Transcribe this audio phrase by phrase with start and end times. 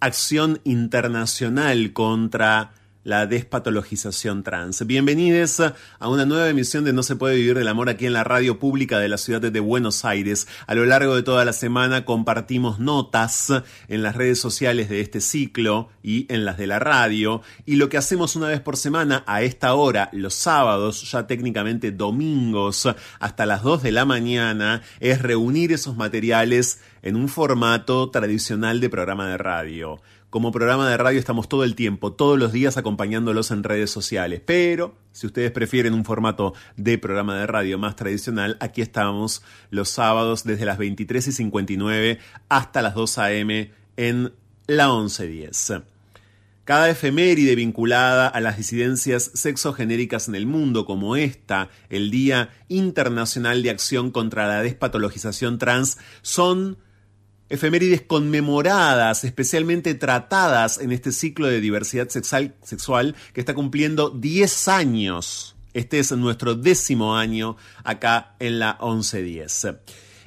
[0.00, 2.72] acción internacional contra
[3.06, 4.84] la despatologización trans.
[4.84, 8.24] Bienvenidos a una nueva emisión de No se puede vivir del amor aquí en la
[8.24, 10.48] radio pública de la ciudad de Buenos Aires.
[10.66, 13.52] A lo largo de toda la semana compartimos notas
[13.86, 17.42] en las redes sociales de este ciclo y en las de la radio.
[17.64, 21.92] Y lo que hacemos una vez por semana a esta hora, los sábados, ya técnicamente
[21.92, 22.88] domingos,
[23.20, 28.90] hasta las 2 de la mañana, es reunir esos materiales en un formato tradicional de
[28.90, 30.00] programa de radio.
[30.28, 34.42] Como programa de radio estamos todo el tiempo, todos los días acompañándolos en redes sociales.
[34.44, 39.88] Pero si ustedes prefieren un formato de programa de radio más tradicional, aquí estamos los
[39.88, 42.18] sábados desde las 23 y 59
[42.48, 43.70] hasta las 2 a.m.
[43.96, 44.32] en
[44.66, 45.82] la 1110.
[46.64, 53.62] Cada efeméride vinculada a las disidencias sexogenéricas en el mundo, como esta, el Día Internacional
[53.62, 56.78] de Acción contra la Despatologización Trans, son
[57.48, 64.68] efemérides conmemoradas, especialmente tratadas en este ciclo de diversidad sexual, sexual que está cumpliendo 10
[64.68, 65.56] años.
[65.72, 69.68] Este es nuestro décimo año acá en la 1110.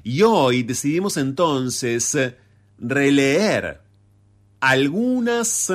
[0.04, 2.18] Y hoy decidimos entonces
[2.78, 3.82] releer
[4.60, 5.72] algunas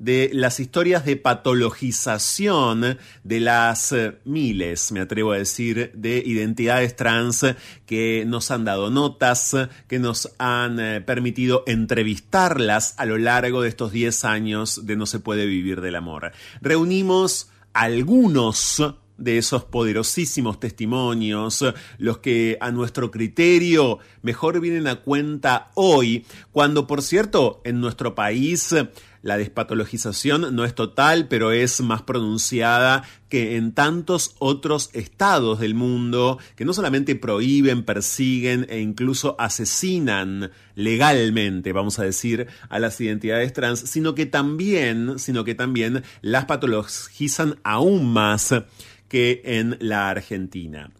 [0.00, 6.96] de las historias de patologización de las eh, miles, me atrevo a decir, de identidades
[6.96, 7.44] trans
[7.86, 9.54] que nos han dado notas,
[9.86, 15.04] que nos han eh, permitido entrevistarlas a lo largo de estos 10 años de No
[15.04, 16.32] se puede vivir del amor.
[16.62, 18.82] Reunimos algunos
[19.20, 21.62] de esos poderosísimos testimonios,
[21.98, 28.14] los que a nuestro criterio mejor vienen a cuenta hoy, cuando por cierto en nuestro
[28.14, 28.74] país
[29.22, 35.74] la despatologización no es total, pero es más pronunciada que en tantos otros estados del
[35.74, 43.00] mundo que no solamente prohíben, persiguen e incluso asesinan legalmente, vamos a decir, a las
[43.00, 48.54] identidades trans, sino que también, sino que también las patologizan aún más
[49.08, 50.90] que en la Argentina.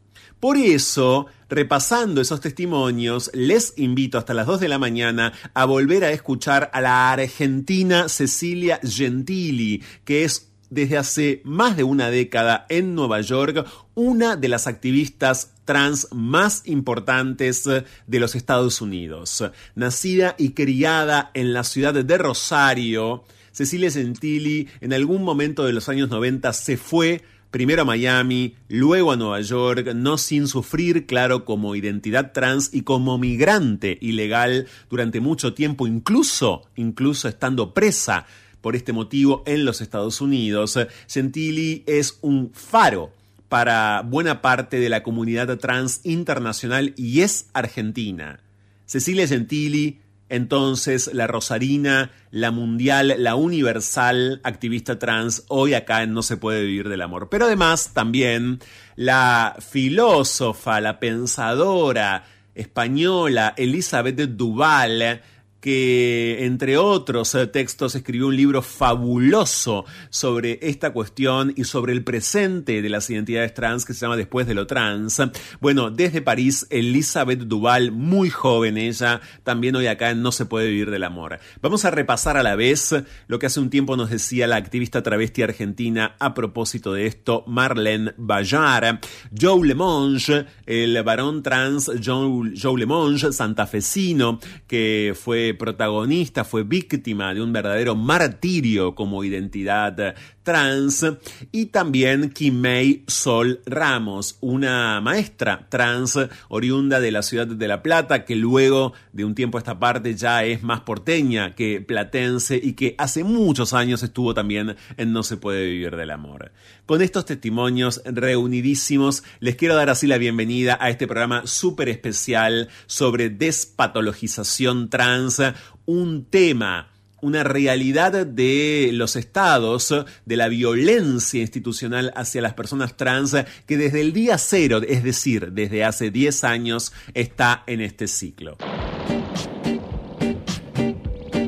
[0.40, 6.04] Por eso, repasando esos testimonios, les invito hasta las 2 de la mañana a volver
[6.04, 12.64] a escuchar a la argentina Cecilia Gentili, que es desde hace más de una década
[12.68, 19.44] en Nueva York una de las activistas trans más importantes de los Estados Unidos.
[19.74, 25.88] Nacida y criada en la ciudad de Rosario, Cecilia Gentili en algún momento de los
[25.88, 31.44] años 90 se fue primero a Miami, luego a Nueva York, no sin sufrir, claro,
[31.44, 38.26] como identidad trans y como migrante ilegal durante mucho tiempo, incluso, incluso estando presa
[38.60, 40.78] por este motivo en los Estados Unidos.
[41.08, 43.10] Gentili es un faro
[43.48, 48.40] para buena parte de la comunidad trans internacional y es argentina.
[48.86, 50.00] Cecilia Gentili
[50.30, 56.88] entonces la Rosarina, la mundial, la universal activista trans, hoy acá No se puede vivir
[56.88, 57.28] del amor.
[57.28, 58.60] Pero además también
[58.96, 62.24] la filósofa, la pensadora
[62.54, 65.20] española Elizabeth Duval,
[65.60, 72.02] que entre otros eh, textos escribió un libro fabuloso sobre esta cuestión y sobre el
[72.02, 75.20] presente de las identidades trans que se llama Después de lo trans.
[75.60, 80.68] Bueno, desde París, Elizabeth Duval, muy joven ella, también hoy acá en No se puede
[80.68, 81.38] vivir del amor.
[81.60, 82.94] Vamos a repasar a la vez
[83.26, 87.44] lo que hace un tiempo nos decía la activista travesti argentina a propósito de esto,
[87.46, 89.00] Marlene Bayar,
[89.38, 97.42] Joe Lemonge, el varón trans Joe, Joe Lemonge, santafesino, que fue protagonista, fue víctima de
[97.42, 101.06] un verdadero martirio como identidad trans,
[101.52, 106.18] y también Kimei Sol Ramos, una maestra trans
[106.48, 110.14] oriunda de la ciudad de La Plata, que luego de un tiempo a esta parte
[110.14, 115.22] ya es más porteña que platense y que hace muchos años estuvo también en No
[115.22, 116.52] se puede vivir del amor.
[116.86, 122.68] Con estos testimonios reunidísimos, les quiero dar así la bienvenida a este programa súper especial
[122.86, 125.39] sobre despatologización trans,
[125.86, 126.90] un tema
[127.22, 129.94] una realidad de los estados,
[130.24, 135.52] de la violencia institucional hacia las personas trans, que desde el día cero, es decir,
[135.52, 138.56] desde hace 10 años, está en este ciclo.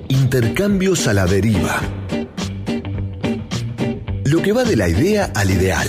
[0.08, 1.80] Intercambios a la deriva.
[4.24, 5.88] Lo que va de la idea al ideal.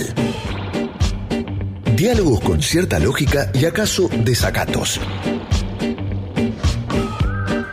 [1.96, 5.00] Diálogos con cierta lógica y acaso desacatos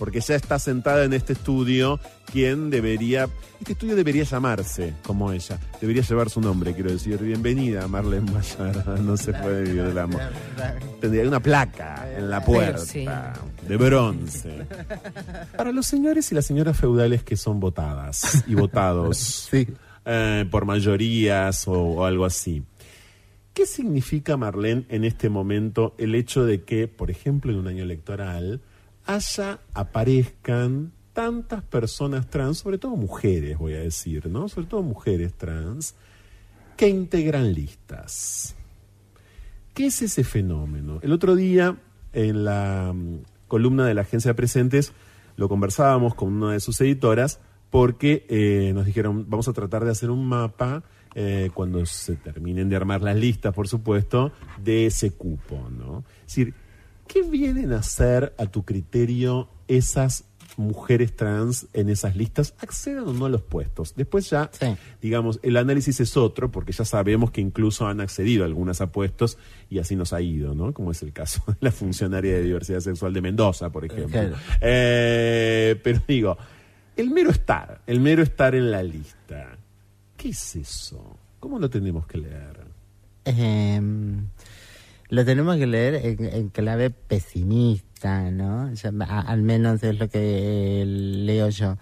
[0.00, 2.00] Porque ya está sentada en este estudio
[2.32, 3.28] quien debería,
[3.60, 8.96] este estudio debería llamarse como ella, debería llevar su nombre, quiero decir, bienvenida Marlene Mayara,
[9.02, 10.22] no se puede vivir del amor.
[11.02, 13.34] Tendría una placa en la puerta
[13.68, 14.66] de bronce.
[15.54, 19.50] Para los señores y las señoras feudales que son votadas y votados
[20.06, 22.62] eh, por mayorías o algo así.
[23.52, 27.82] ¿Qué significa, Marlene, en este momento el hecho de que, por ejemplo, en un año
[27.82, 28.62] electoral,
[29.14, 34.48] haya, aparezcan tantas personas trans, sobre todo mujeres, voy a decir, ¿no?
[34.48, 35.94] Sobre todo mujeres trans,
[36.76, 38.54] que integran listas.
[39.74, 40.98] ¿Qué es ese fenómeno?
[41.02, 41.76] El otro día,
[42.12, 44.92] en la mm, columna de la agencia Presentes,
[45.36, 47.40] lo conversábamos con una de sus editoras
[47.70, 50.82] porque eh, nos dijeron, vamos a tratar de hacer un mapa
[51.14, 56.04] eh, cuando se terminen de armar las listas, por supuesto, de ese cupo, ¿no?
[56.20, 56.54] Es decir,
[57.12, 60.24] ¿qué vienen a hacer a tu criterio esas
[60.56, 63.94] mujeres trans en esas listas, accedan o no a los puestos.
[63.96, 64.50] Después ya,
[65.00, 68.92] digamos, el análisis es otro, porque ya sabemos que incluso han accedido a algunas a
[68.92, 69.38] puestos
[69.68, 70.72] y así nos ha ido, ¿no?
[70.72, 74.20] Como es el caso de la funcionaria de diversidad sexual de Mendoza, por ejemplo.
[74.60, 76.36] Eh, pero digo,
[76.96, 79.56] el mero estar, el mero estar en la lista,
[80.16, 81.18] ¿qué es eso?
[81.38, 82.60] ¿Cómo lo tenemos que leer?
[83.24, 84.28] Em,
[85.10, 87.90] lo tenemos que leer en clave pesimista
[88.30, 88.70] ¿no?
[89.08, 91.76] al menos es lo que leo yo.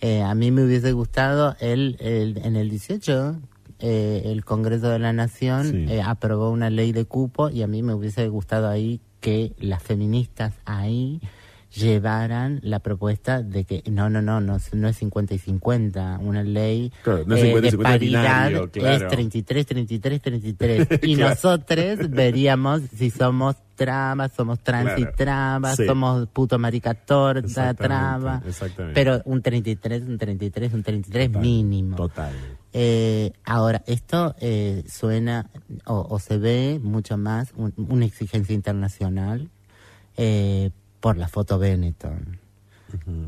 [0.00, 3.36] Eh, a mí me hubiese gustado, él, en el 18,
[3.78, 7.82] eh, el Congreso de la Nación eh, aprobó una ley de cupo y a mí
[7.82, 11.20] me hubiese gustado ahí que las feministas ahí
[11.74, 16.42] llevaran la propuesta de que no, no, no, no, no es 50 y 50, una
[16.42, 20.88] ley eh, de paridad es 33, 33, 33.
[21.02, 28.42] y nosotros veríamos si somos trabas, somos trans y trabas, somos puto marica torta, traba,
[28.94, 31.96] pero un 33, un 33, un 33 mínimo.
[31.96, 32.32] Total.
[32.72, 35.50] Eh, ahora, esto eh, suena
[35.86, 39.50] o, se ve mucho más una exigencia internacional
[40.16, 40.70] eh,
[41.02, 42.38] por la foto Benetton.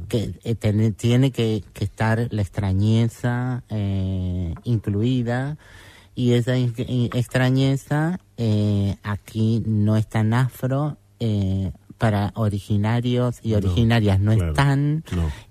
[0.09, 5.59] Que eh, tiene que, estar la extrañeza eh, incluida.
[6.15, 10.97] Y esa extrañeza eh, aquí no es tan afro
[11.97, 15.05] para originarios y originarias no, están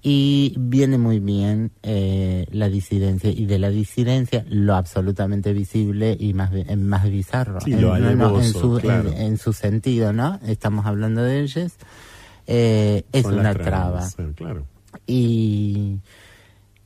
[0.04, 3.32] y viene muy bien la disidencia.
[3.32, 7.60] Y de la disidencia lo absolutamente visible y más más bizarro.
[7.66, 11.74] En, su, en, su sentido no estamos hablando de ellos
[12.48, 14.08] eh, es una traba.
[14.36, 14.66] claro.
[15.08, 16.00] Y,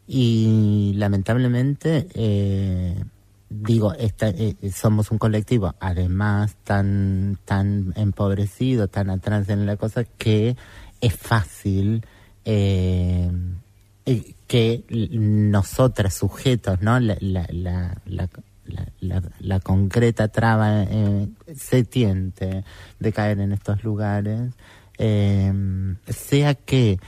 [0.08, 3.04] y lamentablemente, eh,
[3.50, 10.56] digo, eh, somos un colectivo además tan, tan empobrecido, tan atrás en la cosa, que
[11.02, 12.06] es fácil
[12.46, 13.30] eh,
[14.48, 17.00] que nosotras sujetos, ¿no?
[17.02, 20.86] La, la, la, la, la, concreta traba
[21.54, 22.64] se tiente
[23.00, 24.54] de caer en estos lugares
[24.98, 25.54] eh,
[26.08, 27.00] sea que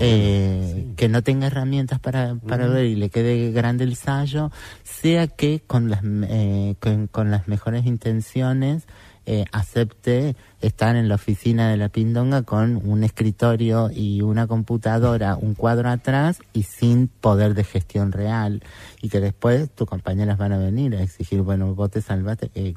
[0.00, 4.50] eh, que no tenga herramientas para, para ver y le quede grande el ensayo,
[4.82, 6.74] sea que con las, eh,
[7.10, 8.84] con, las mejores intenciones
[9.26, 15.36] eh, acepte estar en la oficina de la Pindonga con un escritorio y una computadora,
[15.36, 18.62] un cuadro atrás y sin poder de gestión real.
[19.02, 22.74] Y que después tus compañeras van a venir a exigir, bueno, vos te salvaste, eh,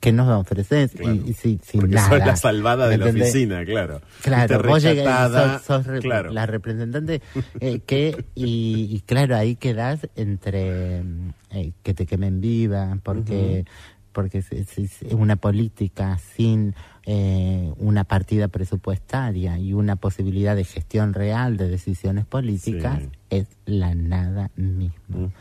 [0.00, 0.92] ¿qué nos ofreces?
[1.00, 2.18] Y, sin Porque nada.
[2.18, 4.00] la salvada de la oficina, claro.
[4.22, 7.22] Claro, vos llegas, sos, la representante
[7.60, 11.02] eh, que, y, claro, ahí quedas entre
[11.50, 13.64] eh, que te quemen viva, porque
[14.12, 16.74] porque es, una política sin
[17.06, 23.00] eh, una partida presupuestaria y una posibilidad de gestión real de decisiones políticas,
[23.30, 25.32] es la nada misma.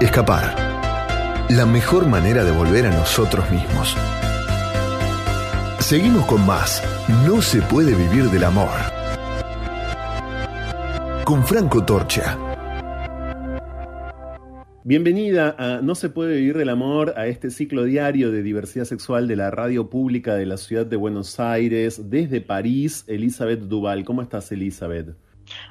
[0.00, 0.54] Escapar.
[1.50, 3.96] La mejor manera de volver a nosotros mismos.
[5.80, 6.82] Seguimos con más.
[7.26, 8.70] No se puede vivir del amor.
[11.24, 12.53] Con Franco Torcha.
[14.86, 19.26] Bienvenida a No se puede vivir del amor, a este ciclo diario de diversidad sexual
[19.26, 24.04] de la radio pública de la ciudad de Buenos Aires, desde París, Elizabeth Duval.
[24.04, 25.16] ¿Cómo estás, Elizabeth?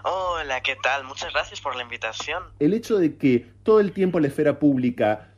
[0.03, 1.03] Hola, ¿qué tal?
[1.03, 2.41] Muchas gracias por la invitación.
[2.58, 5.32] El hecho de que todo el tiempo la esfera pública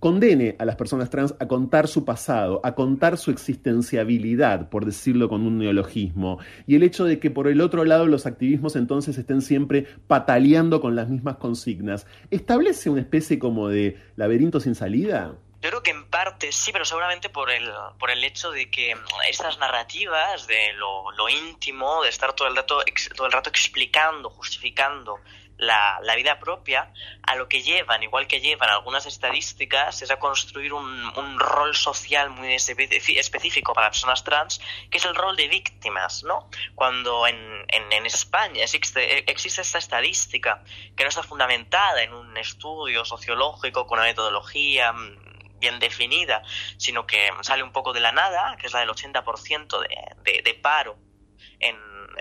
[0.00, 5.28] condene a las personas trans a contar su pasado, a contar su existenciabilidad, por decirlo
[5.28, 9.18] con un neologismo, y el hecho de que por el otro lado los activismos entonces
[9.18, 15.34] estén siempre pataleando con las mismas consignas, ¿establece una especie como de laberinto sin salida?
[15.62, 18.96] Yo creo que en parte sí, pero seguramente por el, por el hecho de que
[19.28, 22.82] estas narrativas de lo, lo íntimo, de estar todo el, rato,
[23.14, 25.18] todo el rato explicando, justificando
[25.60, 30.18] la, la, vida propia, a lo que llevan, igual que llevan algunas estadísticas, es a
[30.18, 30.86] construir un,
[31.16, 36.48] un rol social muy específico para personas trans, que es el rol de víctimas, ¿no?
[36.74, 37.36] Cuando en,
[37.68, 40.64] en, en España existe, existe esta estadística
[40.96, 46.42] que no está fundamentada en un estudio sociológico con una metodología mm, bien definida,
[46.78, 50.42] sino que sale un poco de la nada, que es la del 80% de, de,
[50.42, 51.09] de paro
[51.58, 51.78] en,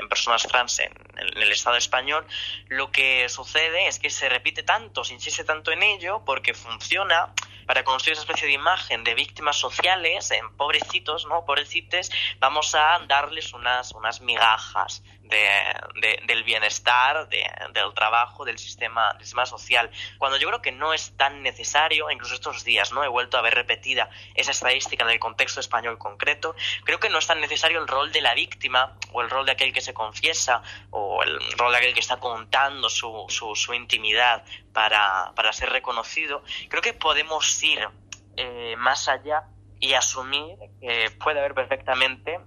[0.09, 2.25] personas trans en, el Estado español,
[2.67, 7.33] lo que sucede es que se repite tanto, se insiste tanto en ello, porque funciona
[7.65, 11.45] para construir esa especie de imagen de víctimas sociales, en pobrecitos, ¿no?
[11.45, 12.09] Pobrecites,
[12.39, 19.89] vamos a darles unas, unas migajas del bienestar, del trabajo, del sistema, del sistema social.
[20.17, 23.03] Cuando yo creo que no es tan necesario, incluso estos días, ¿no?
[23.03, 27.19] He vuelto a ver repetida esa estadística en el contexto español concreto, creo que no
[27.19, 29.93] es tan necesario el rol de la víctima o el rol de aquel que se
[29.93, 34.43] confiesa o el rol de aquel que está contando su, su, su intimidad
[34.73, 36.43] para, para ser reconocido.
[36.69, 37.87] Creo que podemos ir
[38.35, 39.43] eh, más allá
[39.79, 42.39] y asumir que puede haber perfectamente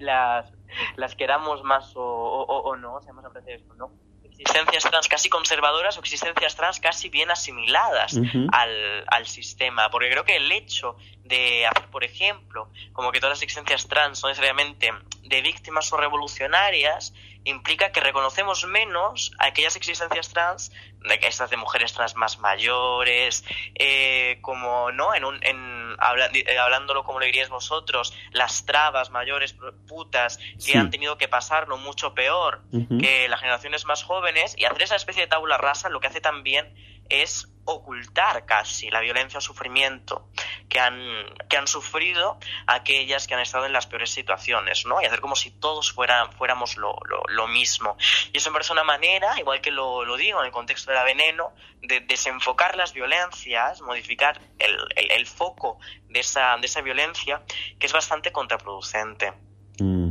[0.00, 0.52] las,
[0.96, 3.90] las queramos más o, o, no, seamos apreciados o no,
[4.24, 8.16] existencias trans casi conservadoras o existencias trans casi bien asimiladas
[8.52, 9.90] al, al, sistema.
[9.90, 14.18] Porque creo que el hecho de hacer, por ejemplo, como que todas las existencias trans
[14.18, 17.12] son necesariamente de víctimas o revolucionarias,
[17.44, 23.44] implica que reconocemos menos a aquellas existencias trans, de estas de mujeres trans más mayores,
[23.74, 25.14] eh, como, ¿no?
[25.14, 25.96] En un, en,
[26.34, 29.56] eh, hablándolo como lo diríais vosotros, las trabas mayores,
[29.88, 32.62] putas, que han tenido que pasarlo mucho peor
[33.00, 36.20] que las generaciones más jóvenes, y hacer esa especie de tabula rasa lo que hace
[36.20, 36.74] también
[37.08, 40.28] es ocultar casi la violencia o sufrimiento
[40.70, 40.94] que han,
[41.48, 45.02] que han sufrido aquellas que han estado en las peores situaciones, ¿no?
[45.02, 46.96] Y hacer como si todos fuéramos lo,
[47.28, 47.96] lo, mismo.
[48.32, 50.96] Y eso me parece una manera, igual que lo, lo digo en el contexto de
[50.96, 54.76] la veneno, de desenfocar las violencias, modificar el,
[55.10, 57.42] el, foco de esa, de esa violencia,
[57.78, 59.32] que es bastante contraproducente.
[59.80, 60.10] Mm.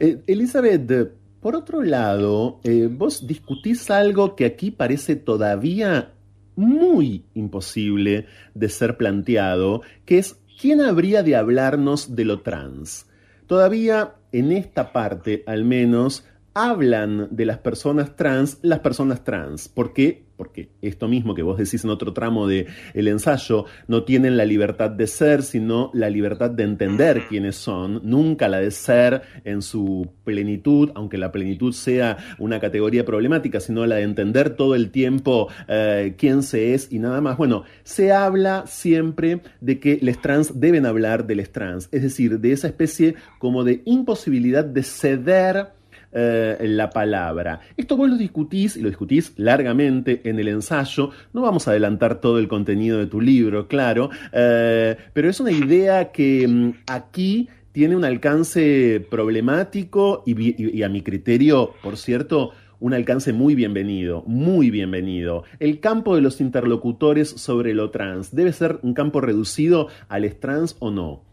[0.00, 6.12] Eh, Elizabeth, por otro lado, eh, vos discutís algo que aquí parece todavía
[6.60, 13.06] muy imposible de ser planteado, que es quién habría de hablarnos de lo trans.
[13.46, 16.24] Todavía en esta parte, al menos,
[16.54, 19.68] hablan de las personas trans las personas trans.
[19.68, 20.26] ¿Por qué?
[20.40, 24.46] Porque esto mismo que vos decís en otro tramo del el ensayo, no tienen la
[24.46, 29.60] libertad de ser, sino la libertad de entender quiénes son, nunca la de ser en
[29.60, 34.90] su plenitud, aunque la plenitud sea una categoría problemática, sino la de entender todo el
[34.90, 37.36] tiempo eh, quién se es y nada más.
[37.36, 42.40] Bueno, se habla siempre de que les trans deben hablar de les trans, es decir,
[42.40, 45.79] de esa especie como de imposibilidad de ceder
[46.12, 47.60] eh, la palabra.
[47.76, 51.10] Esto vos lo discutís y lo discutís largamente en el ensayo.
[51.32, 55.52] No vamos a adelantar todo el contenido de tu libro, claro, eh, pero es una
[55.52, 62.94] idea que mm, aquí tiene un alcance problemático y, a mi criterio, por cierto, un
[62.94, 65.44] alcance muy bienvenido, muy bienvenido.
[65.60, 70.76] El campo de los interlocutores sobre lo trans debe ser un campo reducido al trans
[70.80, 71.29] o no.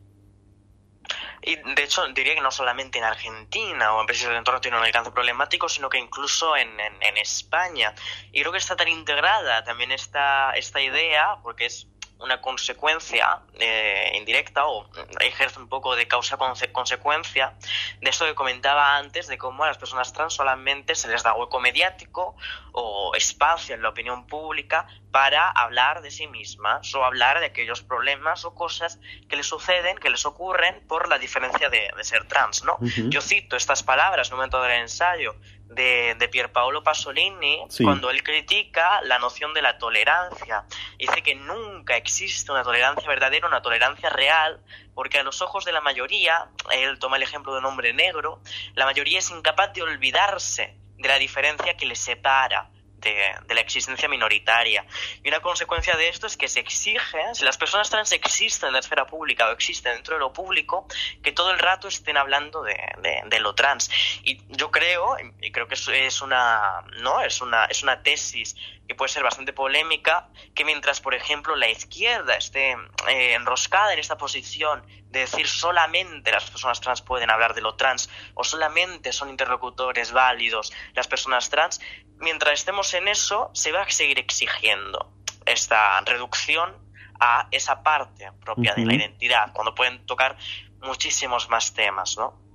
[1.48, 4.78] Y de hecho, diría que no solamente en Argentina o en países del entorno tiene
[4.78, 7.96] un alcance problemático, sino que incluso en, en, España.
[8.34, 11.88] Y creo que está tan integrada también esta, esta idea, porque es
[12.19, 17.53] una consecuencia eh, indirecta o ejerce un poco de causa-consecuencia
[18.01, 21.34] de esto que comentaba antes, de cómo a las personas trans solamente se les da
[21.34, 22.36] hueco mediático
[22.71, 27.82] o espacio en la opinión pública para hablar de sí mismas o hablar de aquellos
[27.82, 32.63] problemas o cosas que les suceden, que les ocurren por la diferencia de, ser trans.
[32.63, 32.77] ¿no?
[33.10, 35.36] Yo cito estas palabras en un momento del ensayo
[35.69, 40.65] de, de Pierpaolo Pasolini cuando él critica la noción de la tolerancia.
[40.97, 44.62] Dice que nunca existe una tolerancia verdadera, una tolerancia real,
[44.93, 48.41] porque a los ojos de la mayoría, él toma el ejemplo de un hombre negro,
[48.75, 52.71] la mayoría es incapaz de olvidarse de la diferencia que le separa
[53.13, 54.86] de, la existencia minoritaria.
[55.24, 58.74] Y una consecuencia de esto es que se exige, si las personas trans existen en
[58.74, 60.88] la esfera pública o existen dentro de lo público,
[61.24, 62.78] que todo el rato estén hablando de,
[63.26, 63.89] de, lo trans.
[64.24, 67.22] Y yo creo, y creo que es una, ¿no?
[67.22, 68.56] es una, es una tesis
[68.88, 72.72] que puede ser bastante polémica, que mientras, por ejemplo, la izquierda esté
[73.10, 77.76] eh, enroscada en esta posición de decir solamente las personas trans pueden hablar de lo
[77.76, 81.80] trans o solamente son interlocutores válidos las personas trans,
[82.20, 85.12] mientras estemos en eso, se va a seguir exigiendo
[85.46, 86.76] esta reducción
[87.20, 90.38] a esa parte propia de la identidad, cuando pueden tocar
[90.82, 92.48] muchísimos más temas, ¿no?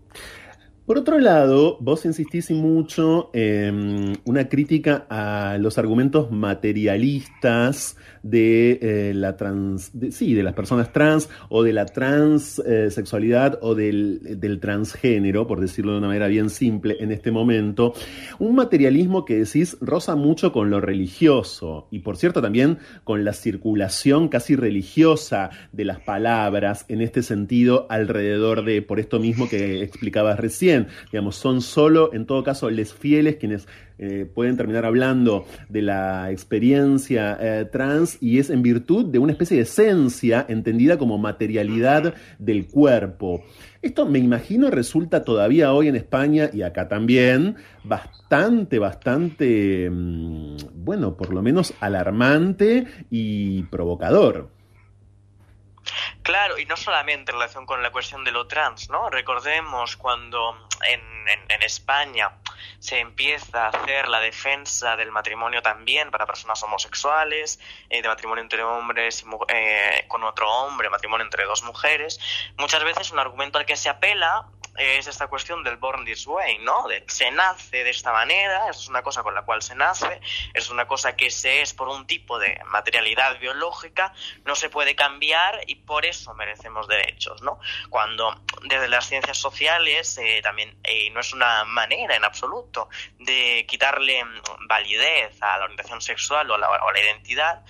[0.86, 9.12] Por otro lado, vos insistís mucho en una crítica a los argumentos materialistas de eh,
[9.14, 15.46] la trans, sí, de las personas trans o de la transexualidad o del, del, transgénero,
[15.46, 17.94] por decirlo de una manera bien simple en este momento.
[18.38, 23.32] Un materialismo que decís roza mucho con lo religioso y por cierto también con la
[23.32, 29.82] circulación casi religiosa de las palabras en este sentido alrededor de, por esto mismo que
[29.82, 30.62] explicabas recién
[31.10, 33.66] Digamos, son solo, en todo caso, les fieles quienes
[34.04, 39.30] eh, pueden terminar hablando de la experiencia eh, trans y es en virtud de una
[39.30, 43.44] especie de esencia entendida como materialidad del cuerpo.
[43.80, 51.16] Esto me imagino resulta todavía hoy en España y acá también bastante, bastante, mm, bueno,
[51.16, 54.50] por lo menos alarmante y provocador.
[56.22, 59.10] Claro, y no solamente en relación con la cuestión de lo trans, ¿no?
[59.10, 61.02] Recordemos cuando en,
[61.62, 62.32] España
[62.78, 67.60] se empieza a hacer la defensa del matrimonio también para personas homosexuales,
[67.90, 72.20] eh, de matrimonio entre hombres eh, con otro hombre, matrimonio entre dos mujeres,
[72.58, 76.58] muchas veces un argumento al que se apela es esta cuestión del born this way,
[76.58, 76.86] ¿no?
[77.06, 80.20] Se nace de esta manera, es una cosa con la cual se nace,
[80.54, 84.94] es una cosa que se es por un tipo de materialidad biológica, no se puede
[84.94, 87.60] cambiar y por eso merecemos derechos, ¿no?
[87.90, 93.66] Cuando desde las ciencias sociales eh, también eh, no es una manera en absoluto de
[93.68, 94.24] quitarle
[94.68, 97.64] validez a la orientación sexual o a la, identidad,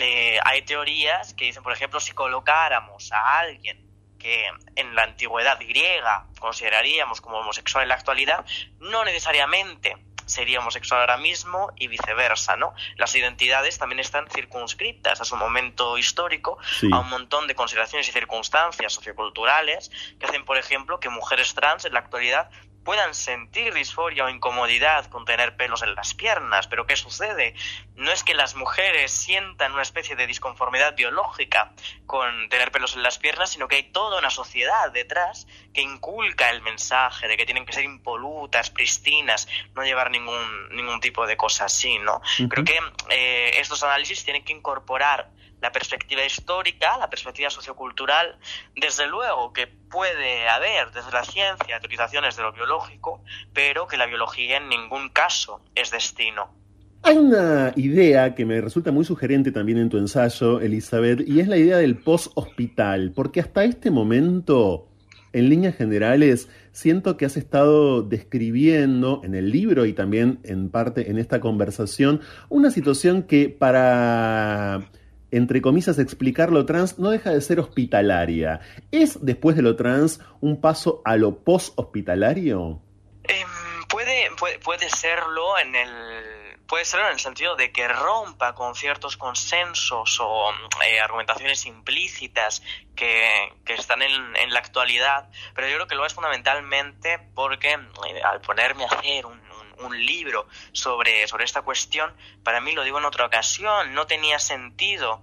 [0.00, 3.89] eh, hay teorías que dicen, por ejemplo, si colocáramos a alguien
[4.20, 8.44] que en la antigüedad griega consideraríamos como homosexual en la actualidad,
[8.78, 9.96] no necesariamente
[10.30, 12.72] sería homosexual ahora mismo y viceversa, ¿no?
[12.96, 16.58] Las identidades también están circunscritas a su momento histórico,
[16.92, 21.84] a un montón de consideraciones y circunstancias socioculturales que hacen, por ejemplo, que mujeres trans
[21.84, 22.48] en la actualidad
[22.84, 26.66] puedan sentir disforia o incomodidad con tener pelos en las piernas.
[26.66, 27.54] Pero ¿qué sucede?
[27.94, 31.72] No es que las mujeres sientan una especie de disconformidad biológica
[32.06, 36.50] con tener pelos en las piernas, sino que hay toda una sociedad detrás que inculca
[36.50, 41.36] el mensaje de que tienen que ser impolutas, pristinas, no llevar ningún, ningún tipo de
[41.36, 42.20] cosa así, ¿no?
[42.48, 42.78] Creo que
[43.10, 48.38] eh, estos análisis tienen que incorporar la perspectiva histórica, la perspectiva sociocultural,
[48.74, 54.06] desde luego que puede haber desde la ciencia teorizaciones de lo biológico, pero que la
[54.06, 56.54] biología en ningún caso es destino.
[57.02, 61.48] Hay una idea que me resulta muy sugerente también en tu ensayo, Elizabeth, y es
[61.48, 64.86] la idea del post-hospital, porque hasta este momento,
[65.32, 71.10] en líneas generales, siento que has estado describiendo en el libro y también en parte
[71.10, 72.20] en esta conversación
[72.50, 74.90] una situación que para
[75.30, 78.60] entre comillas, explicar lo trans no deja de ser hospitalaria.
[78.90, 82.80] ¿Es después de lo trans un paso a lo post-hospitalario?
[83.24, 83.48] Em,
[83.88, 84.30] puede,
[84.64, 85.88] puede, serlo en el
[86.66, 90.52] puede serlo en el sentido de que rompa con ciertos consensos o
[90.86, 92.62] eh, argumentaciones implícitas
[92.94, 98.40] que, están en, la actualidad, pero yo creo que lo es fundamentalmente porque eh, al
[98.40, 99.40] ponerme a hacer un,
[99.82, 104.38] un libro sobre, sobre esta cuestión, para mí, lo digo en otra ocasión, no tenía
[104.38, 105.22] sentido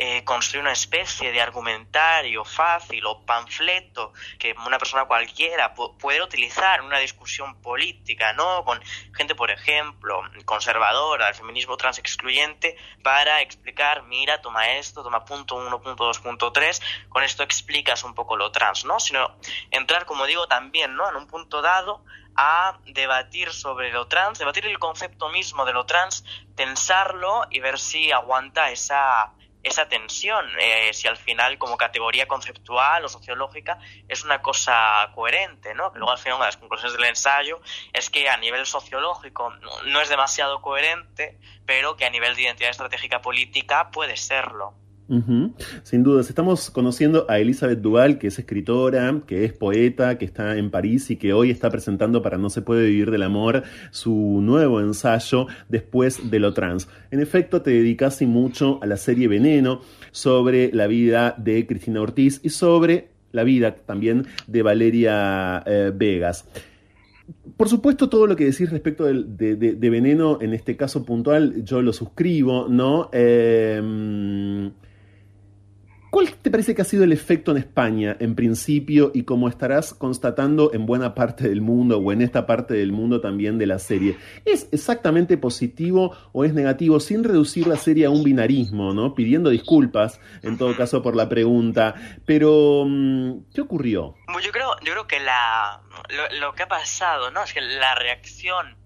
[0.00, 6.78] eh, construir una especie de argumentario fácil o panfleto que una persona cualquiera puede utilizar
[6.78, 8.64] en una discusión política, ¿no?
[8.64, 8.80] Con
[9.12, 15.56] gente, por ejemplo, conservadora, del feminismo trans excluyente, para explicar, mira, toma esto, toma punto
[15.56, 19.00] uno, punto dos, punto tres, con esto explicas un poco lo trans, ¿no?
[19.00, 19.36] Sino
[19.72, 21.08] entrar, como digo, también, ¿no?
[21.08, 22.04] En un punto dado
[22.40, 26.24] a debatir sobre lo trans, debatir el concepto mismo de lo trans,
[26.54, 29.32] tensarlo y ver si aguanta esa,
[29.64, 35.74] esa tensión, eh, si al final como categoría conceptual o sociológica es una cosa coherente,
[35.74, 35.92] ¿no?
[35.92, 37.60] Que luego al final una de las conclusiones del ensayo
[37.92, 39.50] es que a nivel sociológico
[39.86, 44.74] no es demasiado coherente, pero que a nivel de identidad estratégica política puede serlo.
[45.84, 50.58] Sin dudas, estamos conociendo a Elizabeth Duval, que es escritora, que es poeta, que está
[50.58, 54.40] en París y que hoy está presentando para No se puede vivir del amor su
[54.42, 56.88] nuevo ensayo después de lo trans.
[57.10, 62.40] En efecto, te dedicas mucho a la serie Veneno sobre la vida de Cristina Ortiz
[62.42, 66.46] y sobre la vida también de Valeria eh, Vegas.
[67.56, 71.94] Por supuesto, todo lo que decís respecto de, Veneno, en este caso puntual, yo lo
[71.94, 73.08] suscribo, ¿no?
[73.12, 74.70] Eh,
[76.10, 79.48] ¿Cuál ¿Cuál te parece que ha sido el efecto en España en principio y como
[79.48, 83.66] estarás constatando en buena parte del mundo o en esta parte del mundo también de
[83.66, 84.18] la serie?
[84.44, 89.14] ¿Es exactamente positivo o es negativo sin reducir la serie a un binarismo, ¿no?
[89.14, 91.94] Pidiendo disculpas en todo caso por la pregunta,
[92.26, 94.14] pero mm, ¿qué ocurrió?
[94.42, 97.42] Yo creo, yo creo que la, lo, lo que ha pasado, ¿no?
[97.44, 98.76] Es que la reacción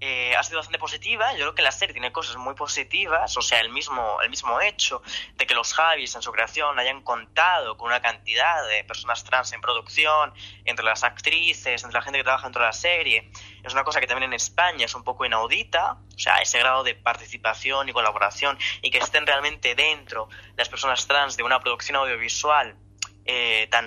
[0.00, 1.32] eh, ha sido bastante positiva.
[1.32, 4.60] Yo creo que la serie tiene cosas muy positivas, o sea, el mismo, el mismo
[4.60, 5.02] hecho
[5.34, 9.52] de que los Javis en su creación hayan contado con una cantidad de personas trans
[9.52, 10.32] en producción,
[10.64, 13.30] entre las actrices, entre la gente que trabaja dentro de la serie,
[13.62, 16.84] es una cosa que también en España es un poco inaudita, o sea, ese grado
[16.84, 21.96] de participación y colaboración y que estén realmente dentro las personas trans de una producción
[21.96, 22.76] audiovisual
[23.30, 23.86] eh, tan,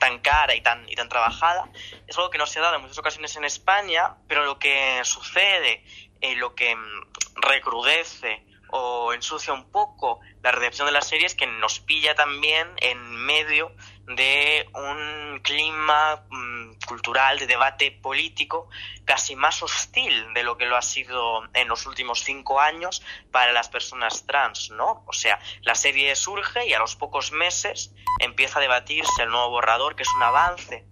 [0.00, 1.70] tan cara y tan, y tan trabajada,
[2.08, 5.00] es algo que no se ha dado en muchas ocasiones en España, pero lo que
[5.04, 5.84] sucede,
[6.20, 7.04] eh, lo que mm,
[7.36, 8.44] recrudece
[8.76, 12.98] o ensucia un poco la recepción de la serie es que nos pilla también en
[13.24, 13.70] medio
[14.04, 18.68] de un clima mm, cultural, de debate político
[19.04, 23.52] casi más hostil de lo que lo ha sido en los últimos cinco años para
[23.52, 25.04] las personas trans, ¿no?
[25.06, 29.50] O sea, la serie surge y a los pocos meses empieza a debatirse el nuevo
[29.50, 30.84] borrador, que es un avance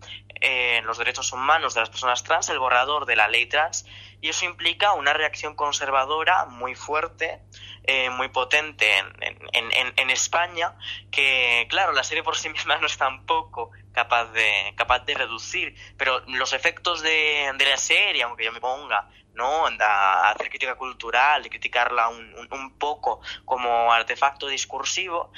[0.42, 3.86] en los derechos humanos de las personas trans, el borrador de la ley trans,
[4.20, 7.40] y eso implica una reacción conservadora muy fuerte,
[7.84, 9.12] eh, muy potente en,
[9.52, 10.76] en, en, España,
[11.10, 15.74] que claro, la serie por sí misma no es tampoco capaz de, capaz de reducir,
[15.96, 19.66] pero los efectos de, de la serie, aunque yo me ponga ¿no?
[19.66, 25.32] a hacer crítica cultural y criticarla un, un, poco como artefacto discursivo,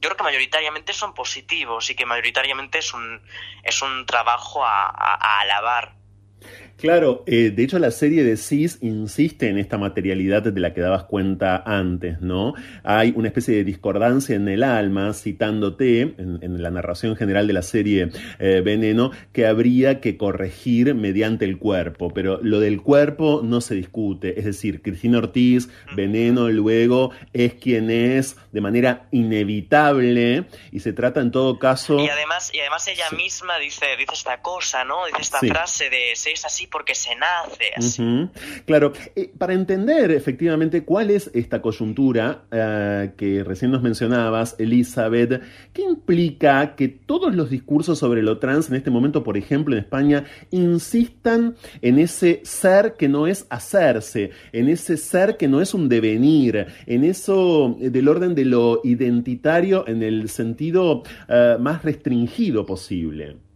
[0.00, 3.22] yo creo que mayoritariamente son positivos y que mayoritariamente es un,
[3.62, 5.99] es un trabajo a alabar
[6.80, 10.80] Claro, eh, de hecho la serie de Cis insiste en esta materialidad de la que
[10.80, 12.54] dabas cuenta antes, ¿no?
[12.84, 17.60] Hay una especie de discordancia en el alma, citándote en, la narración general de la
[17.62, 23.60] serie eh, Veneno, que habría que corregir mediante el cuerpo, pero lo del cuerpo no
[23.60, 30.80] se discute, es decir, Cristina Ortiz, Veneno luego es quien es de manera inevitable y
[30.80, 31.98] se trata en todo caso...
[31.98, 35.04] Y además, y además ella misma dice, dice esta cosa, ¿no?
[35.04, 38.28] Dice esta frase de, si es así porque se nace así.
[38.64, 45.42] Claro, eh, para entender efectivamente cuál es esta coyuntura eh, que recién nos mencionabas, Elizabeth,
[45.72, 49.82] ¿qué implica que todos los discursos sobre lo trans en este momento, por ejemplo, en
[49.82, 55.74] España, insistan en ese ser que no es hacerse, en ese ser que no es
[55.74, 62.64] un devenir, en eso del orden de lo identitario en el sentido eh, más restringido
[62.64, 63.49] posible?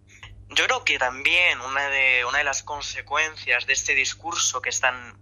[0.55, 4.81] Yo creo que también una de, una de las consecuencias de este discurso que es
[4.81, 5.19] tan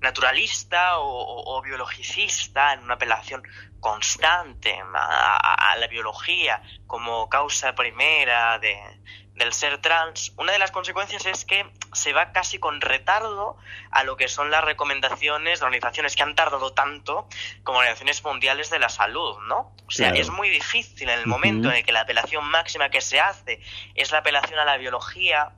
[0.00, 3.42] naturalista o, biologicista, en una apelación
[3.80, 8.76] constante a, la biología como causa primera de,
[9.34, 13.56] del ser trans, una de las consecuencias es que se va casi con retardo
[13.90, 17.28] a lo que son las recomendaciones de organizaciones que han tardado tanto
[17.64, 19.74] como organizaciones mundiales de la salud, ¿no?
[19.86, 23.00] O sea, es muy difícil en el momento en el que la apelación máxima que
[23.00, 23.60] se hace
[23.94, 25.52] es la apelación a la biología,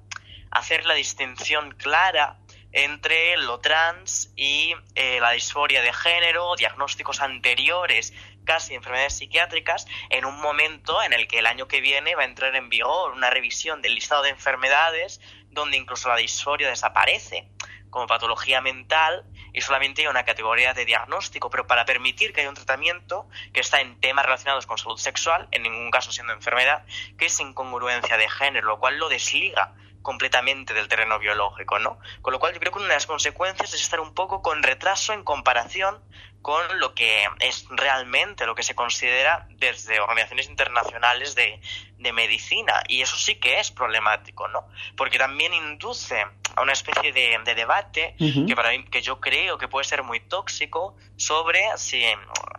[0.51, 2.39] hacer la distinción clara
[2.73, 8.13] entre lo trans y eh, la disforia de género, diagnósticos anteriores
[8.47, 12.27] casi enfermedades psiquiátricas en un momento en el que el año que viene va a
[12.27, 17.51] entrar en vigor una revisión del listado de enfermedades donde incluso la disforia desaparece
[17.91, 22.51] como patología mental y solamente hay una categoría de diagnóstico, pero para permitir que haya
[22.51, 26.85] un tratamiento que está en temas relacionados con salud sexual, en ningún caso siendo enfermedad,
[27.17, 31.99] que es incongruencia de género, lo cual lo desliga completamente del terreno biológico, ¿no?
[32.23, 34.63] Con lo cual yo creo que una de las consecuencias es estar un poco con
[34.63, 35.99] retraso en comparación
[36.43, 41.61] con lo que es realmente lo que se considera desde organizaciones internacionales de,
[41.99, 42.83] de medicina.
[42.89, 44.69] Y eso sí que es problemático, ¿no?
[44.97, 49.59] Porque también induce a una especie de, de debate que para mí, que yo creo
[49.59, 52.05] que puede ser muy tóxico sobre si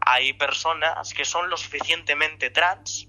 [0.02, 3.08] hay personas que son lo suficientemente trans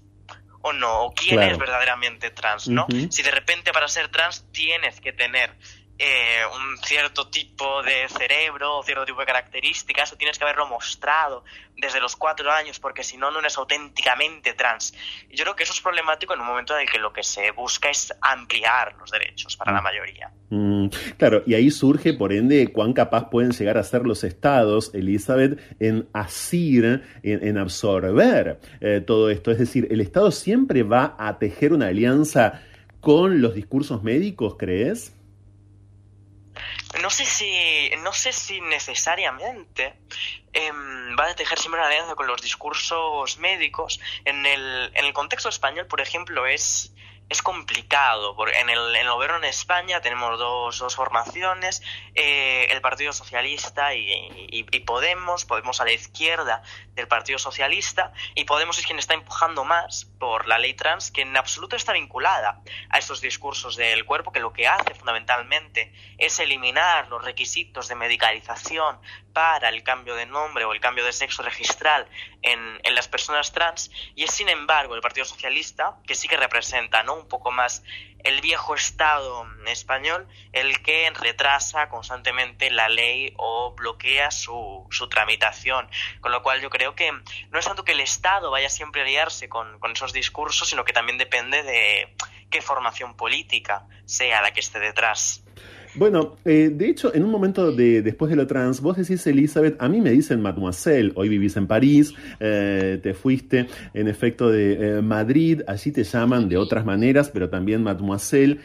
[0.61, 2.87] o no, o quién es verdaderamente trans, ¿no?
[3.09, 5.55] Si de repente para ser trans tienes que tener
[6.01, 11.43] eh, un cierto tipo de cerebro, cierto tipo de características, o tienes que haberlo mostrado
[11.75, 14.93] desde los cuatro años, porque si no, no eres auténticamente trans.
[15.29, 17.21] Y yo creo que eso es problemático en un momento en el que lo que
[17.21, 19.83] se busca es ampliar los derechos para la mm.
[19.83, 20.31] mayoría.
[20.49, 24.91] Mm, claro, y ahí surge, por ende, cuán capaz pueden llegar a ser los estados,
[24.93, 29.51] Elizabeth, en asir, en, absorber eh, todo esto.
[29.51, 32.61] Es decir, el Estado siempre va a tejer una alianza
[33.01, 35.18] con los discursos médicos, ¿crees?
[37.01, 39.95] No, sé si, no sé si necesariamente
[40.53, 43.99] em, va a tejer siempre una alianza con los discursos médicos.
[44.25, 46.93] En el, en el contexto español, por ejemplo, es
[47.29, 51.83] es complicado, porque en el, gobierno en España tenemos dos, dos formaciones,
[52.15, 56.63] eh, el Partido Socialista y, y, Podemos, Podemos a la izquierda
[56.95, 61.21] del Partido Socialista, y Podemos es quien está empujando más por la ley trans, que
[61.21, 66.39] en absoluto está vinculada a estos discursos del cuerpo, que lo que hace fundamentalmente es
[66.39, 68.99] eliminar los requisitos de medicalización
[69.33, 72.07] para el cambio de nombre o el cambio de sexo registral
[72.41, 77.03] en, las personas trans, y es sin embargo el Partido Socialista, que sí que representa
[77.03, 77.13] ¿no?
[77.13, 77.83] un poco más
[78.23, 85.89] el viejo Estado español el que retrasa constantemente la ley o bloquea su, su tramitación.
[86.19, 89.05] Con lo cual yo creo que no es tanto que el Estado vaya siempre a
[89.05, 92.13] liarse con, con esos discursos, sino que también depende de
[92.49, 95.43] qué formación política sea la que esté detrás.
[95.95, 99.75] Bueno, eh, de hecho, en un momento de después de lo trans, vos decís, Elizabeth,
[99.81, 104.97] a mí me dicen mademoiselle, hoy vivís en París, eh, te fuiste en efecto de
[104.97, 108.59] eh, Madrid, allí te llaman de otras maneras, pero también mademoiselle.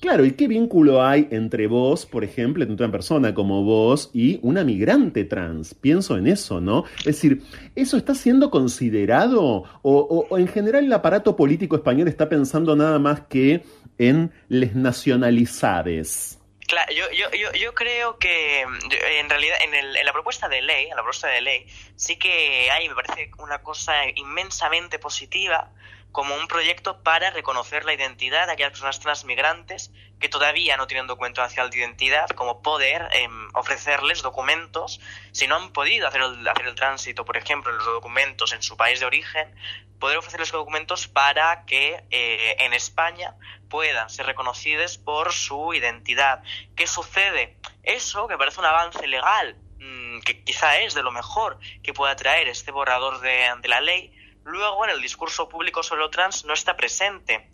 [0.00, 4.38] Claro, ¿y qué vínculo hay entre vos, por ejemplo, entre una persona como vos y
[4.42, 5.74] una migrante trans?
[5.74, 6.84] Pienso en eso, ¿no?
[7.00, 7.42] Es decir,
[7.74, 13.00] ¿eso está siendo considerado o, o en general el aparato político español está pensando nada
[13.00, 13.64] más que
[13.98, 16.37] en les nacionalizades?
[16.68, 20.60] Claro, yo, yo, yo, yo creo que en realidad en, el, en la propuesta de
[20.60, 25.72] ley, en la propuesta de ley, sí que hay, me parece una cosa inmensamente positiva
[26.12, 31.06] como un proyecto para reconocer la identidad de aquellas personas transmigrantes que todavía no tienen
[31.06, 35.00] documento nacional de identidad, como poder em, ofrecerles documentos,
[35.32, 38.62] si no han podido hacer el, hacer el tránsito, por ejemplo, en los documentos en
[38.62, 39.54] su país de origen,
[39.98, 43.34] poder ofrecerles documentos para que eh, en España
[43.68, 46.42] puedan ser reconocidos por su identidad.
[46.74, 47.56] ¿Qué sucede?
[47.82, 52.16] Eso, que parece un avance legal, mm, que quizá es de lo mejor que pueda
[52.16, 54.12] traer este borrador de, de la ley,
[54.48, 57.50] luego en el discurso público sobre trans no está presente.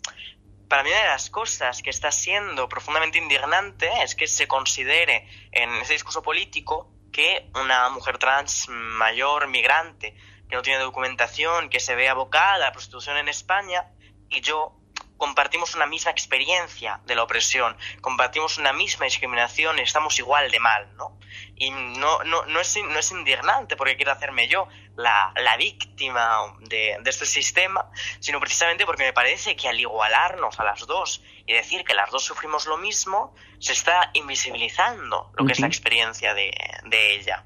[0.67, 5.27] Para mí una de las cosas que está siendo profundamente indignante es que se considere
[5.51, 10.15] en ese discurso político que una mujer trans mayor, migrante,
[10.49, 13.91] que no tiene documentación, que se ve abocada a la prostitución en España,
[14.29, 14.75] y yo
[15.17, 20.59] compartimos una misma experiencia de la opresión, compartimos una misma discriminación y estamos igual de
[20.59, 21.17] mal, ¿no?
[21.55, 26.55] Y no, no, no, es, no es indignante porque quiero hacerme yo la, la víctima
[26.59, 31.23] de, de, este sistema, sino precisamente porque me parece que al igualarnos a las dos
[31.45, 35.67] y decir que las dos sufrimos lo mismo, se está invisibilizando lo que es la
[35.67, 36.51] experiencia de,
[36.85, 37.45] de ella.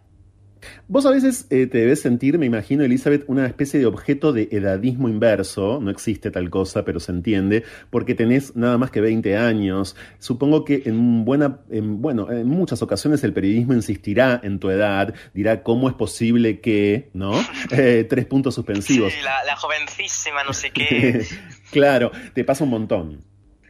[0.87, 4.49] Vos a veces eh, te debes sentir, me imagino, Elizabeth, una especie de objeto de
[4.51, 5.79] edadismo inverso.
[5.81, 9.95] No existe tal cosa, pero se entiende, porque tenés nada más que 20 años.
[10.19, 15.13] Supongo que en buena, en, bueno, en muchas ocasiones el periodismo insistirá en tu edad,
[15.33, 17.33] dirá cómo es posible que, ¿no?
[17.71, 19.13] Eh, tres puntos suspensivos.
[19.13, 21.25] Sí, la, la jovencísima, no sé qué.
[21.71, 23.23] claro, te pasa un montón.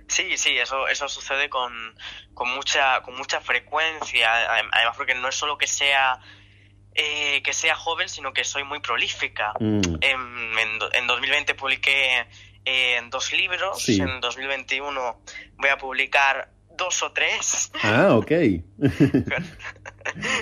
[0.10, 1.71] Sí, sí, eso, eso sucede con,
[2.34, 4.54] con, mucha, con mucha frecuencia.
[4.54, 6.19] Además, porque no es solo que sea
[7.01, 9.53] eh, que sea joven, sino que soy muy prolífica.
[9.57, 9.79] Mm.
[10.01, 10.19] En,
[10.93, 12.27] en, 2020 publiqué
[12.65, 15.21] eh, dos libros, en 2021
[15.55, 17.71] voy a publicar dos o tres.
[17.83, 18.31] Ah, ok.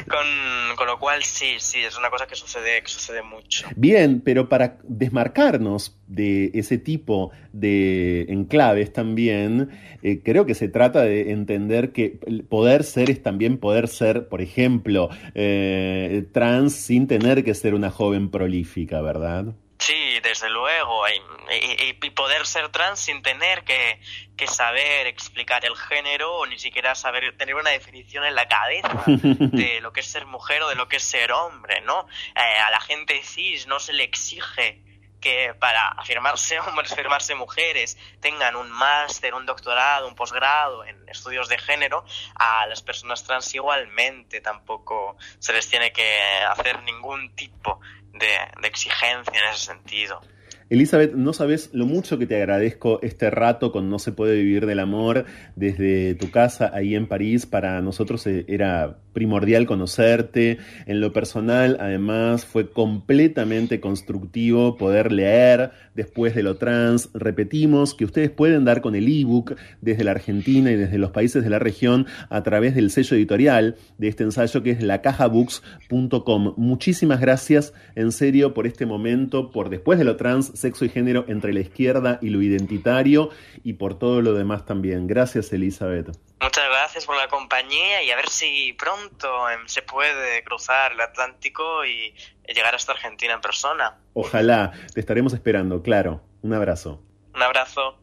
[0.08, 3.68] con, con, lo cual sí, sí, es una cosa que sucede, que sucede mucho.
[3.76, 11.02] Bien, pero para desmarcarnos de ese tipo de enclaves también, eh, creo que se trata
[11.02, 17.44] de entender que poder ser es también poder ser, por ejemplo, eh, trans sin tener
[17.44, 19.46] que ser una joven prolífica, ¿verdad?
[19.80, 21.04] Sí, desde luego.
[21.10, 24.00] Y, y, poder ser trans sin tener que,
[24.36, 29.04] que, saber explicar el género o ni siquiera saber tener una definición en la cabeza
[29.08, 32.08] de lo que es ser mujer o de lo que es ser hombre, ¿no?
[32.36, 34.87] Eh, a la gente cis no se le exige
[35.20, 41.50] que para afirmarse hombres, afirmarse mujeres, tengan un máster, un doctorado, un posgrado en estudios
[41.50, 47.80] de género, a las personas trans igualmente tampoco se les tiene que hacer ningún tipo
[48.14, 50.22] de, exigencia en ese sentido.
[50.70, 54.66] Elizabeth, no sabes lo mucho que te agradezco este rato con No se puede vivir
[54.66, 55.26] del amor
[55.56, 57.46] desde tu casa ahí en París.
[57.46, 60.58] Para nosotros eh, era primordial conocerte.
[60.86, 67.10] En lo personal, además, fue completamente constructivo poder leer después de lo trans.
[67.14, 71.44] Repetimos que ustedes pueden dar con el ebook desde la Argentina y desde los países
[71.44, 76.54] de la región a través del sello editorial de este ensayo que es lacajabooks.com.
[76.58, 81.26] Muchísimas gracias en serio por este momento, por después de lo trans sexo y género
[81.28, 83.30] entre la izquierda y lo identitario
[83.64, 85.08] y por todo lo demás también.
[85.08, 86.08] Gracias, Elizabeth.
[86.42, 91.02] Muchas gracias por la compañía y a ver si pronto em, se puede cruzar el
[91.02, 92.14] Atlántico y
[92.54, 93.98] llegar hasta Argentina en persona.
[94.14, 96.22] Ojalá, te estaremos esperando, claro.
[96.42, 97.02] Un abrazo.
[97.34, 98.00] Un abrazo.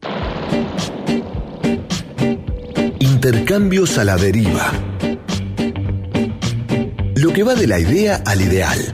[2.99, 4.71] Intercambios a la deriva.
[7.15, 8.93] Lo que va de la idea al ideal.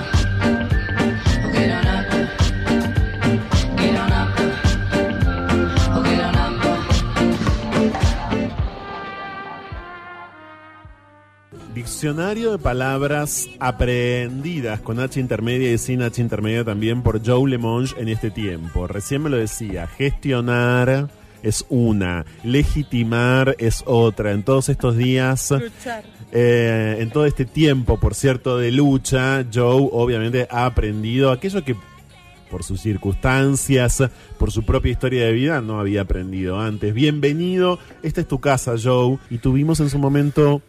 [12.01, 17.93] Diccionario de palabras aprendidas con H intermedia y sin H intermedia también por Joe Lemonge
[18.01, 18.87] en este tiempo.
[18.87, 21.11] Recién me lo decía, gestionar
[21.43, 24.31] es una, legitimar es otra.
[24.31, 25.53] En todos estos días,
[26.31, 31.75] eh, en todo este tiempo, por cierto, de lucha, Joe obviamente ha aprendido aquello que
[32.49, 34.01] por sus circunstancias,
[34.39, 36.95] por su propia historia de vida, no había aprendido antes.
[36.95, 40.63] Bienvenido, esta es tu casa, Joe, y tuvimos en su momento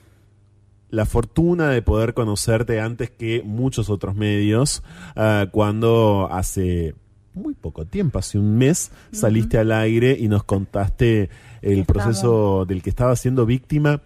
[0.92, 4.82] la fortuna de poder conocerte antes que muchos otros medios,
[5.16, 6.94] uh, cuando hace
[7.32, 11.30] muy poco tiempo, hace un mes, saliste al aire y nos contaste
[11.62, 14.02] el proceso del que estaba siendo víctima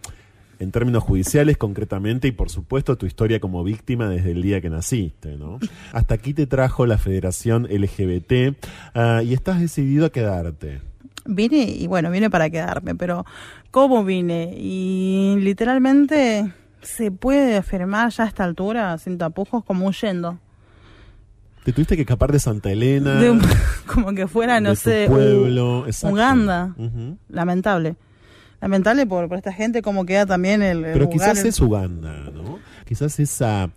[0.61, 4.71] en términos judiciales concretamente y por supuesto tu historia como víctima desde el día que
[4.71, 5.59] naciste, ¿no?
[5.93, 8.57] Hasta aquí te trajo la Federación LGBT
[8.95, 10.81] uh, y estás decidido a quedarte.
[11.25, 13.27] Vine y bueno, vine para quedarme, pero
[13.73, 14.55] ¿cómo vine?
[14.57, 16.53] Y literalmente
[16.87, 20.39] se puede afirmar ya a esta altura, sin tapujos, como huyendo.
[21.65, 23.17] Te tuviste que escapar de Santa Elena.
[23.17, 23.41] De un,
[23.87, 26.15] como que fuera, no de sé, pueblo, exacto.
[26.15, 26.75] Uganda.
[27.29, 27.97] Lamentable.
[28.61, 30.85] Lamentable por, por esta gente, cómo queda también el.
[30.85, 32.59] el Pero quizás el- es Uganda, ¿no?
[32.87, 33.71] Quizás esa,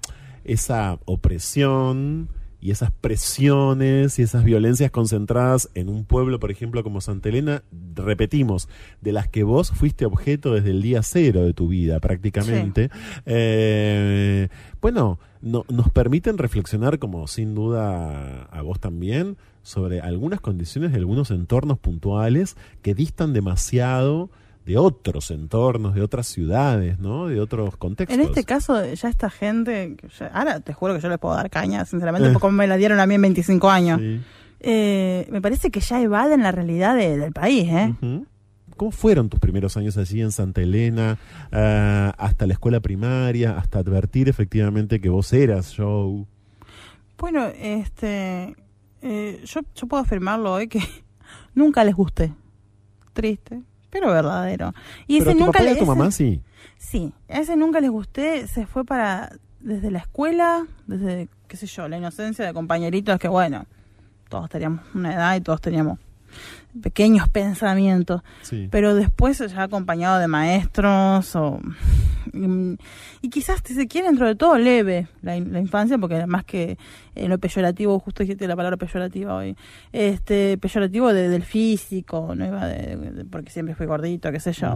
[0.45, 2.29] esa opresión
[2.61, 7.63] y esas presiones y esas violencias concentradas en un pueblo, por ejemplo, como Santa Elena,
[7.95, 8.67] repetimos,
[9.01, 12.89] de las que vos fuiste objeto desde el día cero de tu vida, prácticamente.
[13.25, 14.49] Eh,
[14.81, 20.97] bueno, no- nos permiten reflexionar, como sin duda a vos también, sobre algunas condiciones de
[20.97, 24.29] algunos entornos puntuales que distan demasiado
[24.69, 27.25] de otros entornos, de otras ciudades, ¿no?
[27.27, 28.15] De otros contextos.
[28.15, 29.97] En este caso, ya esta gente.
[30.19, 32.31] ya- ahora te juro que yo les puedo dar caña, sinceramente, Eh.
[32.33, 33.99] porque me la dieron a mí en 25 años.
[33.99, 34.21] Sí.
[34.59, 37.95] Eh, me parece que ya evaden la realidad de- del país, ¿eh?
[38.77, 41.17] ¿Cómo fueron tus primeros años allí en Santa Elena,
[41.51, 46.25] ah, hasta la escuela primaria, hasta advertir efectivamente que vos eras Joe?
[47.17, 48.55] Bueno, este.
[49.01, 50.79] eh, yo, yo puedo afirmarlo hoy que
[51.55, 52.31] nunca les gusté.
[53.13, 54.73] Triste, pero verdadero.
[55.07, 56.41] Y Pero ese tu nunca papá y le- a tu ese- mamá sí.
[56.77, 61.67] Sí, a ese nunca les gusté, se fue para desde la escuela, desde, qué sé
[61.67, 63.65] yo, la inocencia de compañeritos que, bueno,
[64.29, 65.99] todos teníamos una edad y todos teníamos
[66.81, 68.67] pequeños pensamientos, sí.
[68.71, 71.59] pero después ya acompañado de maestros o...
[72.31, 72.77] Y,
[73.21, 76.43] y quizás, si se quiere, dentro de todo leve la, in- la infancia, porque más
[76.45, 76.77] que
[77.15, 79.55] eh, lo peyorativo, justo dijiste la palabra peyorativa hoy,
[79.93, 84.53] este peyorativo de- del físico, no iba de, de- porque siempre fui gordito, qué sé
[84.53, 84.75] yo.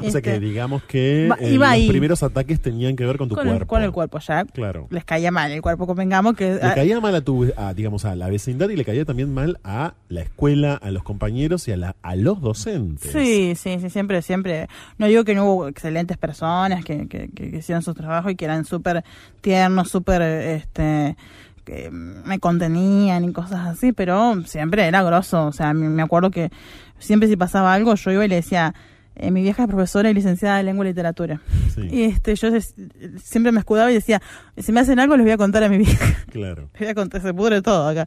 [0.00, 3.28] O sea que Este, digamos que eh, iba los primeros ataques tenían que ver con
[3.28, 3.66] tu con, el, cuerpo.
[3.68, 4.88] con el cuerpo ya Claro.
[4.90, 8.04] les caía mal el cuerpo convengamos que Le ah, caía mal a tu, a, digamos,
[8.04, 11.72] a la vecindad y le caía también mal a la escuela, a los compañeros y
[11.72, 13.12] a, la, a los docentes.
[13.12, 14.68] sí sí sí siempre siempre
[14.98, 18.44] no digo que no hubo excelentes personas que, que, que- hicieron su trabajo y que
[18.46, 19.04] eran súper
[19.40, 21.16] tiernos súper este
[21.64, 26.50] que me contenían y cosas así pero siempre era grosso o sea me acuerdo que
[26.98, 28.74] siempre si pasaba algo yo iba y le decía
[29.18, 31.40] eh, mi vieja es profesora y licenciada de lengua y literatura
[31.74, 32.74] Sí, y este yo des-
[33.22, 34.22] siempre me escudaba y decía
[34.56, 36.68] si me hacen algo les voy a contar a mi vieja claro.
[36.74, 38.06] les voy a contar se pudre todo acá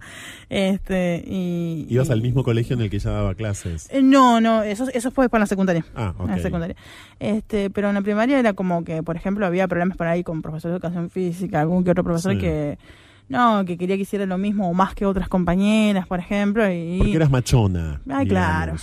[0.49, 3.87] este y Ibas y- al mismo colegio en el que ella daba clases.
[3.91, 5.85] Eh, No, no, eso, eso fue para la secundaria.
[5.95, 6.25] Ah, ok.
[6.25, 6.75] En la secundaria.
[7.19, 10.41] Este, pero en la primaria era como que, por ejemplo, había problemas por ahí con
[10.41, 12.39] profesor de educación física, algún que otro profesor Sí.
[12.39, 12.77] que
[13.31, 16.97] no, que quería que hiciera lo mismo o más que otras compañeras, por ejemplo, y
[16.97, 18.01] Porque eras machona.
[18.09, 18.75] Ay, claro.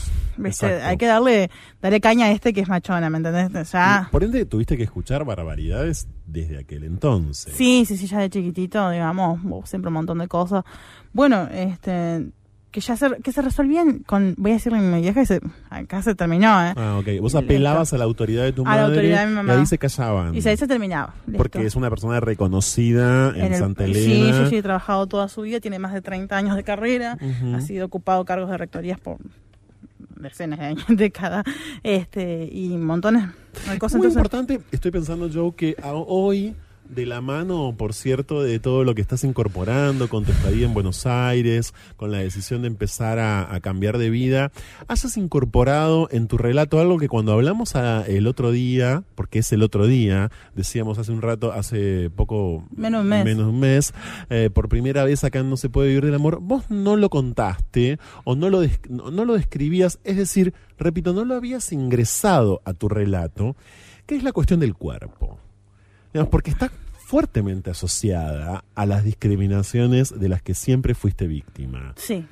[0.83, 1.51] hay que darle
[1.83, 3.71] darle caña a este que es machona, ¿me entendés?
[3.71, 7.53] Ya Por ende, tuviste que escuchar barbaridades desde aquel entonces.
[7.55, 9.39] Sí, sí, sí, ya de chiquitito, digamos,
[9.69, 10.65] siempre un montón de cosas.
[11.13, 12.31] Bueno, este,
[12.71, 15.41] que ya se, que se resolvían con, voy a decirle a mi vieja, y se,
[15.71, 16.75] acá se terminó, ¿eh?
[16.77, 17.07] Ah, ok.
[17.21, 17.39] Vos Listo.
[17.39, 19.55] apelabas a la autoridad de tu A la madre autoridad de mi y mamá.
[19.59, 20.35] ahí se callaban.
[20.35, 21.15] Y se- ahí se terminaba.
[21.27, 21.39] listo.
[21.39, 24.45] Porque es una persona reconocida en, En el- Santa Sí, Elena.
[24.45, 27.17] sí, sí, ha trabajado toda su vida, tiene más de 30 años de carrera,
[27.55, 29.17] ha sido ocupado cargos de rectorías por
[30.17, 31.45] decenas de años, décadas,
[31.83, 33.25] este, y montones
[33.71, 33.99] de cosas.
[33.99, 36.55] Muy Entonces, importante, estoy pensando yo que hoy,
[36.89, 40.75] de la mano, por cierto, de todo lo que estás incorporando con tu estadía en
[40.75, 44.51] Buenos Aires, con la decisión de empezar a, a cambiar de vida,
[44.89, 49.53] hayas incorporado en tu relato algo que cuando hablamos a- el otro día, porque es
[49.53, 53.25] el otro día, decíamos hace un rato, hace poco Menos un mes.
[53.25, 53.93] menos de un mes,
[54.31, 57.99] eh, por primera vez acá No se puede vivir del amor, vos no lo contaste
[58.25, 62.73] o no lo, no, no lo describías, es decir, repito, no lo habías ingresado a
[62.73, 63.57] tu relato,
[64.07, 65.39] que es la cuestión del cuerpo.
[66.13, 66.71] Digamos, porque está
[67.07, 71.93] fuertemente asociada a las discriminaciones de las que siempre fuiste víctima.
[71.97, 72.25] sí,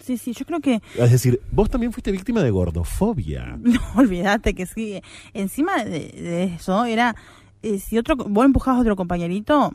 [0.00, 3.58] sí, sí, yo creo que Es decir, vos también fuiste víctima de gordofobia.
[3.62, 5.00] No, olvídate que sí.
[5.34, 7.16] Encima de, de eso, era.
[7.62, 9.72] eh, si otro vos empujabas a otro compañerito,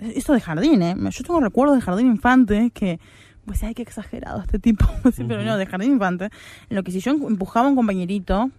[0.00, 0.94] eso de jardín, ¿eh?
[1.10, 2.98] Yo tengo recuerdos de jardín infante que.
[3.44, 4.86] Pues, ay, qué exagerado este tipo.
[5.14, 6.30] Sí, pero no, de jardín infante.
[6.70, 8.50] En lo que si yo empujaba a un compañerito,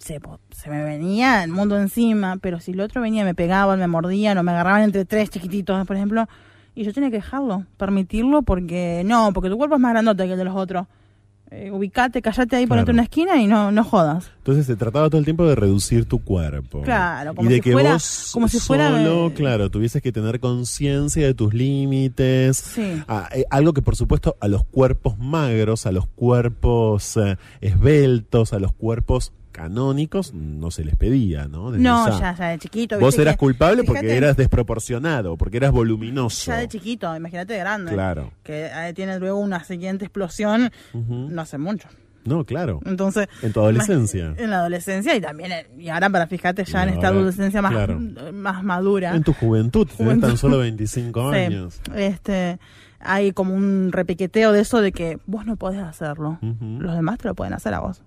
[0.00, 0.18] se,
[0.50, 4.36] se me venía el mundo encima, pero si el otro venía, me pegaban, me mordían
[4.38, 6.26] o me agarraban entre tres chiquititos, por ejemplo,
[6.74, 10.32] y yo tenía que dejarlo, permitirlo, porque no, porque tu cuerpo es más grandote que
[10.32, 10.86] el de los otros.
[11.52, 12.90] Eh, ubicate, callate ahí, ponete Claro.
[12.92, 14.30] en una esquina y no, no jodas.
[14.38, 16.82] Entonces se trataba todo el tiempo de reducir tu cuerpo.
[16.82, 20.12] Claro, y como de si que fuera- vos como si fuera, solo, claro, tuvieses que
[20.12, 22.56] tener conciencia de tus límites.
[22.56, 23.02] Sí.
[23.08, 28.52] Ah, eh, algo que por supuesto a los cuerpos magros, a los cuerpos eh, esbeltos,
[28.52, 31.70] a los cuerpos canónicos no se les pedía, ¿no?
[31.70, 32.18] Desde No, ya.
[32.18, 32.98] ya, ya de chiquito.
[32.98, 36.50] Vos eras que- culpable porque fíjate, eras desproporcionado, porque eras voluminoso.
[36.50, 37.92] Ya de chiquito, imagínate de grande.
[37.92, 38.32] Claro.
[38.42, 41.88] Que eh, tiene luego una siguiente explosión, no hace mucho.
[42.24, 42.80] No, claro.
[42.84, 43.28] Entonces.
[43.42, 44.34] En tu adolescencia.
[44.36, 45.52] En la adolescencia y también.
[45.52, 47.98] eh, Y ahora, para fíjate, ya en esta adolescencia más, claro.
[48.32, 49.14] más madura.
[49.16, 50.28] En tu juventud, Juventud.
[50.28, 51.80] tan solo 25 Sí, años.
[51.94, 52.58] este,
[52.98, 56.38] hay como un repiqueteo de eso de que vos no podés hacerlo.
[56.60, 58.02] Los demás te lo pueden hacer a vos.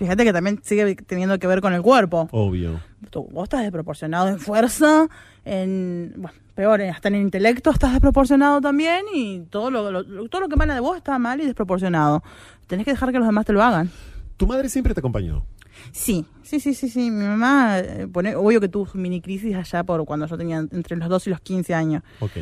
[0.00, 2.26] Fíjate que también sigue teniendo que ver con el cuerpo.
[2.32, 2.80] Obvio.
[3.10, 5.06] Tú- vos estás desproporcionado en fuerza,
[5.44, 10.48] en bueno, peor, hasta en intelecto estás desproporcionado también y todo lo, lo- todo lo
[10.48, 12.22] que emana de vos está mal y desproporcionado.
[12.66, 13.90] Tenés que dejar que los demás te lo hagan.
[14.38, 15.44] Tu madre siempre te acompañó.
[15.92, 17.10] Sí, sí, sí, sí, sí.
[17.10, 20.58] Mi mamá, eh, pone, obvio que tuvo su mini crisis allá por cuando yo tenía
[20.58, 22.02] entre los 2 y los 15 años.
[22.20, 22.32] Ok.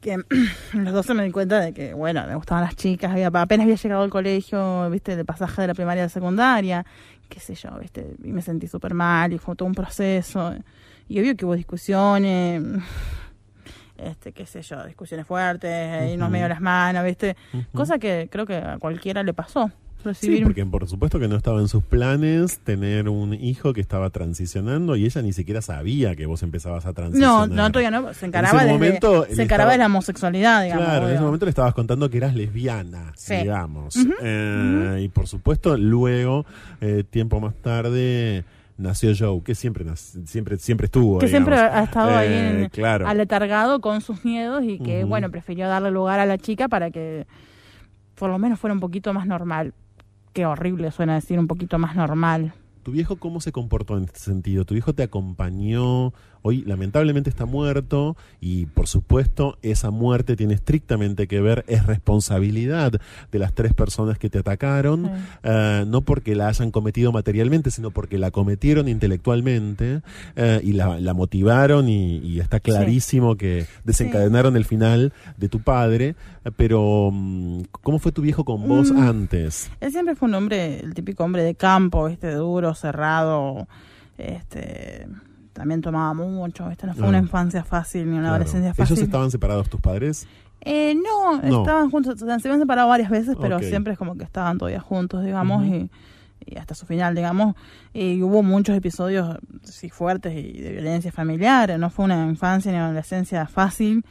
[0.00, 0.18] Que
[0.72, 3.76] los 12 me di cuenta de que, bueno, me gustaban las chicas, había, apenas había
[3.76, 6.84] llegado al colegio, viste, de pasaje de la primaria a la secundaria,
[7.28, 10.54] qué sé yo, viste, y me sentí súper mal y fue todo un proceso.
[11.08, 12.62] Y obvio que hubo discusiones,
[13.96, 17.36] este, qué sé yo, discusiones fuertes, irnos medio las manos, viste,
[17.72, 19.70] cosa que creo que a cualquiera le pasó.
[20.04, 23.80] Sí, Recibir porque por supuesto que no estaba en sus planes tener un hijo que
[23.80, 27.48] estaba transicionando y ella ni siquiera sabía que vos empezabas a No, transicionar.
[27.48, 28.12] no, todavía no.
[28.14, 30.84] Se encaraba, ese desde- momento se encaraba de la homosexualidad, digamos.
[30.84, 33.34] Claro, en ese momento le estabas contando que eras lesbiana, Sí.
[33.36, 33.96] digamos.
[34.22, 36.44] Eh, Y por supuesto, luego,
[36.80, 38.44] eh, tiempo más tarde,
[38.76, 39.84] nació Joe, que siempre
[40.24, 41.18] siempre siempre estuvo.
[41.18, 43.06] que siempre ha estado ahí Eh, en- claro.
[43.06, 47.26] aletargado con sus miedos y que, bueno, prefirió darle lugar a la chica para que
[48.16, 49.74] por lo menos fuera un poquito más normal.
[50.34, 52.52] Qué horrible suena decir un poquito más normal.
[52.82, 54.64] ¿Tu viejo cómo se comportó en este sentido?
[54.64, 56.12] ¿Tu viejo te acompañó?
[56.46, 62.92] Hoy lamentablemente está muerto y por supuesto esa muerte tiene estrictamente que ver, es responsabilidad
[63.32, 65.10] de las tres personas que te atacaron, Sí.
[65.44, 70.02] eh, no porque la hayan cometido materialmente, sino porque la cometieron intelectualmente
[70.36, 75.60] eh, y la, la motivaron y, y está clarísimo que desencadenaron el final de tu
[75.60, 76.14] padre,
[76.56, 78.98] pero mm, ¿cómo fue tu viejo con vos Mm.
[78.98, 79.70] antes?
[79.80, 83.66] Él siempre fue un hombre, el típico hombre de campo, este duro, cerrado,
[84.18, 85.06] este
[85.54, 88.34] también tomaba mucho, este no fue una infancia fácil ni una Claro.
[88.34, 88.96] adolescencia fácil.
[88.96, 90.26] ¿Ellos estaban separados tus padres?
[90.60, 91.60] Eh, no, No.
[91.60, 95.24] estaban juntos, se habían separado varias veces, pero siempre es como que estaban todavía juntos,
[95.24, 95.90] digamos, y,
[96.46, 97.54] y hasta su final, digamos.
[97.92, 102.76] Y hubo muchos episodios sí, fuertes y de violencia familiar, no fue una infancia ni
[102.76, 104.04] una adolescencia fácil,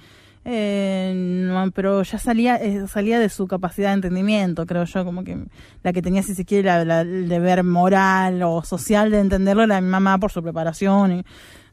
[0.46, 5.24] eh, no, pero ya salía eh, salía de su capacidad de entendimiento, creo yo, como
[5.24, 5.38] que
[5.84, 9.64] la que tenía, si se quiere, la- la- el deber moral o social de entenderlo
[9.64, 11.20] era mi mamá por su preparación, y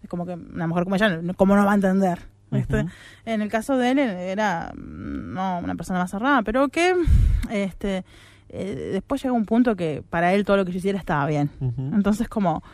[0.03, 2.18] es como que una mujer como ella, ¿cómo no va a entender?
[2.53, 2.85] ¿viste?
[3.27, 6.95] En el caso de él era mm, no una persona más cerrada, pero que
[7.51, 8.05] este
[8.49, 11.51] eh, después llega un punto que para él todo lo que yo hiciera estaba bien.
[11.95, 12.64] Entonces como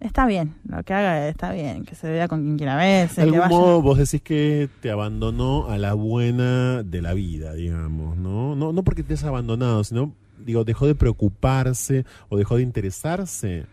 [0.00, 3.28] está bien, lo que haga está bien, que se vea con quien quiera verse, De
[3.28, 8.54] algún modo vos decís que te abandonó a la buena de la vida, digamos, ¿no?
[8.56, 13.66] No, no porque te has abandonado, sino, digo, dejó de preocuparse o dejó de interesarse.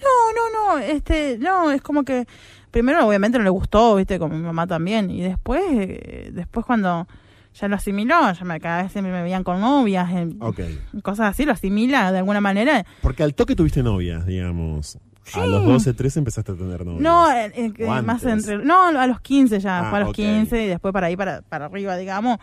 [0.00, 2.26] No, no, no, este, no, es como que
[2.70, 7.06] primero obviamente no le gustó, viste, como mi mamá también, y después, eh, después cuando
[7.54, 10.10] ya lo asimiló, ya me, cada vez me veían con novias,
[10.40, 10.60] Ok.
[11.02, 12.84] cosas así, lo asimila de alguna manera.
[13.02, 14.98] Porque al toque tuviste novias, digamos.
[15.34, 17.00] A los 12, 13 empezaste a tener novias.
[17.00, 20.00] No, eh, eh, que ¿O más entre, no, a los 15 ya, Ah, fue a
[20.00, 20.16] los ok.
[20.16, 22.38] 15 y después para ahí, para, para arriba, digamos.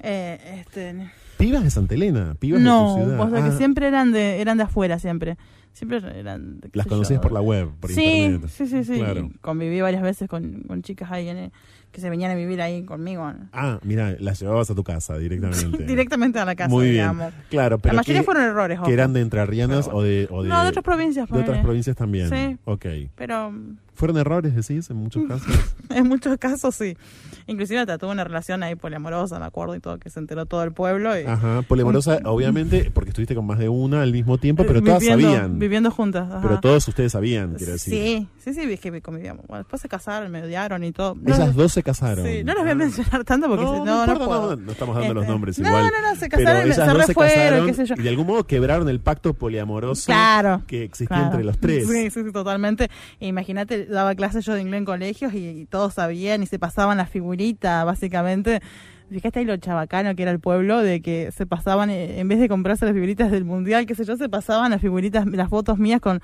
[0.00, 2.34] Eh, este, ¿Pibas de Santa Elena?
[2.38, 3.20] ¿Pibas no, de tu ciudad?
[3.20, 5.36] o sea que Ah, siempre eran de, eran de afuera, siempre.
[5.72, 8.50] Siempre eran Las conocías yo, por la web, por sí, internet.
[8.50, 8.98] Sí, sí, sí.
[8.98, 9.30] Claro.
[9.40, 11.52] Conviví varias veces con, con chicas ahí en el-
[11.94, 13.32] que se venían a vivir ahí conmigo.
[13.52, 15.84] Ah, mira, las llevabas a tu casa directamente.
[15.86, 16.94] Directamente a la casa, Muy bien.
[16.94, 17.32] digamos.
[17.50, 18.90] Claro, pero la mayoría que, fueron errores, que ojo.
[18.90, 20.48] eran de entrerrianas o de, o de...
[20.48, 21.30] No, de otras provincias.
[21.30, 22.28] de otras provincias también.
[22.30, 22.58] Sí.
[22.64, 22.86] Ok.
[23.14, 23.52] Pero
[23.94, 25.46] ¿Fueron errores, decís, en muchos casos?
[25.90, 26.96] en muchos casos sí.
[27.46, 30.64] Inclusive hasta tuve una relación ahí poliamorosa, me acuerdo, y todo, que se enteró todo
[30.64, 31.16] el pueblo.
[31.18, 34.82] Y, Ajá, polimorosa, obviamente, porque estuviste con más de una al mismo tiempo, pero Eh,
[34.82, 35.58] todas viviendo, sabían.
[35.60, 36.28] Viviendo juntas.
[36.28, 36.40] ajá.
[36.42, 37.94] Pero todos ustedes sabían, quiero decir.
[37.94, 39.46] Sí, sí, sí, es que convivíamos.
[39.46, 41.14] Bueno, después se casaron, me odiaron y todo.
[41.14, 42.26] No, Esas dos se casaron.
[42.26, 44.56] Sí, no las voy a mencionar tanto porque No, si- no, no, no, puedo.
[44.56, 45.84] no, no estamos dando los Este, nombres no, igual.
[45.84, 47.94] No, no, se Pero casaron, ellas se se refueron, casaron qué sé yo.
[47.96, 50.62] y de algún modo quebraron el pacto poliamoroso Claro.
[50.66, 51.24] que existía Claro.
[51.32, 51.86] entre los tres.
[51.86, 52.90] Sí, sí, sí, totalmente.
[53.20, 56.96] Imagínate, daba clases yo de inglés en colegios y, y todos sabían y se pasaban
[56.96, 58.60] la figurita, básicamente.
[59.10, 62.40] Fíjate ahí lo chabacano que era el pueblo, de que se pasaban, eh, en vez
[62.40, 65.78] de comprarse las figuritas del mundial, qué sé yo, se pasaban las figuritas, las fotos
[65.78, 66.20] mías con,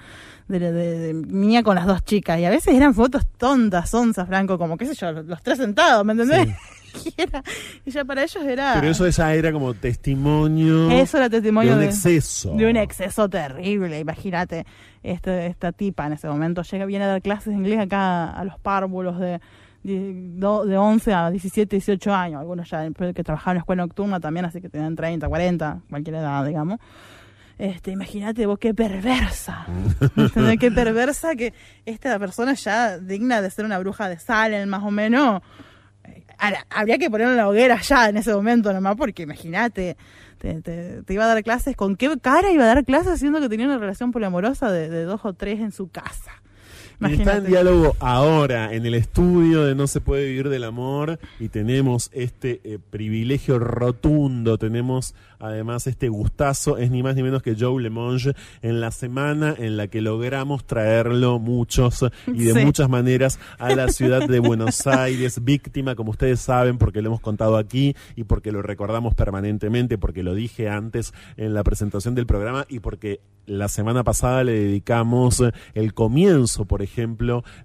[0.48, 2.40] de, de- de mía con las dos chicas.
[2.40, 6.04] Y a veces eran fotos tontas, onzas, Franco, como qué sé yo, los tres sentados,
[6.04, 6.48] ¿me entendés?
[6.92, 7.44] Y, era-
[7.86, 8.72] y ya para ellos era...
[8.74, 12.52] Pero eso ya era como testimonio, Eso era testimonio de un de- exceso.
[12.56, 14.66] de un exceso terrible, imagínate.
[15.04, 18.42] Este, esta tipa en ese momento llega, viene a dar clases de inglés acá a
[18.44, 19.40] los párvulos de,
[19.82, 22.40] de, do- de 11 a 17, 18 años.
[22.40, 26.16] Algunos ya que trabajaban en la escuela nocturna también, así que tenían 30, 40, cualquier
[26.16, 26.78] edad, digamos.
[27.58, 29.66] Este, imagínate vos qué perversa.
[30.16, 30.58] ¿Entendés?
[30.58, 31.52] qué perversa que
[31.84, 35.42] esta persona ya digna de ser una bruja de Salem, más o menos.
[36.04, 39.98] eh, ahora, Habría que ponerlo en la hoguera ya en ese momento nomás, porque imagínate,
[40.38, 43.40] te, te- te iba a dar clases, ¿con qué cara iba a dar clases siendo
[43.40, 46.32] que tenía una relación poliamorosa de, de dos o tres en su casa?
[47.00, 47.48] Y está en Imagínate.
[47.48, 52.60] diálogo ahora en el estudio de No se puede vivir del amor y tenemos este
[52.64, 58.34] eh, privilegio rotundo, tenemos además este gustazo, es ni más ni menos que Joe Lemonge
[58.60, 62.64] en la semana en la que logramos traerlo muchos y de Sí.
[62.66, 67.20] muchas maneras a la ciudad de Buenos Aires, víctima, como ustedes saben, porque lo hemos
[67.20, 72.26] contado aquí y porque lo recordamos permanentemente, porque lo dije antes en la presentación del
[72.26, 75.42] programa y porque la semana pasada le dedicamos
[75.74, 76.89] el comienzo, por ejemplo,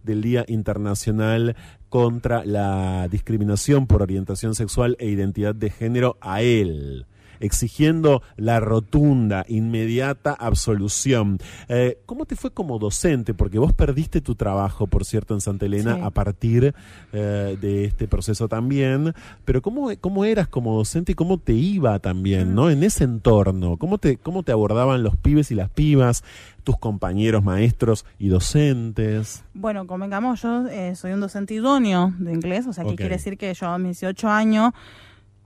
[0.04, 1.56] del Día Internacional
[1.90, 7.06] contra la discriminación por orientación sexual e identidad de género a él
[7.40, 11.38] exigiendo la rotunda, inmediata absolución.
[11.68, 13.34] Eh, ¿Cómo te fue como docente?
[13.34, 16.02] Porque vos perdiste tu trabajo, por cierto, en Santa Elena Sí.
[16.04, 16.74] a partir
[17.14, 19.14] eh, de este proceso también,
[19.46, 22.70] pero ¿cómo, ¿cómo eras como docente y cómo te iba también, ¿no?
[22.70, 26.24] En ese entorno, ¿cómo te, cómo te abordaban los pibes y las pibas,
[26.64, 29.44] tus compañeros maestros y docentes?
[29.54, 33.38] Bueno, convengamos, yo eh, soy un docente idóneo de inglés, o sea, que quiere decir
[33.38, 34.74] que yo a mis 18 años,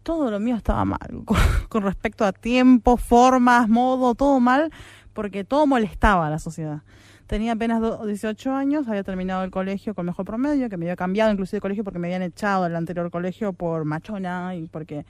[0.04, 1.00] todo lo mío estaba mal,
[1.70, 4.72] con, respecto a tiempo, formas, modo, todo mal,
[5.14, 6.82] porque todo molestaba a la sociedad.
[7.28, 10.96] Tenía apenas do- 18 años, había terminado el colegio con mejor promedio, que me había
[10.96, 15.06] cambiado inclusive de colegio porque me habían echado del anterior colegio por machona y porque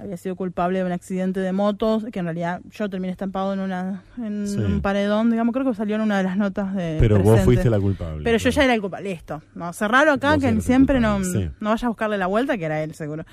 [0.00, 3.60] había sido culpable de un accidente de motos, que en realidad yo terminé estampado en
[3.60, 4.56] una en Sí.
[4.58, 7.70] un paredón, digamos, creo que salió en una de las notas de Pero vos fuiste
[7.70, 8.24] la culpable.
[8.24, 9.10] Pero yo ya era el culpable.
[9.10, 9.42] Listo.
[9.54, 11.50] No, cerrarlo acá, Vos que el siempre no, sí.
[11.60, 13.24] no vaya a buscarle la vuelta, que era él seguro.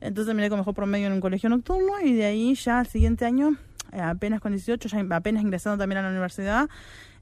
[0.00, 3.24] Entonces miré con mejor promedio en un colegio nocturno y de ahí ya al siguiente
[3.24, 3.56] año,
[3.92, 6.68] eh, apenas con 18, ya apenas ingresando también a la universidad,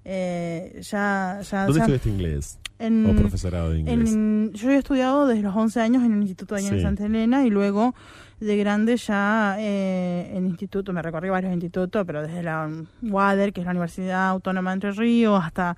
[0.05, 1.41] eh, ya...
[1.43, 2.59] ya, ¿Dónde ya- estudiaste inglés?
[2.79, 4.13] en- ¿O profesorado de inglés?
[4.13, 6.75] en- yo he estudiado desde los 11 años en un instituto allá Sí.
[6.77, 7.95] en Santa Elena y luego
[8.39, 12.69] de grande ya eh, en instituto, me recorrí varios institutos, pero desde la
[13.03, 15.77] WADER, que es la Universidad Autónoma de Entre Ríos, hasta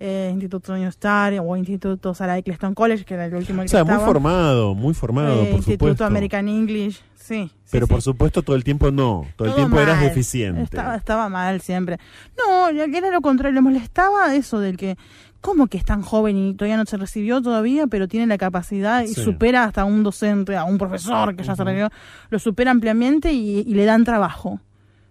[0.00, 3.62] eh, Instituto New Star o Instituto Sarah Eccleston College, que era el último en O
[3.62, 6.04] el sea, que muy formado, muy formado, Eh, por Instituto supuesto.
[6.04, 7.48] American English, sí.
[7.48, 7.92] sí, Pero sí.
[7.92, 10.04] por supuesto todo el tiempo no, todo, el Todo tiempo eras mal.
[10.08, 10.62] deficiente.
[10.62, 11.98] Estaba, estaba mal siempre.
[12.36, 14.96] No, que era lo contrario, le molestaba eso del que,
[15.40, 19.02] ¿cómo que es tan joven y todavía no se recibió todavía, pero tiene la capacidad
[19.02, 19.22] y Sí.
[19.22, 21.88] supera hasta a un docente, a un profesor que ya se recibió,
[22.30, 24.60] lo supera ampliamente y, y le dan trabajo?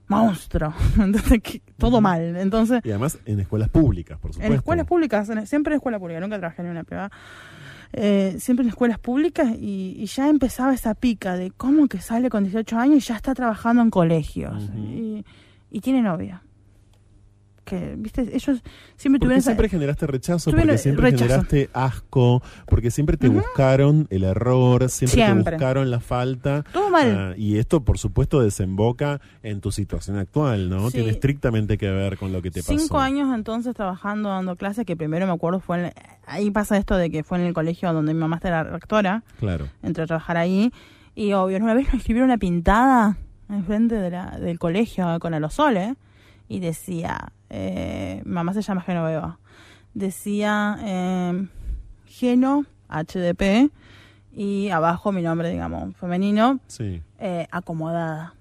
[0.08, 0.74] monstruo.
[1.00, 2.36] Entonces, que- todo mal.
[2.38, 4.52] Entonces, Y además en escuelas públicas, por supuesto.
[4.52, 7.12] en escuelas públicas, en- siempre en escuela pública, nunca trabajé en una privada.
[7.94, 12.30] Eh, siempre en escuelas públicas y, y ya empezaba esa pica de cómo que sale
[12.32, 14.70] con 18 años y ya está trabajando en colegios
[15.72, 16.42] y tiene novia.
[17.70, 18.62] Que, viste, ellos siempre
[18.98, 21.26] Porque tuvieron esa- siempre generaste rechazo, porque siempre rechazo.
[21.26, 25.44] generaste asco, porque siempre te buscaron el error, siempre, Siempre.
[25.44, 26.64] te buscaron la falta.
[26.74, 27.16] Todo mal.
[27.18, 30.88] Ah, y esto, por supuesto, desemboca en tu situación actual, ¿no?
[30.90, 30.98] Sí.
[30.98, 32.78] Tiene estrictamente que ver con lo que te pasó.
[32.78, 35.94] Cinco años entonces trabajando, dando clases, que primero me acuerdo fue en,
[36.26, 39.68] ahí pasa esto de que fue en el colegio donde mi mamá era rectora, Claro.
[39.84, 40.72] entré a trabajar ahí,
[41.16, 43.18] y obvio, una vez me escribieron una pintada
[43.50, 45.96] enfrente de la, del colegio con aerosoles,
[46.48, 49.40] y decía, eh, mamá se llama Genoveva,
[49.94, 51.48] decía eh,
[52.08, 53.72] Geno, HDP,
[54.34, 57.02] y abajo mi nombre, digamos, femenino, Sí.
[57.20, 58.34] eh, acomodada.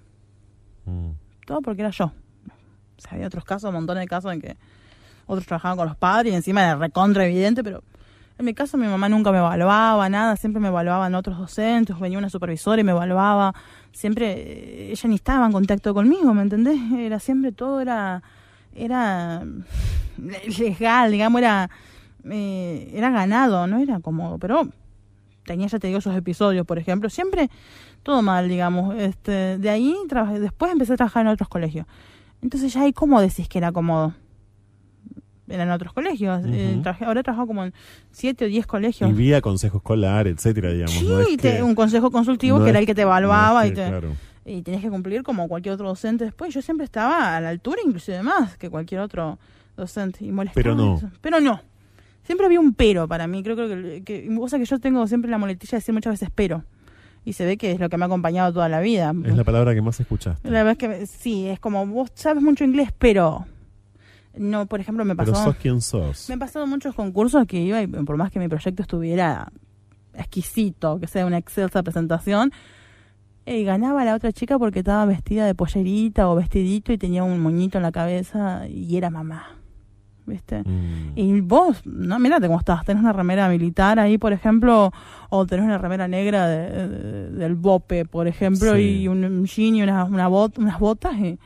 [0.85, 1.11] Mm.
[1.45, 2.05] Todo porque era yo.
[2.05, 4.57] O sea, había otros casos, montones de casos en que
[5.25, 7.83] otros trabajaban con los padres y encima era recontra evidente, pero
[8.37, 12.17] en mi caso mi mamá nunca me evaluaba, nada, siempre me evaluaban otros docentes, venía
[12.17, 13.53] una supervisora y me evaluaba,
[13.91, 16.79] siempre eh, ella ni estaba en contacto conmigo, ¿me entendés?
[16.97, 18.23] Era siempre todo era
[18.75, 19.43] era
[20.47, 21.69] legal, digamos, era
[22.29, 24.67] eh, era ganado, no era cómodo, pero
[25.45, 27.49] tenía ya te digo esos episodios, por ejemplo, siempre
[28.03, 28.95] todo mal, digamos.
[28.97, 31.85] Este, de ahí trabajé, después empecé a trabajar en otros colegios.
[32.41, 34.13] Entonces ya ahí cómo decís que era cómodo.
[35.47, 36.43] Eran otros colegios.
[36.45, 37.73] Eh, trabajé, ahora he trabajado como en
[38.11, 39.09] siete o diez colegios.
[39.09, 40.93] Y vía consejo escolar, etcétera, digamos.
[40.93, 43.07] Sí, no es te- que- un consejo consultivo no que era el que te no
[43.07, 44.13] es evaluaba que, y te, claro.
[44.49, 46.53] Y tenías que cumplir como cualquier otro docente después.
[46.53, 49.37] Yo siempre estaba a la altura, inclusive más que cualquier otro
[49.77, 50.25] docente.
[50.25, 50.95] Y molestaba Pero no.
[50.97, 51.09] eso.
[51.21, 51.61] Pero no.
[52.23, 53.43] Siempre había un pero para mí.
[53.43, 56.29] Creo, creo que, que cosa que yo tengo siempre la moletilla de decir muchas veces
[56.33, 56.63] pero.
[57.25, 59.13] Y se ve que es lo que me ha acompañado toda la vida.
[59.25, 60.49] Es la palabra que más escuchaste.
[60.49, 63.45] La verdad es que sí, es como vos sabes mucho inglés, pero
[64.35, 66.29] no, por ejemplo, me Pero pasó sos quien sos.
[66.29, 69.51] me han pasado muchos concursos que iba y por más que mi proyecto estuviera
[70.13, 72.51] exquisito, que sea una excelsa presentación,
[73.51, 77.39] eh, ganaba la otra chica porque estaba vestida de pollerita o vestidito y tenía un
[77.39, 79.55] moñito en la cabeza y era mamá.
[80.25, 80.61] ¿Viste?
[80.61, 81.13] Mm.
[81.15, 84.91] Y vos, no, mirate cómo estás, tenés una remera militar ahí, por ejemplo,
[85.31, 88.81] o tenés una remera negra de- de- del BOPE, por ejemplo, Sí.
[89.01, 91.39] y un, un jean y una, una bot- unas botas, y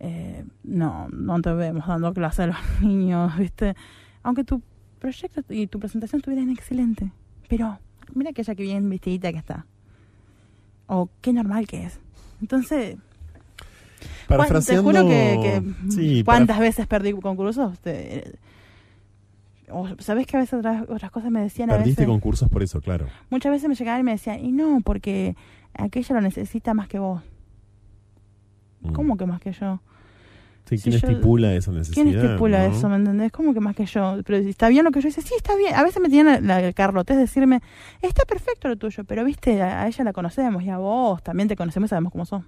[0.00, 3.74] eh, no, no te vemos dando clase a los niños, ¿viste?
[4.22, 4.62] Aunque tu
[4.98, 7.12] proyecto y tu presentación estuvieran excelente,
[7.48, 7.78] pero
[8.14, 9.66] mira aquella que bien vestidita que está,
[10.94, 11.98] o qué normal que es.
[12.40, 13.02] Entonces, Juan,
[14.26, 14.82] te Parafraseando.
[14.82, 15.38] juro que,
[15.86, 17.78] que Sí, cuántas veces perdí concursos.
[17.80, 18.38] Te-
[19.70, 22.12] o, ¿Sabés que a veces otras, otras cosas me decían a Perdiste veces?
[22.12, 23.06] concursos por eso, claro.
[23.30, 25.34] Muchas veces me llegaban y me decían, y no, porque
[25.74, 27.22] aquella lo necesita más que vos.
[28.82, 28.92] Mm.
[28.92, 29.80] ¿Cómo que más que yo?
[30.76, 31.94] Sí, Si ¿Quién yo- estipula esa necesidad?
[32.04, 32.74] ¿Quién estipula no?
[32.76, 32.88] eso?
[32.88, 33.32] ¿Me entendés?
[33.32, 34.16] ¿Cómo que más que yo?
[34.24, 35.74] Pero si está bien lo que yo hice, sí, está bien.
[35.74, 37.60] A veces me tenían la, la carlotez de decirme,
[38.00, 41.48] está perfecto lo tuyo, pero viste, a, a ella la conocemos y a vos también
[41.48, 42.42] te conocemos y sabemos cómo sos.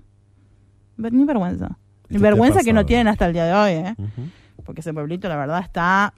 [0.96, 1.76] Ni vergüenza.
[2.08, 3.94] Ni vergüenza que no tienen hasta el día de hoy, ¿eh?
[3.98, 4.28] Ujú.
[4.64, 6.14] porque ese pueblito la verdad está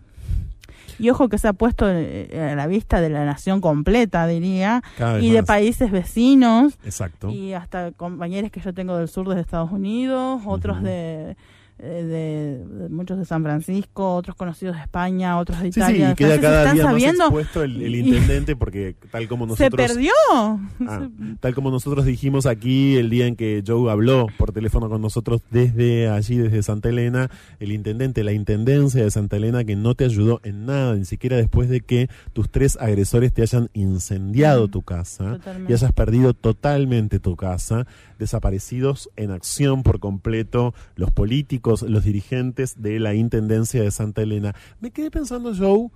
[0.99, 4.83] y ojo que se ha puesto eh, a la vista de la nación completa diría
[5.21, 5.47] y de más.
[5.47, 7.29] países vecinos Exacto.
[7.31, 10.87] y hasta compañeros que yo tengo del sur de Estados Unidos otros Ujú.
[10.87, 11.37] de, eh,
[11.79, 16.11] de, de muchos de San Francisco otros conocidos de España otros de Sí, sí, Italia.
[16.13, 20.13] y queda cada día sabiendo más expuesto el, intendente porque tal como se nosotros perdió
[20.37, 21.09] Ah,
[21.41, 25.43] tal como nosotros dijimos aquí el día en que Joe habló por teléfono con nosotros
[25.51, 30.05] desde allí, desde Santa Elena, el intendente, la intendencia de Santa Elena que no te
[30.05, 34.71] ayudó en nada, ni siquiera después de que tus tres agresores te hayan incendiado Mm,
[34.71, 35.73] tu casa totalmente.
[35.73, 37.87] y hayas perdido totalmente tu casa,
[38.19, 44.55] desaparecidos en acción por completo los políticos, los dirigentes de la intendencia de Santa Elena.
[44.81, 45.91] Me quedé pensando, Joe,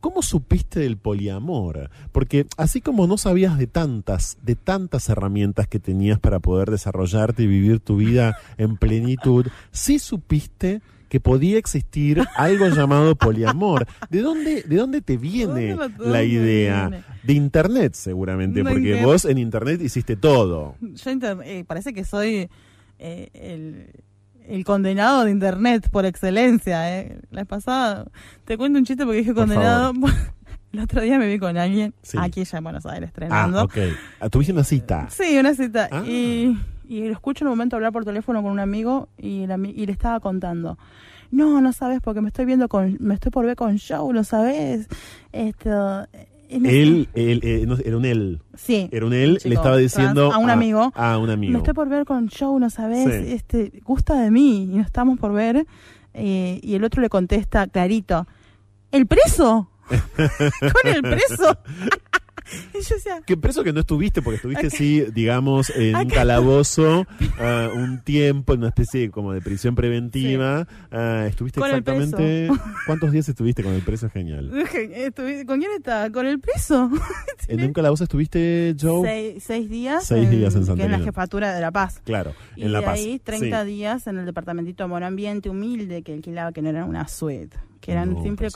[0.00, 1.90] ¿Cómo supiste del poliamor?
[2.12, 7.42] Porque así como no sabías de tantas, de tantas herramientas que tenías para poder desarrollarte
[7.42, 13.86] y vivir tu vida en plenitud, sí supiste que podía existir algo llamado poliamor.
[14.10, 16.88] ¿De dónde, de dónde te viene ¿Dónde lo- la idea?
[16.88, 17.04] viene?
[17.22, 19.04] De internet, seguramente, De porque internet.
[19.06, 20.76] vos en internet hiciste todo.
[20.80, 21.10] yo
[21.44, 22.48] eh, parece que soy
[22.98, 23.90] eh, el,
[24.46, 26.98] el condenado de internet por excelencia.
[27.00, 27.18] Eh.
[27.30, 28.06] La vez pasada,
[28.44, 29.92] te cuento un chiste porque dije Por condenado.
[30.70, 32.18] El otro día me vi con alguien Sí.
[32.20, 33.62] aquí ya en Buenos Aires Ah, tremendo.
[33.64, 33.76] ok.
[34.20, 35.08] Ah, Tuviste una cita.
[35.08, 35.88] Sí, una cita.
[35.90, 36.04] Ah.
[36.06, 36.58] Y,
[36.88, 40.20] y lo escucho en un momento hablar por teléfono con un amigo y, le estaba
[40.20, 40.78] contando.
[41.30, 44.24] No, no sabes porque me estoy viendo con, me estoy por ver con Joe, ¿lo
[44.24, 44.88] sabes?
[45.32, 46.06] Esto,
[46.48, 48.40] En ese- Él, él, eh, no, era un él.
[48.54, 48.88] Sí.
[48.90, 50.92] Era un él, chico le estaba diciendo trans, a un amigo.
[50.94, 51.52] A un amigo.
[51.52, 53.04] Me estoy por ver con Joe, ¿no sabes?
[53.04, 53.32] Sí.
[53.34, 55.66] Este, gusta de mí y nos estamos por ver.
[56.14, 58.26] Eh, y el otro le contesta clarito,
[58.90, 59.68] ¿el preso?
[60.18, 61.58] ¿Con el preso?
[62.74, 62.96] y yo
[63.26, 67.06] Que preso que no estuviste, porque estuviste, sí, digamos, en un Acá- calabozo
[67.38, 70.66] ah, un tiempo, en una especie de- como de prisión preventiva.
[70.90, 72.48] Ah, estuviste Con exactamente.
[72.86, 74.08] ¿Cuántos días estuviste con el preso?
[74.10, 74.50] Genial.
[74.52, 76.10] "Estuvi- ¿con quién está?
[76.10, 76.90] ¿Con el preso?
[77.48, 79.06] ¿En un calabozo estuviste, Joe?
[79.08, 80.04] Seis, seis días.
[80.06, 81.04] Seis días en Que Santa es la Elena.
[81.04, 82.00] jefatura de La Paz.
[82.04, 82.98] Claro, Y en La Paz.
[82.98, 83.68] ahí 30 Sí.
[83.70, 87.56] días en el departamentito de amor ambiente humilde que alquilaba, que no era una suite.
[87.80, 88.48] Que eran No, siempre,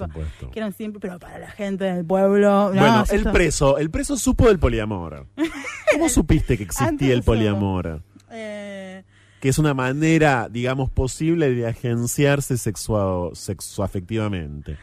[0.53, 2.73] que eran siempre, pero para la gente del pueblo.
[2.75, 5.27] no, Bueno, el preso, el preso supo del poliamor.
[5.93, 8.03] ¿Cómo supiste que existía el poliamor?
[8.31, 9.05] Eh,
[9.41, 14.77] Que es una manera, digamos, posible de agenciarse sexuo, sexoafectivamente.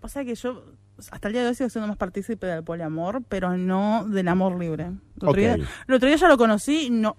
[0.00, 0.64] o sea que yo
[1.10, 4.58] hasta el día de hoy sigo siendo más partícipe del poliamor, pero no del amor
[4.58, 4.84] libre.
[4.84, 7.16] El otro, día, el otro día ya lo conocí, no.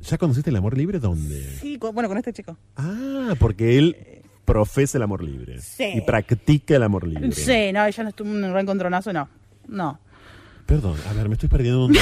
[0.00, 1.56] ¿Ya conociste el amor libre dónde?
[1.60, 2.56] Sí, con- bueno, con este chico.
[2.76, 4.15] Ah, porque él
[4.46, 5.60] profesa el amor libre.
[5.60, 5.90] Sí.
[5.96, 7.32] Y practica el amor libre.
[7.32, 9.28] Sí, no, ya no estuvo un reencontronazo, no.
[9.68, 9.98] No.
[10.64, 11.94] Perdón, a ver, me estoy perdiendo un.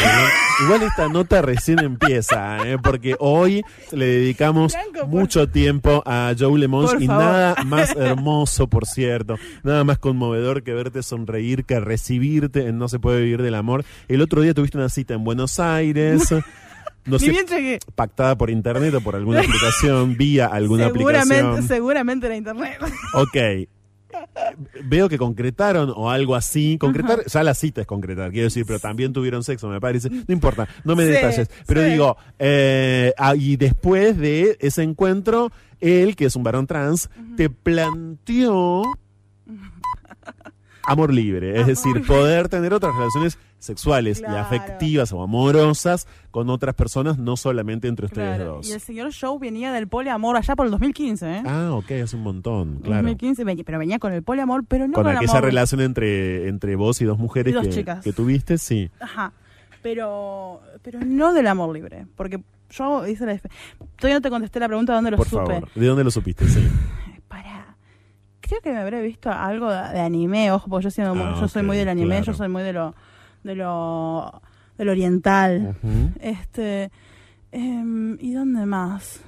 [0.64, 2.78] Igual esta nota recién empieza, ¿eh?
[2.82, 7.24] porque hoy le dedicamos Franco, por- mucho tiempo a Joe Lemons Por y favor.
[7.24, 12.88] nada más hermoso, por cierto, nada más conmovedor que verte sonreír, que recibirte en No
[12.88, 13.84] se puede vivir del amor.
[14.08, 16.22] El otro día tuviste una cita en Buenos Aires,
[17.06, 17.78] no Ni sé, bien llegué.
[17.94, 21.68] pactada por internet o por alguna aplicación, vía alguna Seguramente, aplicación.
[21.68, 22.78] seguramente era internet.
[23.14, 23.36] Ok.
[24.84, 26.78] Veo que concretaron o algo así.
[26.78, 30.08] Concretar, ya la cita es concretar, quiero decir, pero también tuvieron sexo, me parece.
[30.08, 31.50] No importa, no me Sí, detalles.
[31.66, 31.90] Pero sí.
[31.90, 35.50] digo, eh, ah, y después de ese encuentro,
[35.80, 38.84] él, que es un varón trans, te planteó
[40.84, 41.60] amor libre.
[41.60, 47.36] Es decir, poder tener otras relaciones sexuales y afectivas o amorosas con otras personas, no
[47.36, 48.54] solamente entre ustedes Claro.
[48.56, 48.68] dos.
[48.68, 51.42] Y el señor Joe venía del poliamor allá por el 2015, ¿eh?
[51.46, 53.02] Ah, ok, hace un montón, claro.
[53.02, 55.44] 2015, venía- pero venía con el poliamor, pero no con con, aquella amor.
[55.44, 58.90] relación entre, entre vos y dos mujeres Y dos que, que tuviste, sí.
[59.00, 59.32] Ajá.
[59.82, 62.06] Pero, pero no del amor libre.
[62.16, 62.40] Porque
[62.70, 63.38] yo hice la.
[63.98, 65.44] Todavía no te contesté la pregunta de dónde lo Por supe.
[65.46, 65.68] favor.
[65.74, 66.48] ¿De dónde lo supiste?
[66.48, 66.66] Sí.
[67.28, 67.76] Para.
[68.40, 71.62] Creo que me habré visto algo de, anime, ojo, porque yo, siendo, Ah, yo soy
[71.62, 72.24] muy del anime, claro.
[72.24, 72.94] yo soy muy de lo.
[73.44, 74.42] De lo.
[74.76, 75.76] del oriental.
[75.82, 76.10] Ujú.
[76.20, 76.90] Este.
[77.52, 79.20] em, ¿Y dónde más?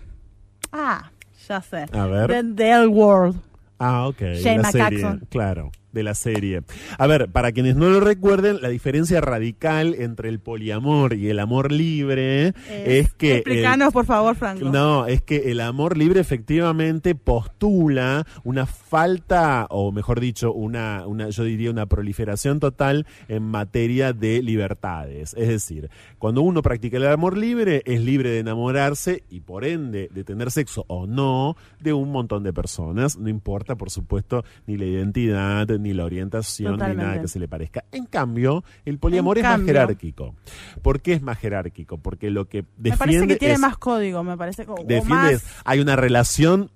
[0.72, 1.10] Ah,
[1.48, 1.86] ya sé.
[1.92, 2.26] A ver.
[2.28, 3.36] The, The L World.
[3.78, 4.18] Ah, ok.
[4.18, 5.26] de serie, McCaxon.
[5.30, 6.62] claro, de la serie.
[6.98, 11.38] A ver, para quienes no lo recuerden, la diferencia radical entre el poliamor y el
[11.40, 13.32] amor libre es, que...
[13.32, 14.66] el- Explícanos, por favor, Franco.
[14.70, 21.30] No, es que el amor libre efectivamente postula una falta, o mejor dicho, una, una,
[21.30, 25.34] yo diría una proliferación total en materia de libertades.
[25.36, 30.10] Es decir, cuando uno practica el amor libre, es libre de enamorarse y por ende
[30.12, 33.16] de tener sexo o no de un montón de personas.
[33.18, 37.48] No importa, por supuesto, ni la identidad, ni la orientación, ni nada que se le
[37.48, 37.84] parezca.
[37.92, 40.34] En cambio, el poliamor En es más jerárquico.
[40.82, 41.98] ¿Por qué es más jerárquico?
[41.98, 44.62] Porque lo que defiende me parece que tiene es- más código, me parece.
[44.68, 46.70] o- o defiende más- hay una relación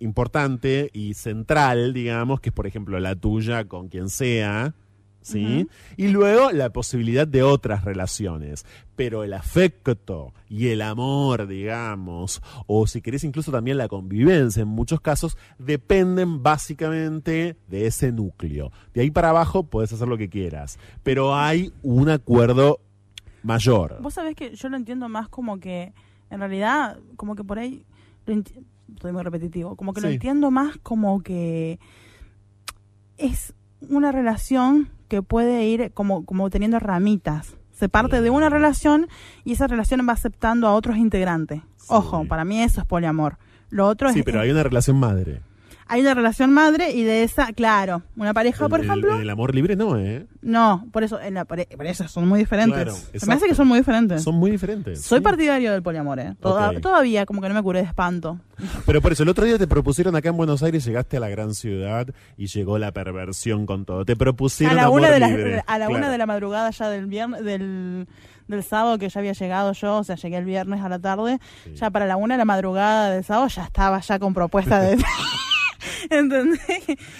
[0.00, 4.74] importante y central, digamos, que es por ejemplo la tuya con quien sea,
[5.24, 5.68] ¿sí?
[5.96, 8.64] Y luego la posibilidad de otras relaciones.
[8.94, 14.68] Pero el afecto y el amor, digamos, o si querés incluso también la convivencia en
[14.68, 18.70] muchos casos, dependen básicamente de ese núcleo.
[18.92, 22.78] De ahí para abajo puedes hacer lo que quieras, pero hay un acuerdo
[23.42, 23.98] mayor.
[24.00, 25.92] Vos sabés que yo lo entiendo más como que,
[26.30, 27.84] en realidad, como que por ahí,
[28.26, 31.80] lo estoy muy repetitivo, como que lo entiendo más como que
[33.16, 37.56] es una relación que puede ir como, como teniendo ramitas.
[37.72, 39.08] Se parte de una relación
[39.44, 41.60] y esa relación va aceptando a otros integrantes.
[41.76, 41.86] Sí.
[41.88, 43.36] Ojo, para mí eso es poliamor.
[43.70, 44.24] Lo otro Sí, es...
[44.24, 45.40] pero hay una relación madre.
[45.86, 49.16] Hay una relación madre y de esa, claro, una pareja, por El- el- ejemplo...
[49.20, 50.26] el amor libre no, ¿eh?
[50.42, 52.74] No, por eso, en la pare- por eso son muy diferentes.
[52.82, 54.22] Claro, Se me hace que son muy diferentes.
[54.22, 55.02] Son muy diferentes.
[55.02, 55.22] Soy sí.
[55.24, 56.34] partidario del poliamor, ¿eh?
[56.40, 56.80] Toda- Ok.
[56.80, 58.38] Todavía como que no me curé de espanto.
[58.86, 61.28] Pero por eso, el otro día te propusieron acá en Buenos Aires, llegaste a la
[61.28, 62.06] gran ciudad
[62.36, 64.04] y llegó la perversión con todo.
[64.04, 65.62] Te A propusieron la amor una de la, libre.
[65.66, 66.12] a la una Claro.
[66.12, 68.06] de la madrugada ya del viernes, del,
[68.48, 71.38] del sábado que ya había llegado yo, o sea, llegué el viernes a la tarde,
[71.74, 74.96] ya para la una de la madrugada del sábado ya estaba ya con propuesta de...
[76.10, 76.60] ¿Entendés?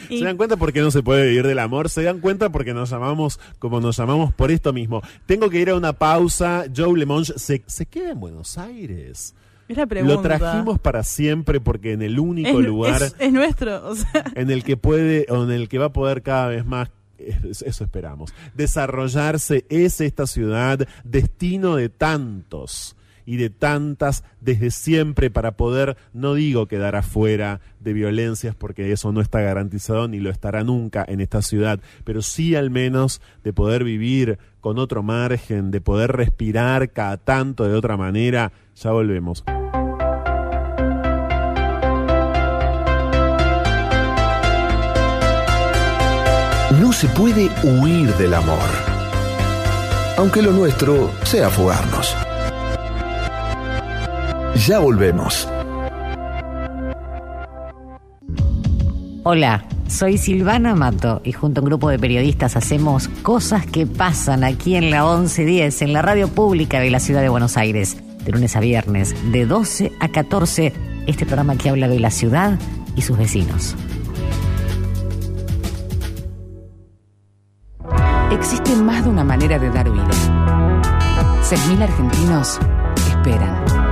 [0.08, 1.88] Y- ¿Se dan cuenta por qué no se puede vivir del amor?
[1.90, 5.02] Se dan cuenta porque nos llamamos como nos llamamos por esto mismo.
[5.26, 6.64] Tengo que ir a una pausa.
[6.74, 9.34] Joe Lemonge se, se queda en Buenos Aires.
[9.68, 10.14] es la pregunta.
[10.14, 14.24] Lo trajimos para siempre porque en el único es, lugar es- es nuestro, o sea,
[14.34, 17.84] en el que puede o en el que va a poder cada vez más eso
[17.84, 18.34] esperamos.
[18.54, 22.96] Desarrollarse es esta ciudad destino de tantos
[23.26, 29.12] y de tantas desde siempre para poder, no digo quedar afuera de violencias porque eso
[29.12, 33.52] no está garantizado ni lo estará nunca en esta ciudad, pero sí al menos de
[33.52, 38.52] poder vivir con otro margen, de poder respirar cada tanto de otra manera.
[38.76, 39.44] Ya volvemos.
[46.80, 48.58] No se puede huir del amor,
[50.16, 52.16] aunque lo nuestro sea fugarnos.
[54.56, 55.48] Ya volvemos.
[59.24, 64.44] Hola, soy Silvana Mato y junto a un grupo de periodistas hacemos cosas que pasan
[64.44, 68.32] aquí en la 1110, en la radio pública de la ciudad de Buenos Aires, de
[68.32, 70.72] lunes a viernes, de 12 a 14,
[71.06, 72.58] este programa que habla de la ciudad
[72.96, 73.74] y sus vecinos.
[78.30, 80.10] Existe más de una manera de dar vida.
[81.42, 82.58] 6.000 argentinos
[83.08, 83.83] esperan.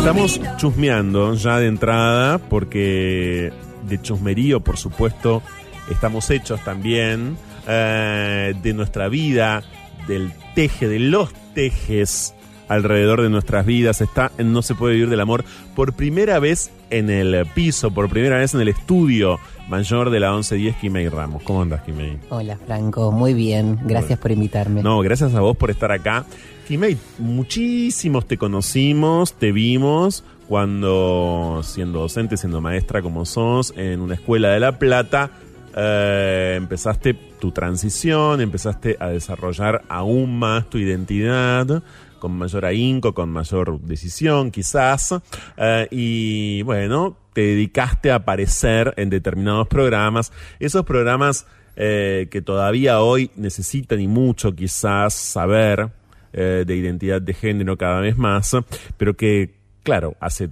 [0.00, 3.52] Estamos chusmeando ya de entrada, porque
[3.86, 5.42] de chusmerío, por supuesto,
[5.90, 7.36] estamos hechos también,
[7.68, 9.62] eh, de nuestra vida,
[10.08, 12.34] del teje, de los tejes
[12.70, 14.00] alrededor de nuestras vidas.
[14.00, 15.44] Está en No se puede vivir del amor
[15.74, 20.30] por primera vez en el piso, por primera vez en el estudio mayor de la
[20.30, 21.42] 1110, Kimei Ramos.
[21.42, 22.18] ¿Cómo andas, Kimei?
[22.30, 23.10] Hola, Franco.
[23.10, 23.78] Muy bien.
[23.84, 24.82] Gracias por invitarme.
[24.82, 26.24] No, gracias a vos por estar acá.
[26.66, 34.14] Kimei, muchísimos te conocimos, te vimos cuando siendo docente, siendo maestra como sos, en una
[34.14, 35.30] escuela de La Plata,
[35.76, 41.82] eh, empezaste tu transición, empezaste a desarrollar aún más tu identidad
[42.20, 45.14] con mayor ahínco, con mayor decisión quizás,
[45.56, 53.00] eh, y bueno, te dedicaste a aparecer en determinados programas, esos programas eh, que todavía
[53.00, 55.90] hoy necesitan y mucho quizás saber
[56.32, 58.56] eh, de identidad de género cada vez más,
[58.96, 60.48] pero que, claro, hace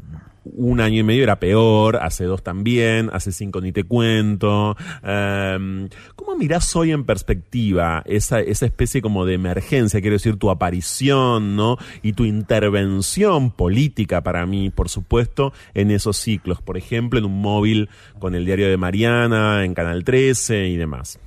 [0.57, 4.77] un año y medio era peor, hace dos también, hace cinco ni te cuento.
[5.03, 10.51] Em, ¿Cómo mirás hoy en perspectiva esa, esa especie como de emergencia, quiero decir, tu
[10.51, 11.77] aparición, ¿no?
[12.03, 17.41] Y tu intervención política para mí, por supuesto, en esos ciclos, por ejemplo, en un
[17.41, 17.89] móvil
[18.19, 21.19] con el diario de Mariana, en Canal 13 y demás.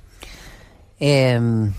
[0.98, 1.72] Em,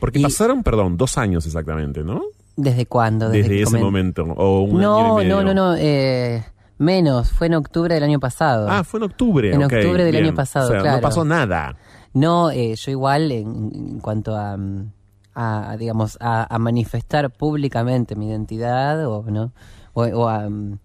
[0.00, 2.22] Porque Y- pasaron, perdón, dos años exactamente, ¿no?
[2.56, 3.28] ¿Desde cuándo?
[3.28, 5.36] Desde, que ese comen- momento, o un no, año y medio.
[5.42, 6.42] no, no, no, eh,
[6.78, 8.66] menos, fue en octubre del año pasado.
[8.70, 9.52] Ah, fue en octubre.
[9.52, 10.24] En octubre del bien.
[10.24, 10.96] año pasado, O sea, claro.
[10.96, 11.76] no pasó nada.
[12.14, 14.90] No, eh, yo igual en, en cuanto a, mm,
[15.34, 19.52] a, digamos, a, a manifestar públicamente mi identidad o, ¿no?
[19.92, 20.78] O, o a mm,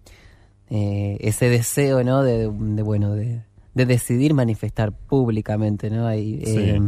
[0.70, 2.22] eh, ese deseo, ¿no?
[2.22, 3.40] De, de, bueno, de,
[3.72, 6.06] de decidir manifestar públicamente, ¿no?
[6.06, 6.80] Ahí, eh,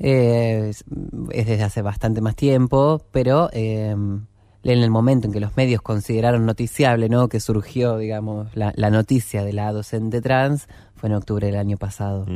[0.00, 0.84] eh, es,
[1.30, 4.26] es desde hace bastante más tiempo, pero eh, en
[4.64, 7.28] el momento en que los medios consideraron noticiable, ¿no?
[7.28, 11.76] Que surgió, digamos, la, la noticia de la docente trans, fue en octubre del año
[11.76, 12.26] pasado.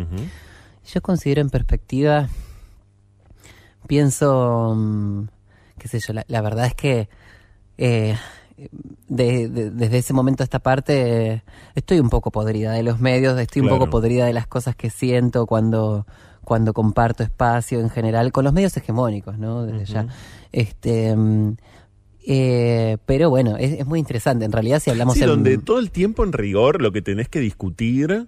[0.87, 2.29] Yo considero en perspectiva,
[3.87, 5.25] pienso, mm,
[5.79, 7.09] qué sé yo, la, la verdad es que
[7.79, 8.17] eh,
[9.09, 11.43] de- de- desde ese momento a esta parte eh,
[11.75, 14.91] estoy un poco podrida de los medios, estoy un poco podrida de las cosas que
[14.91, 16.07] siento cuando
[16.45, 19.65] cuando comparto espacio en general con los medios hegemónicos, ¿no?
[19.67, 20.07] Desde ya.
[20.53, 21.57] Este, mm,
[22.27, 24.45] eh, pero bueno, es, es muy interesante.
[24.45, 27.29] En realidad, si hablamos Sí, en- donde todo el tiempo en rigor lo que tenés
[27.29, 28.27] que discutir,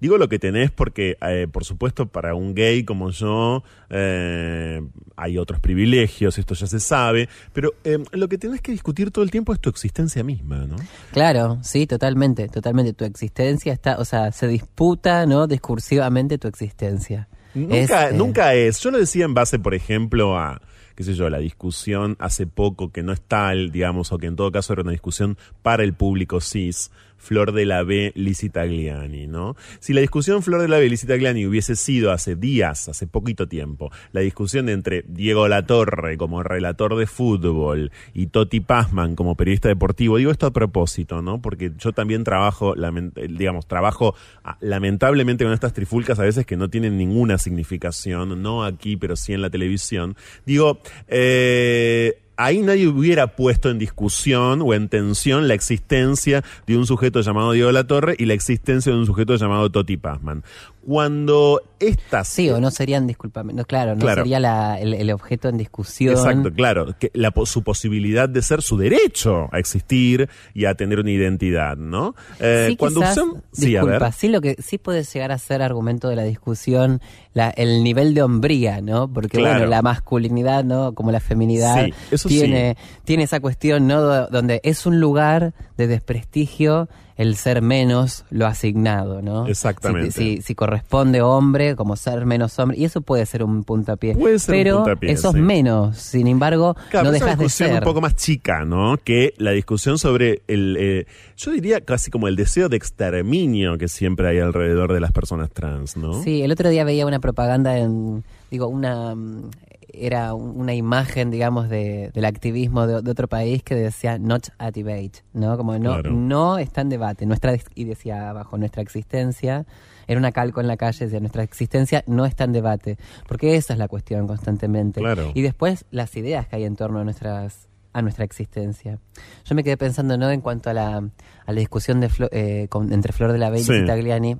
[0.00, 4.80] digo lo que tenés porque, eh, por supuesto, para un gay como yo eh,
[5.16, 9.22] hay otros privilegios, esto ya se sabe, pero eh, lo que tenés que discutir todo
[9.22, 10.76] el tiempo es tu existencia misma, ¿no?
[11.12, 12.94] Claro, sí, totalmente, totalmente.
[12.94, 15.46] Tu existencia está, o sea, se disputa, ¿no?
[15.46, 17.28] Discursivamente tu existencia.
[17.54, 17.76] Nunca,
[18.06, 18.80] Es, eh, nunca es.
[18.80, 20.60] Yo lo decía en base, por ejemplo, a,
[20.94, 24.36] qué sé yo, la discusión hace poco que no es tal, digamos, o que en
[24.36, 26.90] todo caso era una discusión para el público cis,
[27.20, 29.54] Flor de la B, Lizzie Tagliani, ¿no?
[29.78, 33.46] Si la discusión Flor de la B, Lizzie Tagliani hubiese sido hace días, hace poquito
[33.46, 39.68] tiempo, la discusión entre Diego Latorre como relator de fútbol y Toti Pazman como periodista
[39.68, 41.40] deportivo, digo esto a propósito, ¿no?
[41.40, 46.56] Porque yo también trabajo, eh, digamos, trabajo ah, lamentablemente con estas trifulcas a veces que
[46.56, 50.16] no tienen ninguna significación, no aquí, pero sí en la televisión.
[50.46, 56.86] Digo, eh, ahí nadie hubiera puesto en discusión o en tensión la existencia de un
[56.86, 60.42] sujeto llamado Diego Latorre y la existencia de un sujeto llamado Toti Pazman.
[60.86, 62.28] Cuando estas...
[62.28, 64.22] Sí, o no serían, discúlpame, no, claro, no Claro.
[64.22, 66.14] sería la- el, el objeto en discusión.
[66.14, 70.74] Exacto, claro, que la, po- su posibilidad de ser su derecho a existir y a
[70.74, 72.14] tener una identidad, ¿no?
[72.40, 74.12] Eh, sí, cuando quizás, usan- sí, a disculpa, ver.
[74.12, 77.00] sí lo que sí puede llegar a ser argumento de la discusión,
[77.34, 79.12] la, el nivel de hombría, ¿no?
[79.12, 79.58] Porque Claro.
[79.60, 80.94] bueno, la masculinidad, ¿no?
[80.94, 84.00] Como la feminidad Sí, eso tiene tiene esa cuestión, ¿no?
[84.02, 86.88] Do- Donde es un lugar de desprestigio
[87.20, 89.46] el ser menos lo asignado, ¿no?
[89.46, 90.10] Exactamente.
[90.10, 94.14] Si, si- si corresponde hombre, como ser menos hombre, y eso puede ser un puntapié.
[94.14, 95.40] Puede ser un Pero puntapié, esos sí.
[95.40, 97.78] menos, sin embargo, Claro, no pero es una dejas de discusión ser.
[97.78, 98.96] un poco más chica, ¿no?
[99.04, 101.06] Que la discusión sobre el, eh,
[101.36, 105.50] yo diría casi como el deseo de exterminio que siempre hay alrededor de las personas
[105.50, 106.22] trans, ¿no?
[106.22, 109.50] Sí, el otro día veía una propaganda en, digo, una, mm,
[109.94, 114.48] era un- una imagen, digamos, de, del activismo de, de otro país que decía not
[114.58, 115.56] a debate, ¿no?
[115.56, 116.12] Como no, Claro.
[116.12, 119.66] no está en debate, nuestra, y decía abajo, nuestra existencia,
[120.06, 123.72] era una calco en la calle, decía, nuestra existencia no está en debate, porque esa
[123.74, 125.00] es la cuestión constantemente.
[125.00, 125.30] Claro.
[125.34, 129.00] Y después las ideas que hay en torno a nuestras a nuestra existencia.
[129.44, 130.30] Yo me quedé pensando, ¿no?
[130.30, 133.50] En cuanto a la, a la discusión de Flo- eh, con- entre Flor de la
[133.50, 133.84] B y Sí.
[133.84, 134.36] Tagliani,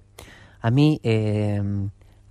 [0.61, 1.61] a mí, eh,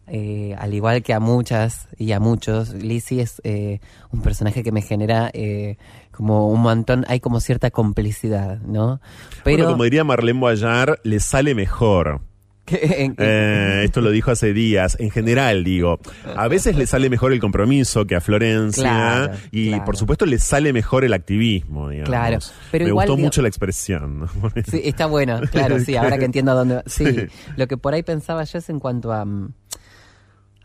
[0.09, 3.79] eh, al igual que a muchas y a muchos, Lizzie es eh,
[4.11, 5.77] un personaje que me genera eh,
[6.11, 8.99] como un montón, hay como cierta complicidad, ¿no?
[9.43, 12.21] Pero Bueno, como diría Marlene Boyar, le sale mejor.
[12.71, 14.95] Eh, esto lo dijo hace días.
[14.99, 15.99] En general, digo,
[16.35, 19.85] a veces le sale mejor el compromiso que a Florencia Claro, y claro.
[19.85, 22.09] por supuesto le sale mejor el activismo, digamos.
[22.09, 22.37] Claro,
[22.71, 24.29] pero Me igual, gustó digo- mucho la expresión.
[24.69, 26.83] Sí, está bueno, claro, sí, ahora que entiendo a dónde...
[26.85, 27.17] Sí, Sí.
[27.57, 29.25] lo que por ahí pensaba yo es en cuanto a...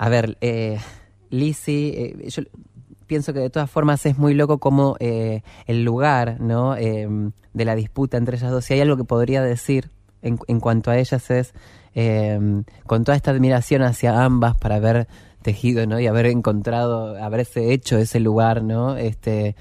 [0.05, 0.79] A ver, eh,
[1.31, 2.43] Lizzie, eh, yo
[3.07, 6.77] pienso que de todas formas es muy loco como eh, el lugar, ¿no?
[6.77, 7.09] Eh,
[7.55, 8.67] de la disputa entre ellas dos.
[8.67, 9.89] Si hay algo que podría decir
[10.21, 11.55] en, en cuanto a ellas es,
[11.95, 12.39] eh,
[12.85, 15.09] con toda esta admiración hacia ambas para haber
[15.41, 15.99] tejido, ¿no?
[15.99, 18.99] Y haber encontrado, haberse hecho ese lugar, ¿no?
[18.99, 19.57] Este,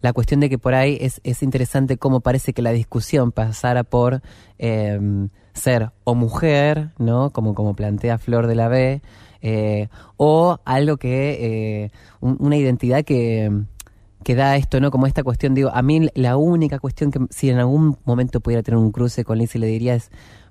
[0.00, 3.82] la cuestión de que por ahí es, es interesante cómo parece que la discusión pasara
[3.82, 4.22] por
[4.60, 5.00] eh,
[5.54, 7.30] ser o mujer, ¿no?
[7.30, 9.02] Como, como plantea Flor de la B,
[9.42, 11.90] eh, o algo que, eh,
[12.20, 13.50] un- una identidad que,
[14.24, 14.90] que da esto, ¿no?
[14.90, 18.62] Como esta cuestión, digo, a mí la única cuestión que si en algún momento pudiera
[18.62, 20.10] tener un cruce con Lizzie le diría es,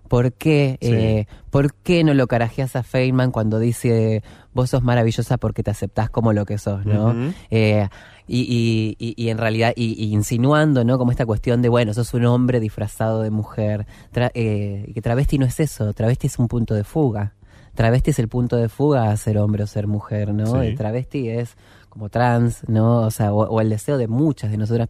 [0.10, 0.88] ¿por qué, Sí.
[0.92, 4.24] eh, ¿por qué no lo carajeas a Feynman cuando dice,
[4.54, 7.16] vos sos maravillosa porque te aceptás como lo que sos, ¿no?
[7.50, 7.88] Eh,
[8.28, 10.98] y, y, y, y en realidad, y, insinuando, ¿no?
[10.98, 13.88] Como esta cuestión de, bueno, sos un hombre disfrazado de mujer.
[14.14, 17.34] Tra- eh, que travesti no es eso, travesti es un punto de fuga.
[17.82, 20.46] Travesti es el punto de fuga a ser hombre o ser mujer, ¿no?
[20.62, 20.68] Sí.
[20.68, 21.56] El travesti es
[21.90, 23.00] como trans, ¿no?
[23.02, 24.90] O sea, o, o el deseo de muchas de nosotras.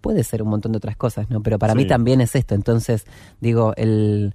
[0.00, 1.42] Puede ser un montón de otras cosas, ¿no?
[1.42, 1.78] Pero para Sí.
[1.78, 2.54] mí también es esto.
[2.54, 3.04] Entonces,
[3.40, 4.34] digo, el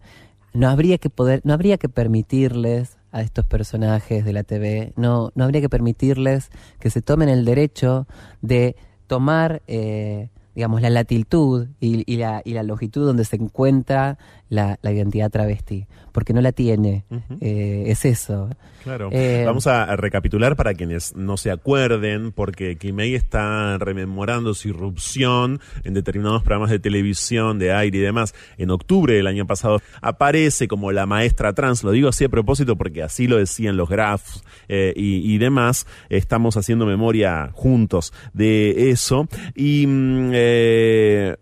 [0.53, 5.31] no habría que poder, no habría que permitirles a estos personajes de la TV, no,
[5.35, 6.49] no habría que permitirles
[6.80, 8.07] que se tomen el derecho
[8.41, 8.76] de
[9.07, 14.17] tomar, eh, digamos, la latitud y, y la, y la longitud donde se encuentra
[14.49, 17.05] la, la identidad travesti, porque no la tiene.
[17.41, 18.49] Eh, es eso.
[18.84, 19.09] Claro.
[19.11, 25.59] Eh, Vamos a recapitular para quienes no se acuerden, porque Kimei está rememorando su irrupción
[25.84, 28.35] en determinados programas de televisión, de aire y demás.
[28.57, 32.76] En octubre del año pasado aparece como la maestra trans, lo digo así a propósito
[32.76, 35.88] porque así lo decían los graphs eh, y, y demás.
[36.09, 39.27] Estamos haciendo memoria juntos de eso.
[39.55, 41.35] Y mm, eh,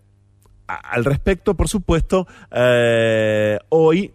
[0.76, 4.14] al respecto, por supuesto, eh, hoy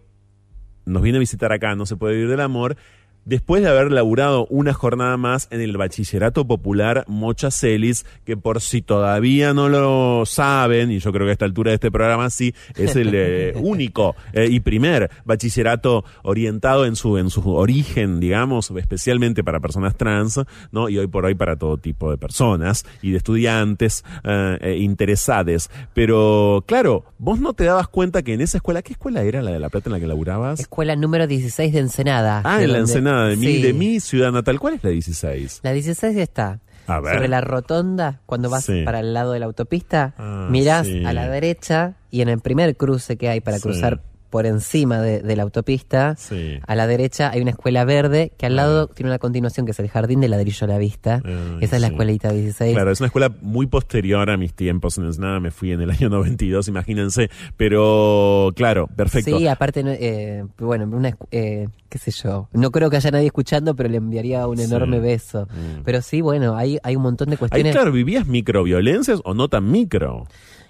[0.85, 2.77] nos viene a visitar acá, no se puede vivir del amor,
[3.25, 8.61] después de haber laburado una jornada más en el Bachillerato Popular Mocha Celis, que por
[8.61, 12.29] si todavía no lo saben, y yo creo que a esta altura de este programa
[12.29, 18.19] sí, es el eh, único eh, y primer bachillerato orientado en su, en su origen,
[18.19, 20.39] digamos, especialmente para personas trans,
[20.71, 20.89] ¿no?
[20.89, 25.69] Y hoy por hoy para todo tipo de personas y de estudiantes eh, eh, interesados.
[25.93, 29.51] Pero, claro, vos no te dabas cuenta que en esa escuela, ¿qué escuela era la
[29.51, 30.59] de La Plata en la que laburabas?
[30.59, 32.41] Escuela número 16 de Ensenada.
[32.43, 32.91] Ah, de en la donde-
[33.27, 33.61] De mi, Sí.
[33.61, 34.59] de mi ciudad natal.
[34.59, 35.59] ¿Cuál es la 16?
[35.63, 37.15] La 16 está A ver.
[37.15, 38.83] sobre la rotonda, cuando vas Sí.
[38.83, 41.03] para el lado de la autopista, Ah, mirás sí.
[41.05, 45.21] a la derecha y en el primer cruce que hay para cruzar por encima de,
[45.21, 46.59] de la autopista, Sí.
[46.65, 49.79] a la derecha hay una escuela verde que al lado tiene una continuación que es
[49.79, 51.21] el jardín de ladrillo a la vista.
[51.25, 51.93] Ah, Esa es la sí.
[51.93, 52.73] escuelita 16.
[52.75, 55.39] Claro, es una escuela muy posterior a mis tiempos en Ensenada.
[55.39, 57.29] Me fui en el año 92, imagínense.
[57.57, 59.37] Pero, claro, perfecto.
[59.37, 63.27] Sí, aparte, no- eh, bueno, una, eh, qué sé yo, no creo que haya nadie
[63.27, 64.63] escuchando, pero le enviaría un Sí.
[64.63, 65.47] enorme beso.
[65.51, 65.81] Mm.
[65.85, 67.75] Pero sí, bueno, hay, hay un montón de Ahí, cuestiones.
[67.75, 70.27] claro, ¿vivías microviolencias o no tan micro?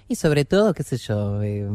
[0.08, 1.68] Y sobre todo, qué sé yo, eh,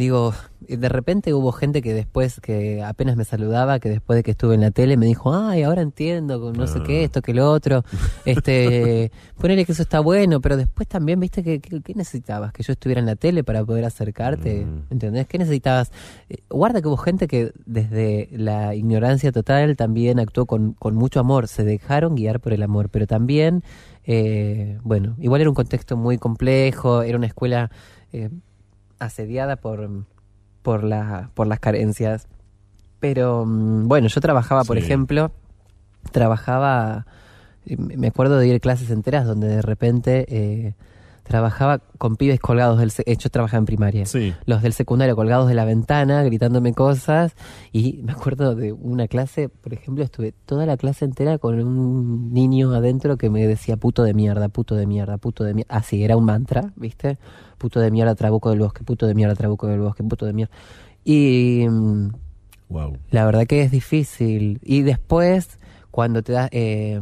[0.00, 4.32] digo, de repente hubo gente que después, que apenas me saludaba, que después de que
[4.32, 6.84] estuve en la tele me dijo, ay, ahora entiendo, con no sé Ah.
[6.84, 7.84] qué, esto, que lo otro.
[8.24, 12.52] este, ponele que eso está bueno, pero después también, viste, que, que- ¿qué necesitabas?
[12.52, 14.82] Que yo estuviera en la tele para poder acercarte, Mm.
[14.92, 15.26] ¿entendés?
[15.26, 15.92] ¿Qué necesitabas?
[16.28, 21.20] Eh, guarda que hubo gente que desde la ignorancia total también actuó con, con mucho
[21.20, 23.62] amor, se dejaron guiar por el amor, pero también,
[24.04, 27.70] eh, bueno, igual era un contexto muy complejo, era una escuela
[28.12, 28.28] eh,
[29.00, 30.04] asediada por,
[30.62, 32.28] por, la, por las carencias.
[33.00, 34.84] Pero mm, bueno, yo trabajaba, por Sí.
[34.84, 35.32] ejemplo,
[36.12, 37.06] trabajaba,
[37.66, 40.74] eh, me acuerdo de ir a clases enteras donde de repente eh,
[41.22, 42.92] trabajaba con pibes colgados del...
[43.06, 44.04] eh, yo trabajaba en primaria.
[44.06, 44.34] Sí.
[44.46, 47.36] Los del secundario colgados de la ventana, gritándome cosas.
[47.72, 52.32] Y me acuerdo de una clase, por ejemplo, estuve toda la clase entera con un
[52.32, 55.74] niño adentro que me decía puto de mierda, puto de mierda, puto de mierda.
[55.76, 57.18] Así, era un mantra, ¿viste?
[57.60, 60.52] Puto de mierda, trabuco del bosque, puto de mierda, trabuco del bosque, puto de mierda.
[61.04, 61.66] Y
[62.70, 62.96] Wow.
[63.10, 64.60] la verdad que es difícil.
[64.64, 65.58] Y después,
[65.90, 66.98] cuando te das, eh,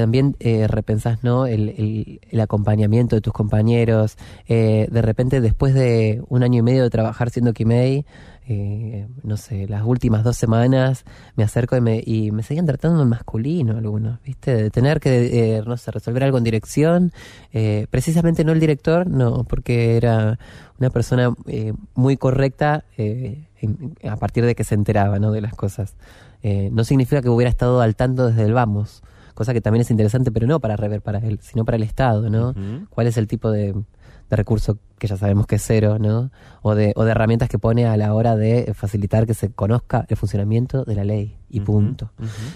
[0.00, 1.46] también eh, repensás, ¿no?
[1.46, 4.16] El, el- acompañamiento de tus compañeros.
[4.46, 8.04] Eh, de repente, después de un año y medio de trabajar siendo Kimei,
[8.48, 11.04] eh, no sé, las últimas dos semanas
[11.34, 14.54] me acerco y me, y me seguían tratando en masculino algunos, ¿viste?
[14.54, 17.12] De tener que, eh, no sé, resolver algo en dirección.
[17.52, 20.38] Eh, precisamente no el director, no, porque era
[20.78, 22.84] una persona eh, muy correcta
[24.04, 25.32] a partir de que se enteraba, ¿no?
[25.32, 25.96] De las cosas.
[26.70, 29.02] No significa que hubiera estado al tanto desde el vamos,
[29.36, 32.28] cosa que también es interesante, pero no para rever para él, sino para el Estado,
[32.28, 32.54] ¿no?
[32.90, 36.30] ¿Cuál es el tipo de, de recurso que ya sabemos que es cero, ¿no?
[36.62, 40.06] O de, o de herramientas que pone a la hora de facilitar que se conozca
[40.08, 42.10] el funcionamiento de la ley y punto.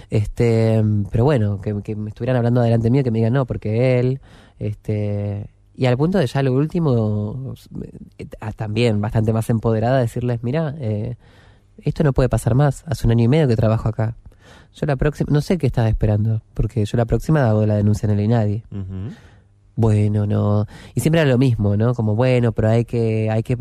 [0.09, 0.83] Este,
[1.13, 4.21] pero bueno, que, que me estuvieran hablando adelante mío, que me digan no, porque él,
[4.59, 7.55] este, y al punto de ya lo último,
[8.19, 8.27] eh,
[8.57, 11.17] también bastante más empoderada, decirles, mira, eh,
[11.79, 14.17] esto no puede pasar más, hace un año y medio que trabajo acá.
[14.75, 18.07] Yo la próxima, no sé qué estás esperando, porque yo la próxima hago la denuncia
[18.07, 18.65] en el INADI.
[18.71, 19.15] Ujú.
[19.77, 20.67] Bueno, no.
[20.95, 21.95] Y siempre era lo mismo, ¿no?
[21.95, 23.57] Como, bueno, pero hay que, hay que,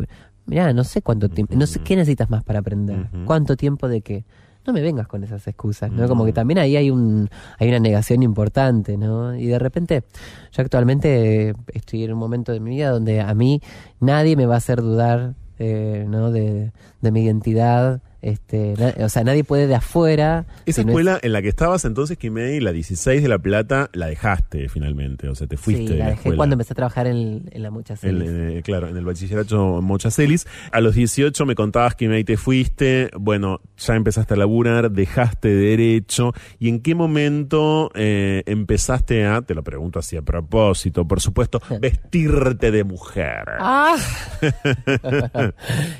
[0.45, 3.09] mirá, no sé cuánto tiempo, no sé qué necesitas más para aprender.
[3.25, 4.25] ¿Cuánto tiempo de qué?
[4.65, 6.07] no me vengas con esas excusas, ¿no?
[6.07, 9.35] Como que también ahí hay un hay una negación importante, ¿no?
[9.35, 10.03] Y de repente,
[10.51, 13.61] yo actualmente estoy en un momento de mi vida donde a mí
[13.99, 16.31] nadie me va a hacer dudar, eh, ¿no?
[16.31, 16.71] De,
[17.01, 18.73] de mi identidad, este,
[19.03, 20.45] o sea, nadie puede de afuera.
[20.65, 24.07] Esa es- escuela en la que estabas entonces, Kimei, la 16 de La Plata, la
[24.07, 26.37] dejaste finalmente, o sea, te fuiste sí, de la la dejé escuela.
[26.37, 30.47] cuando empecé a trabajar en, en la mucha El, eh, claro, en el bachillerato Mochacelis.
[30.71, 36.33] A los 18 me contabas ahí te fuiste, bueno, ya empezaste a laburar, dejaste derecho.
[36.59, 41.61] ¿Y en qué momento eh, empezaste a, te lo pregunto así a propósito, por supuesto,
[41.81, 43.43] vestirte de mujer?
[43.59, 43.95] Ah.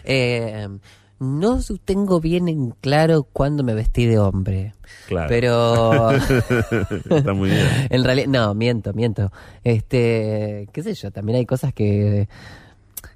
[0.03, 0.67] Eh,
[1.19, 4.73] no tengo bien en claro cuándo me vestí de hombre.
[5.07, 5.27] Claro.
[5.29, 6.11] Pero.
[7.09, 7.67] Está muy bien.
[7.89, 9.31] En realidad, no, miento, miento.
[9.63, 12.27] Este, qué sé yo, también hay cosas que.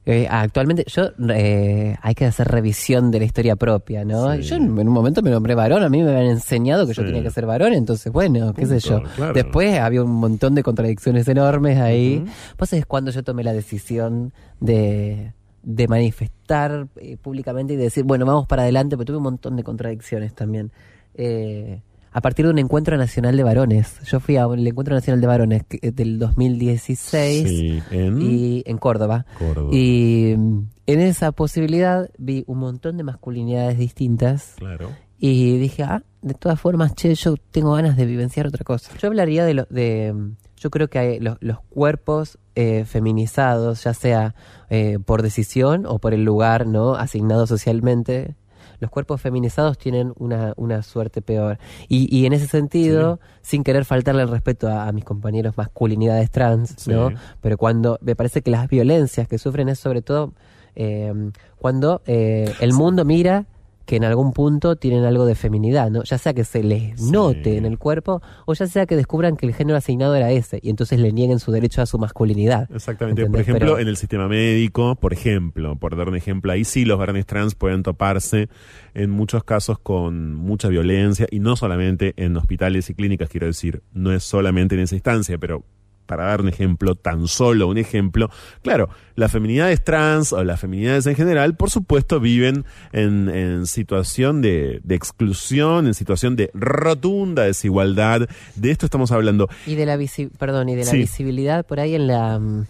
[0.05, 1.11] eh, actualmente, yo.
[1.33, 4.35] eh, hay que hacer revisión de la historia propia, ¿no?
[4.35, 7.03] Yo en, en un momento me nombré varón, a mí me habían enseñado que yo
[7.05, 9.01] tenía que ser varón, entonces, bueno, qué sé yo.
[9.15, 9.33] Claro.
[9.33, 12.23] Después había un montón de contradicciones enormes ahí.
[12.57, 15.33] Pues es cuando yo tomé la decisión de
[15.63, 19.55] de manifestar eh, públicamente y de decir, bueno, vamos para adelante, pero tuve un montón
[19.55, 20.71] de contradicciones también.
[21.15, 21.81] Eh,
[22.15, 23.99] a partir de un encuentro nacional de varones.
[24.05, 28.63] Yo fui a un el encuentro nacional de varones que- del 2016 Sí, en y
[28.67, 29.25] en Córdoba.
[29.39, 29.69] Córdoba.
[29.73, 34.91] Y mm, en esa posibilidad vi un montón de masculinidades distintas Claro.
[35.17, 38.91] y dije, ah, de todas formas, che, yo tengo ganas de vivenciar otra cosa.
[39.01, 43.83] Yo hablaría de, lo, de mm, yo creo que hay los, los cuerpos eh, feminizados,
[43.83, 44.35] ya sea
[44.69, 48.35] eh, por decisión o por el lugar no asignado socialmente,
[48.79, 51.57] los cuerpos feminizados tienen una, una suerte peor.
[51.87, 56.29] Y, y en ese sentido, sin querer faltarle el respeto a, a mis compañeros masculinidades
[56.31, 57.11] trans, ¿no?
[57.39, 60.33] Pero cuando me parece que las violencias que sufren es sobre todo
[60.75, 63.45] eh, cuando eh, el mundo mira
[63.85, 66.03] que en algún punto tienen algo de feminidad, ¿no?
[66.03, 69.45] Ya sea que se les note en el cuerpo o ya sea que descubran que
[69.45, 72.69] el género asignado era ese y entonces le nieguen su derecho a su masculinidad.
[72.73, 73.25] Exactamente.
[73.25, 76.85] Por ejemplo, Pero- en el sistema médico, por ejemplo, por dar un ejemplo, ahí sí
[76.85, 78.47] los varones trans pueden toparse
[78.93, 83.83] en muchos casos con mucha violencia y no solamente en hospitales y clínicas, quiero decir,
[83.93, 85.63] no es solamente en esa instancia, pero
[86.05, 88.29] para dar un ejemplo, tan solo un ejemplo,
[88.61, 94.41] claro, las feminidades trans o las feminidades en general, por supuesto, viven en, en situación
[94.41, 98.27] de, de exclusión, en situación de rotunda desigualdad.
[98.55, 99.47] De esto estamos hablando.
[99.65, 100.97] Y de la visi- perdón, y de la Sí.
[100.97, 102.65] visibilidad por ahí en la mm,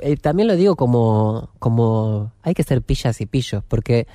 [0.00, 4.06] eh, también lo digo como como hay que ser pillas y pillos, porque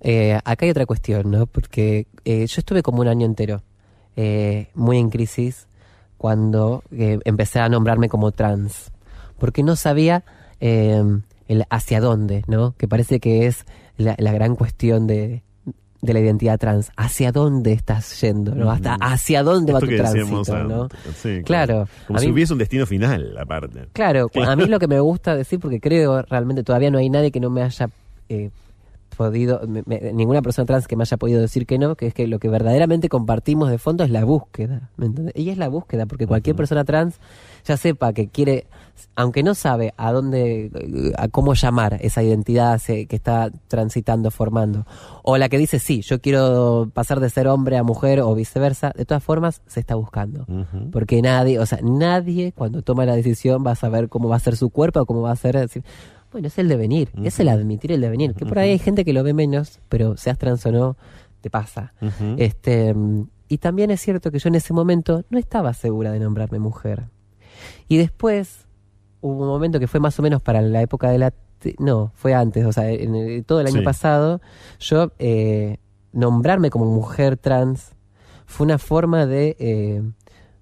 [0.00, 1.46] eh, acá hay otra cuestión, ¿no?
[1.46, 3.62] Porque eh, yo estuve como un año entero
[4.74, 5.66] muy en crisis
[6.18, 8.90] cuando eh, empecé a nombrarme como trans,
[9.38, 10.24] porque no sabía
[10.60, 11.02] eh,
[11.48, 12.74] el hacia dónde, ¿no?
[12.76, 13.64] Que parece que es
[13.96, 15.42] la, la gran cuestión de
[16.02, 18.70] de la identidad trans, hacia dónde estás yendo, ¿no?
[18.70, 20.88] Hasta hacia dónde va tu que decíamos tránsito, ¿no?
[21.16, 21.88] Sí, Claro.
[22.06, 23.88] Como A si mí- hubiese un destino final, aparte.
[23.92, 27.32] Claro, a mí lo que me gusta decir, porque creo realmente todavía no hay nadie
[27.32, 27.88] que no me haya
[28.28, 28.50] eh,
[29.16, 32.14] podido, me- me- ninguna persona trans que me haya podido decir que no, que es
[32.14, 35.08] que lo que verdaderamente compartimos de fondo es la búsqueda, ¿me?
[35.34, 37.18] Y es la búsqueda, porque cualquier persona trans
[37.64, 38.66] ya sepa que quiere,
[39.16, 44.86] aunque no sabe a dónde, a cómo llamar esa identidad que está transitando, formando,
[45.24, 48.92] o la que dice, sí, yo quiero pasar de ser hombre a mujer o viceversa,
[48.96, 50.46] de todas formas se está buscando.
[50.92, 54.40] Porque nadie, o sea, nadie cuando toma la decisión va a saber cómo va a
[54.40, 55.56] ser su cuerpo o cómo va a ser.
[55.58, 55.82] decir,
[56.36, 58.34] bueno, es el devenir, es el admitir el devenir.
[58.34, 60.96] Que por ahí hay gente que lo ve menos, pero seas trans o no,
[61.40, 61.94] te pasa.
[62.36, 62.94] Este,
[63.48, 67.04] y también es cierto que yo en ese momento no estaba segura de nombrarme mujer.
[67.88, 68.66] Y después
[69.22, 71.32] hubo un momento que fue más o menos para la época de la...
[71.78, 73.84] No, fue antes, o sea, en el- todo el año Sí.
[73.84, 74.40] pasado,
[74.78, 75.78] yo eh,
[76.12, 77.92] nombrarme como mujer trans
[78.44, 80.02] fue una forma de, eh,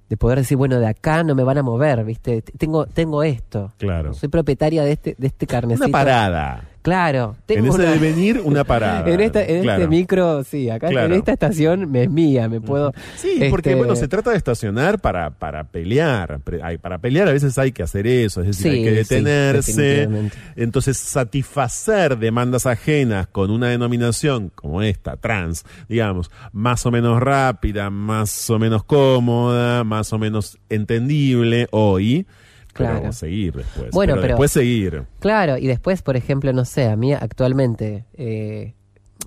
[0.09, 2.43] de poder decir, bueno, de acá no me van a mover, ¿viste?
[2.43, 3.72] Tengo, tengo esto.
[3.78, 4.12] Claro.
[4.14, 5.86] Soy propietaria de este, de este carnecito.
[5.86, 6.64] Una parada.
[6.85, 7.35] Claro.
[7.48, 9.11] En tengo ese una- devenir, una parada.
[9.11, 9.82] en esta, en Claro.
[9.82, 11.06] este micro, sí, acá Claro.
[11.06, 12.93] en esta estación me es mía, me puedo.
[13.16, 16.40] Sí, porque este, bueno, se trata de estacionar para, para pelear.
[16.82, 19.73] Para pelear a veces hay que hacer eso, es decir, Sí, hay que sí, detenerse.
[19.82, 20.36] definitivamente.
[20.56, 27.89] Entonces, satisfacer demandas ajenas con una denominación como esta, trans, digamos, más o menos rápida,
[27.89, 32.27] más o menos cómoda, más o menos entendible hoy.
[32.74, 32.98] Claro.
[33.01, 33.90] Pero seguir después.
[33.92, 35.05] Bueno, pero, pero- después seguir.
[35.20, 38.74] Claro, y después, por ejemplo, no sé, a mí actualmente, eh,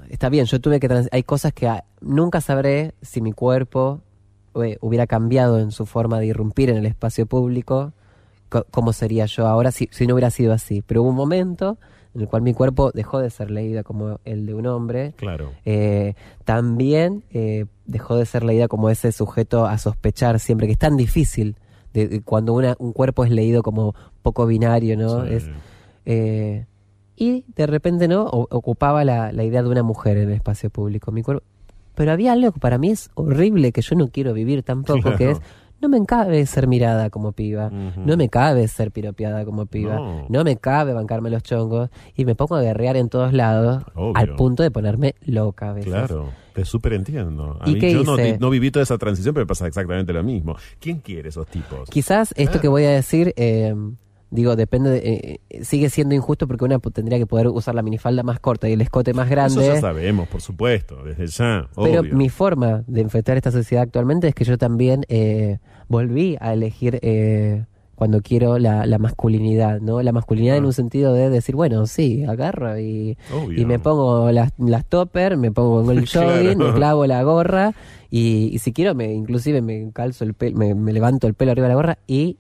[0.10, 1.06] está bien, yo tuve que...
[1.12, 1.68] hay cosas que
[2.02, 4.02] nunca sabré si mi cuerpo
[4.56, 7.94] eh, hubiera cambiado en su forma de irrumpir en el espacio público,
[8.50, 10.84] co- cómo sería yo ahora si, si no hubiera sido así.
[10.86, 11.78] Pero hubo un momento
[12.16, 15.14] en el cual mi cuerpo dejó de ser leída como el de un hombre.
[15.18, 15.52] Claro.
[15.66, 16.16] Eh,
[16.46, 20.98] también eh, dejó de ser leída como ese sujeto a sospechar siempre, que es tan
[20.98, 21.56] difícil
[22.06, 25.26] de, cuando una, un cuerpo es leído como poco binario, ¿no?
[25.26, 25.34] Sí.
[25.34, 25.50] Es,
[26.06, 26.66] eh,
[27.16, 28.26] y de repente, ¿no?
[28.26, 31.12] O- ocupaba la, la idea de una mujer en el espacio público.
[31.12, 31.44] Mi cuerpo.
[31.96, 35.18] Pero había algo que para mí es horrible, que yo no quiero vivir tampoco, Claro.
[35.18, 35.40] que es,
[35.82, 40.26] no me cabe ser mirada como piba, no me cabe ser piropeada como piba, No.
[40.30, 40.44] no.
[40.44, 44.14] me cabe bancarme los chongos, y me pongo a guerrear en todos lados, Obvio.
[44.16, 45.92] al punto de ponerme loca a veces.
[45.92, 47.58] Claro, te súper entiendo.
[47.62, 48.04] A ¿Y mí, qué yo
[48.40, 50.56] no, viví toda esa transición, pero pasa exactamente lo mismo.
[50.80, 51.90] ¿Quién quiere esos tipos?
[51.90, 52.62] Quizás esto Claro.
[52.62, 53.76] que voy a decir, eh,
[54.30, 58.24] digo, depende, de- eh, sigue siendo injusto porque una tendría que poder usar la minifalda
[58.24, 59.64] más corta y el escote más grande.
[59.64, 61.68] Eso ya sabemos, por supuesto, desde ya.
[61.76, 62.16] Pero obvio.
[62.16, 67.00] mi forma de enfrentar esta sociedad actualmente es que yo también eh, volví a elegir
[67.02, 67.64] eh,
[67.96, 70.02] cuando quiero la, la masculinidad, ¿no?
[70.04, 70.68] La masculinidad en Ah.
[70.68, 73.18] un sentido de decir, bueno, sí, agarro y,
[73.66, 76.30] me pongo las, las topper, me pongo el Claro.
[76.38, 77.74] jogging, me clavo la gorra
[78.12, 81.52] y, y si quiero, me inclusive me calzo el pelo, me, me levanto el pelo
[81.54, 82.38] arriba de la gorra y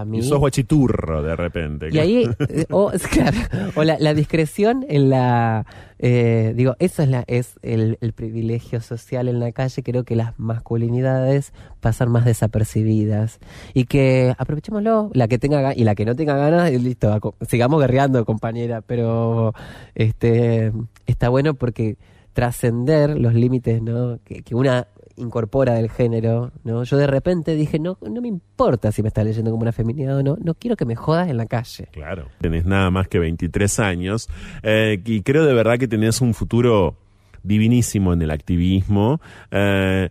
[0.00, 0.18] a mí...
[0.18, 1.88] Y sos guachiturro de repente.
[1.92, 3.36] Y ahí, eh, o, claro,
[3.74, 5.66] o la, la discreción en la,
[5.98, 10.16] eh, digo, eso es, la, es el, el privilegio social en la calle, creo que
[10.16, 13.38] las masculinidades pasan más desapercibidas
[13.74, 17.34] y que aprovechémoslo, la que tenga ga- y la que no tenga ganas, y listo,
[17.48, 19.52] sigamos guerreando compañera, pero
[19.94, 20.72] este
[21.06, 21.96] está bueno porque
[22.32, 24.18] trascender los límites ¿no?
[24.24, 24.86] que, que una
[25.16, 26.84] incorpora del género, ¿no?
[26.84, 30.16] Yo de repente dije, no, no me importa si me estás leyendo como una feminidad
[30.18, 31.88] o no, no quiero que me jodas en la calle.
[31.92, 32.28] Claro.
[32.40, 34.28] Tenés nada más que 23 años
[34.62, 36.96] eh, y creo de verdad que tenés un futuro
[37.42, 39.20] divinísimo en el activismo.
[39.50, 40.10] Eh,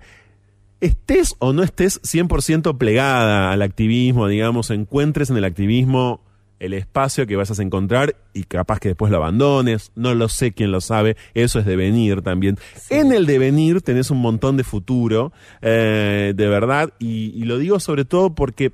[0.79, 6.21] estés o no estés 100% plegada al activismo, digamos, encuentres en el activismo
[6.61, 10.51] el espacio que vas a encontrar y capaz que después lo abandones, no lo sé
[10.51, 12.57] quién lo sabe, eso es devenir también.
[12.91, 17.79] En el devenir tenés un montón de futuro, eh, de verdad, y, y lo digo
[17.79, 18.73] sobre todo porque,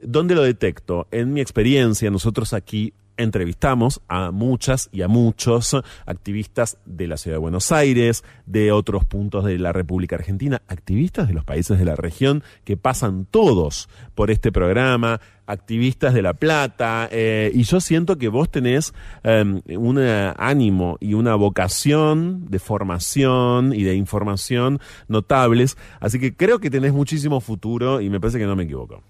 [0.00, 1.08] ¿dónde lo detecto?
[1.10, 5.76] En mi experiencia, nosotros aquí entrevistamos a muchas y a muchos
[6.06, 11.28] activistas de la ciudad de Buenos Aires, de otros puntos de la República Argentina, activistas
[11.28, 16.34] de los países de la región que pasan todos por este programa, activistas de La
[16.34, 19.44] Plata, eh, y yo siento que vos tenés eh,
[19.76, 26.70] un ánimo y una vocación de formación y de información notables, así que creo que
[26.70, 29.02] tenés muchísimo futuro y me parece que no me equivoco.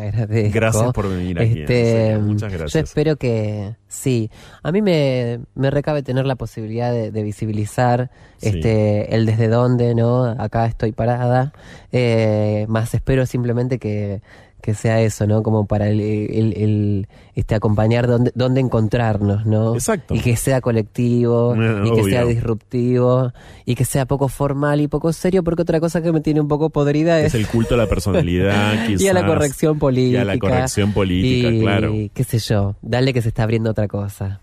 [0.00, 0.54] Te agradezco.
[0.54, 2.84] Gracias por venir aquí, Este, serio, muchas Yo gracias.
[2.84, 4.30] espero que sí.
[4.62, 8.48] A mí me, me recabe tener la posibilidad de, de visibilizar Sí.
[8.48, 10.24] este el desde dónde, ¿no?
[10.24, 11.52] Acá estoy parada.
[11.92, 14.20] Eh, más espero simplemente que,
[14.64, 15.42] que sea eso, ¿no?
[15.42, 19.74] Como para el, el- el, este acompañar dónde, dónde encontrarnos, ¿no?
[19.74, 20.14] Exacto.
[20.14, 22.04] Y que sea colectivo, Eh, y que obvio.
[22.04, 23.32] sea disruptivo,
[23.66, 26.48] y que sea poco formal y poco serio, porque otra cosa que me tiene un
[26.48, 29.02] poco podrida es Es el culto a la personalidad, quizás.
[29.02, 30.18] y a la corrección política.
[30.18, 31.92] Y a la corrección política, y, claro.
[32.14, 34.40] qué sé yo, dale que se está abriendo otra cosa.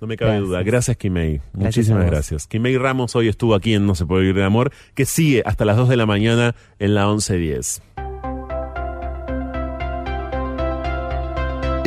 [0.00, 0.48] No me cabe Gracias.
[0.48, 0.62] duda.
[0.62, 1.40] Gracias, Kimei.
[1.52, 2.46] Muchísimas gracias.
[2.46, 5.64] Kimei Ramos hoy estuvo aquí en No se puede vivir de amor, que sigue hasta
[5.64, 7.80] las 2 de la mañana en la 1110.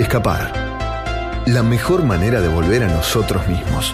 [0.07, 0.53] Escapar.
[1.47, 3.91] La mejor manera de volver a nosotros mismos.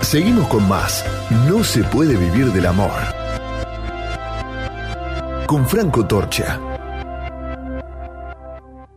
[0.00, 1.04] Seguimos con más.
[1.46, 2.92] No se puede vivir del amor.
[5.46, 6.58] Con Franco Torcha.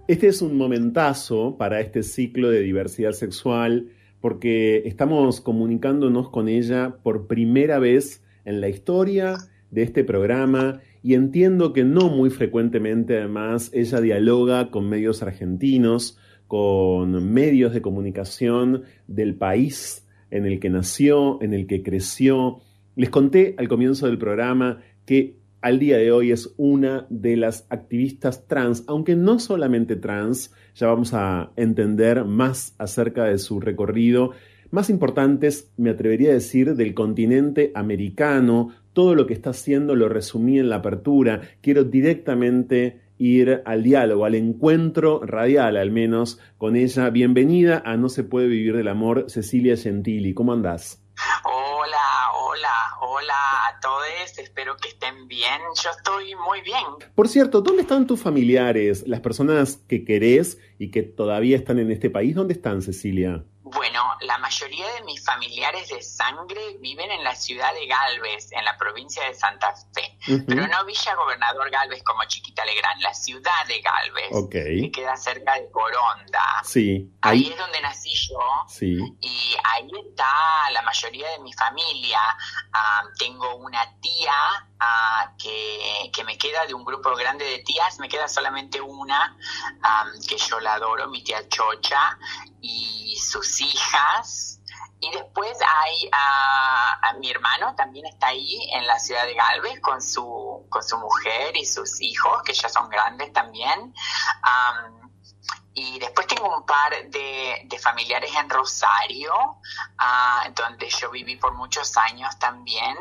[0.07, 3.89] Este es un momentazo para este ciclo de diversidad sexual
[4.21, 9.35] porque estamos comunicándonos con ella por primera vez en la historia
[9.69, 16.17] de este programa y entiendo que no muy frecuentemente además ella dialoga con medios argentinos,
[16.47, 22.61] con medios de comunicación del país en el que nació, en el que creció.
[22.95, 27.67] Les conté al comienzo del programa que al día de hoy es una de las
[27.69, 34.31] activistas trans, aunque no solamente trans, ya vamos a entender más acerca de su recorrido,
[34.71, 40.07] más importantes, me atrevería a decir, del continente americano, todo lo que está haciendo lo
[40.07, 46.77] resumí en la apertura, quiero directamente ir al diálogo, al encuentro radial al menos con
[46.77, 47.09] ella.
[47.09, 51.03] Bienvenida a No se puede vivir del amor, Cecilia Gentili, ¿cómo andás?
[51.43, 53.33] Hola, hola, hola
[53.67, 57.11] a todos, espero que estén bien, yo estoy muy bien.
[57.15, 61.91] Por cierto, ¿dónde están tus familiares, las personas que querés y que todavía están en
[61.91, 62.33] este país?
[62.33, 63.43] ¿Dónde están, Cecilia?
[63.67, 68.63] Bueno, la mayoría de mis familiares de sangre viven en la ciudad de Galvez, en
[68.63, 70.19] la provincia de Santa Fe.
[70.45, 75.55] Pero no Villa Gobernador Galvez como Chiquita Legrand, la ciudad de Galvez, que queda cerca
[75.55, 76.61] de Coronda.
[76.63, 77.11] Sí.
[77.21, 78.37] Ahí, es donde nací yo.
[78.67, 78.99] Sí.
[79.19, 82.19] Y ahí está la mayoría de mi familia.
[82.71, 87.99] Ah, tengo una tía ah, que, que, me queda de un grupo grande de tías,
[87.99, 89.37] me queda solamente una,
[89.83, 92.17] ah, que yo la adoro, mi tía Chocha,
[92.61, 94.59] y sus hijas.
[94.99, 100.01] Y después hay a, mi hermano, también está ahí en la ciudad de Galvez con
[100.01, 103.93] su, con su mujer y sus hijos, que ya son grandes también.
[105.77, 111.95] Y después tengo un par de, familiares en Rosario, uh, donde yo viví por muchos
[111.97, 112.95] años también,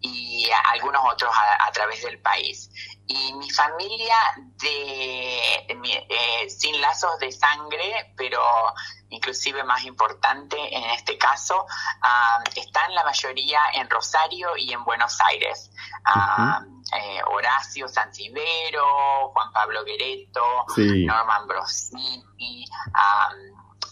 [0.00, 2.70] y algunos otros a, través del país.
[3.06, 8.40] Y mi familia de, eh, sin lazos de sangre, pero
[9.10, 15.20] inclusive más importante en este caso, uh, están la mayoría en Rosario y en Buenos
[15.20, 15.70] Aires.
[16.92, 22.64] eh, Horacio Sancibero, Juan Pablo Guereto, Norman Brosini,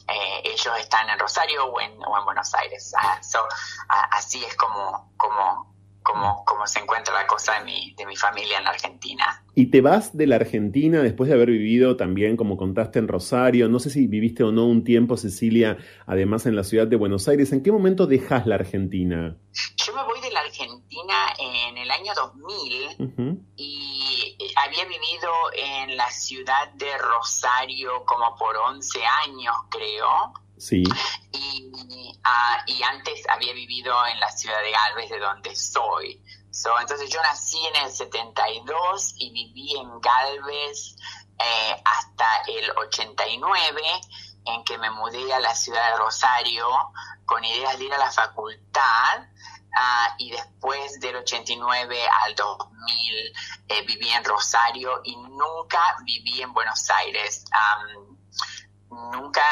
[0.09, 2.93] eh, ellos están en Rosario o en, Buenos Aires.
[4.11, 5.78] así es como, como,
[6.45, 9.45] cómo, se encuentra la cosa de mi, de mi familia en la Argentina.
[9.55, 13.69] Y te vas de la Argentina después de haber vivido también, como contaste, en Rosario.
[13.69, 17.29] No sé si viviste o no un tiempo, Cecilia, además en la ciudad de Buenos
[17.29, 17.53] Aires.
[17.53, 19.37] ¿En qué momento dejas la Argentina?
[19.77, 26.11] Yo me voy de la Argentina en el año 2000 y había vivido en la
[26.11, 30.35] ciudad de Rosario como por 11 años, creo.
[30.59, 30.83] Sí.
[31.33, 36.23] Y, ah, y antes había vivido en la ciudad de Galvez, de donde soy.
[36.81, 40.97] entonces yo nací en el 72 y viví en Galvez
[41.39, 43.81] eh, hasta el 89,
[44.47, 46.67] en que me mudé a la ciudad de Rosario
[47.27, 49.29] con ideas de ir a la facultad.
[49.77, 53.33] Ah, y después del 89 al 2000
[53.69, 57.45] eh, viví en Rosario y nunca viví en Buenos Aires
[58.91, 59.43] nunca,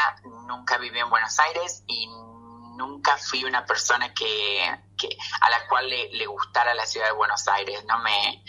[0.47, 2.07] nunca viví en Buenos Aires y
[2.77, 7.83] nunca fui una persona que, a la cual le, gustara la ciudad de Buenos Aires.
[7.85, 8.43] No me,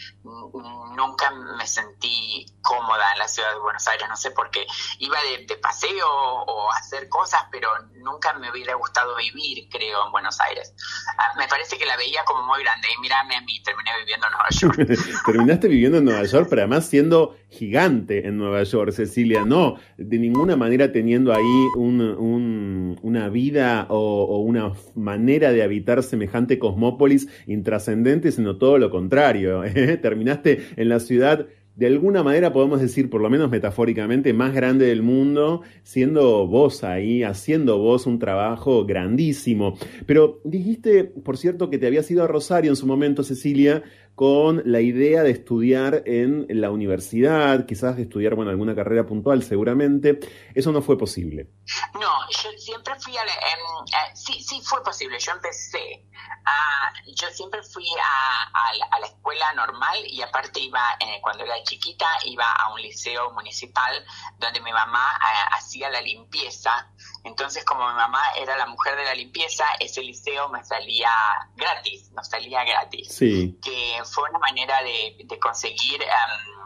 [0.94, 4.08] nunca me sentí cómoda en la ciudad de Buenos Aires.
[4.08, 4.66] No sé por qué.
[4.98, 7.70] Iba de, paseo o hacer cosas, pero
[8.10, 10.74] nunca me hubiera gustado vivir, creo, en Buenos Aires.
[11.18, 12.88] Ah, me parece que la veía como muy grande.
[12.96, 15.22] Y mírame a mí, terminé viviendo en Nueva York.
[15.26, 19.44] Terminaste viviendo en Nueva York, pero además siendo gigante en Nueva York, Cecilia.
[19.44, 26.58] No, de ninguna manera teniendo ahí una vida o, o, una manera de habitar semejante
[26.58, 29.64] cosmópolis intrascendente, sino todo lo contrario.
[29.64, 29.96] ¿eh?
[29.96, 31.46] Terminaste en la ciudad
[31.78, 36.82] de alguna manera podemos decir, por lo menos metafóricamente, más grande del mundo, siendo vos
[36.82, 39.78] ahí, haciendo vos un trabajo grandísimo.
[40.04, 43.84] Pero dijiste, por cierto, que te habías ido a Rosario en su momento, Cecilia,
[44.18, 49.44] con la idea de estudiar en la universidad, quizás de estudiar, bueno, alguna carrera puntual
[49.44, 50.18] seguramente.
[50.56, 51.52] Eso no fue posible.
[51.94, 53.22] No, yo siempre fui a...
[53.22, 55.20] Em, eh, sí, sí fue posible.
[55.20, 56.04] Yo empecé
[56.44, 56.92] a...
[57.14, 62.50] Yo siempre fui a, la escuela normal y aparte iba, eh, cuando era chiquita, iba
[62.50, 64.04] a un liceo municipal
[64.36, 66.90] donde mi mamá eh, hacía la limpieza.
[67.28, 71.10] Entonces, como mi mamá era la mujer de la limpieza, ese liceo me salía
[71.56, 73.08] gratis, nos salía gratis.
[73.08, 73.58] Sí.
[73.62, 76.02] Que fue una manera de, conseguir...
[76.02, 76.57] Em,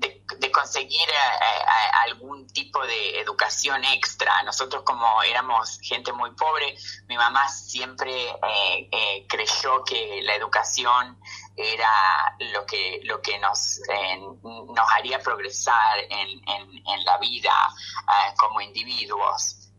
[0.00, 4.42] de, conseguir eh, eh, algún tipo de educación extra.
[4.42, 6.74] Nosotros como éramos gente muy pobre,
[7.08, 8.30] mi mamá siempre
[8.90, 11.18] eh, creyó que la educación
[11.56, 13.80] era lo que, lo que nos,
[14.42, 17.52] nos haría progresar en, en, la vida
[18.36, 19.70] como individuos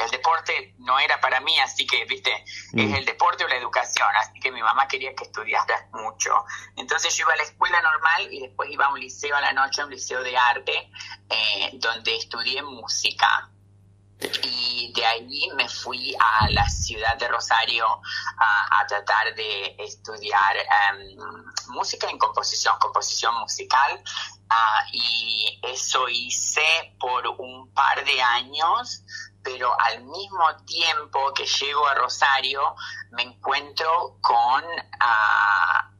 [0.00, 2.94] el deporte no era para mí, así que, viste, es mm.
[2.94, 6.44] el deporte o la educación, así que mi mamá quería que estudiara mucho.
[6.76, 9.52] Entonces yo iba a la escuela normal y después iba a un liceo a la
[9.52, 10.90] noche, un liceo de arte,
[11.28, 13.50] eh, donde estudié música.
[14.42, 17.86] Y de ahí me fui a la ciudad de Rosario
[18.36, 21.16] a, tratar de estudiar em,
[21.68, 24.02] música en composición, composición musical.
[24.50, 29.04] Ah, y eso hice por un par de años
[29.42, 32.74] pero al mismo tiempo que llego a Rosario
[33.12, 34.64] me encuentro con,
[35.00, 35.90] ah,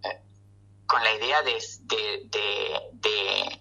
[0.86, 3.60] con la idea de, de,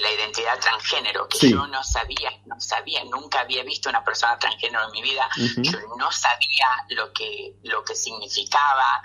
[0.00, 4.84] la identidad transgénero, que yo no sabía, no sabía, nunca había visto una persona transgénero
[4.86, 9.02] en mi vida, yo no sabía lo que, lo que significaba,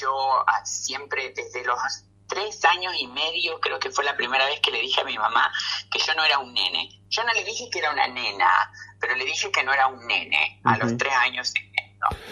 [0.00, 1.78] yo ah, siempre desde los
[2.26, 5.16] tres años y medio, creo que fue la primera vez que le dije a mi
[5.16, 5.52] mamá
[5.90, 7.02] que yo no era un nene.
[7.08, 8.70] Yo no le dije que era una nena,
[9.00, 11.52] pero le dije que no era un nene a los tres años.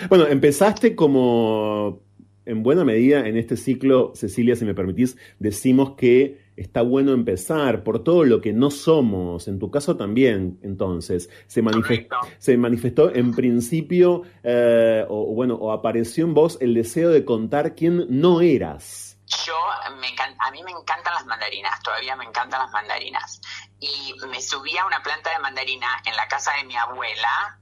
[0.08, 2.00] Bueno, empezaste como,
[2.46, 7.82] en buena medida, en este ciclo, Cecilia, si me permitís, decimos que está bueno empezar
[7.82, 9.48] por todo lo que no somos.
[9.48, 15.72] En tu caso también, entonces, se, manifestó, se manifestó en principio, eh, o bueno, o
[15.72, 19.18] apareció en vos el deseo de contar quién no eras.
[19.46, 19.54] Yo,
[20.00, 20.08] me
[20.46, 23.40] a mí me encantan las mandarinas, todavía me encantan las mandarinas.
[23.84, 27.58] Y me subí a una planta de mandarina en la casa de mi abuela,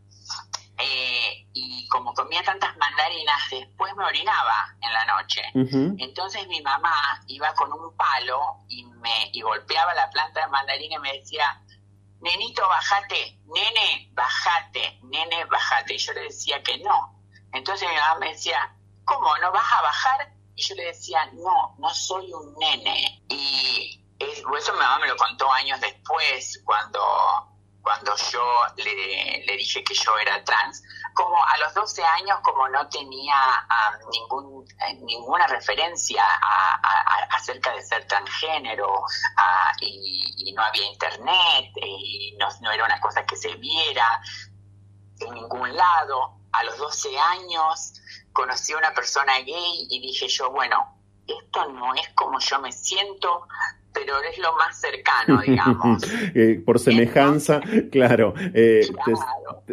[0.79, 5.43] eh, y como comía tantas mandarinas, después me orinaba en la noche.
[5.99, 6.95] Entonces mi mamá
[7.27, 11.61] iba con un palo y me y golpeaba la planta de mandarina y me decía,
[12.21, 15.95] nenito, bajate, nene, bajate, nene, bajate.
[15.95, 17.21] Y yo le decía que no.
[17.53, 18.75] Entonces mi mamá me decía,
[19.05, 19.37] ¿cómo?
[19.39, 20.33] ¿No vas a bajar?
[20.55, 23.23] Y yo le decía, no, no soy un nene.
[23.29, 27.01] Y eso mi mamá me lo contó años después, cuando,
[27.83, 28.43] cuando yo
[28.77, 30.83] le, le dije que yo era trans.
[31.15, 33.37] Como a los 12 años, como no tenía
[34.11, 36.25] ningún, eh, ninguna referencia
[37.31, 39.05] acerca de ser transgénero
[39.81, 44.21] y, no había internet y no, no era una cosa que se viera
[45.21, 47.95] en ningún lado, a los 12 años
[48.33, 52.73] conocí a una persona gay y dije yo, bueno, esto no es como yo me
[52.73, 53.47] siento,
[53.93, 56.03] pero es lo más cercano, digamos.
[56.35, 57.61] Eh, por semejanza,
[57.91, 58.87] claro, eh,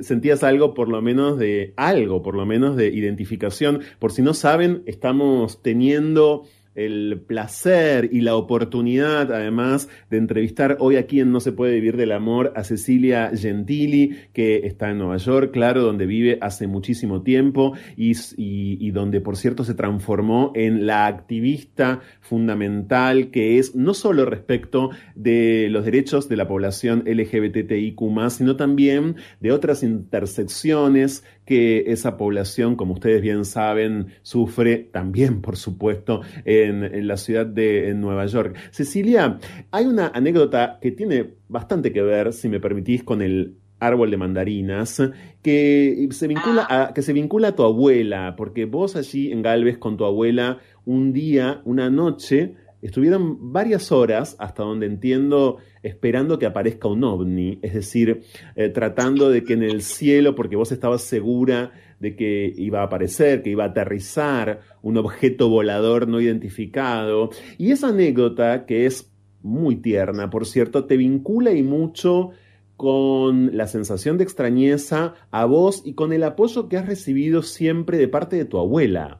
[0.01, 3.81] sentías algo por lo menos de algo, por lo menos de identificación.
[3.99, 6.43] Por si no saben, estamos teniendo
[6.85, 11.97] el placer y la oportunidad, además, de entrevistar hoy aquí en No se puede vivir
[11.97, 17.21] del amor a Cecilia Gentili, que está en Nueva York, claro, donde vive hace muchísimo
[17.21, 23.93] tiempo y, y, donde, por cierto, se transformó en la activista fundamental que es no
[23.93, 27.99] solo respecto de los derechos de la población LGBTIQ,
[28.29, 35.57] sino también de otras intersecciones que esa población, como ustedes bien saben, sufre también, por
[35.57, 38.55] supuesto, en, la ciudad de Nueva York.
[38.69, 39.39] Cecilia,
[39.71, 44.17] hay una anécdota que tiene bastante que ver, si me permitís, con el árbol de
[44.17, 45.01] mandarinas,
[45.41, 49.79] que se vincula a, que se vincula a tu abuela, porque vos allí en Galvez
[49.79, 56.45] con tu abuela, un día, una noche, estuvieron varias horas, hasta donde entiendo, esperando que
[56.45, 58.23] aparezca un ovni, es decir,
[58.55, 62.85] eh, tratando de que en el cielo, porque vos estabas segura de que iba a
[62.85, 67.29] aparecer, que iba a aterrizar un objeto volador no identificado.
[67.57, 69.11] Y esa anécdota, que es
[69.41, 72.31] muy tierna, por cierto, te vincula y mucho
[72.77, 77.97] con la sensación de extrañeza a vos y con el apoyo que has recibido siempre
[77.97, 79.19] de parte de tu abuela.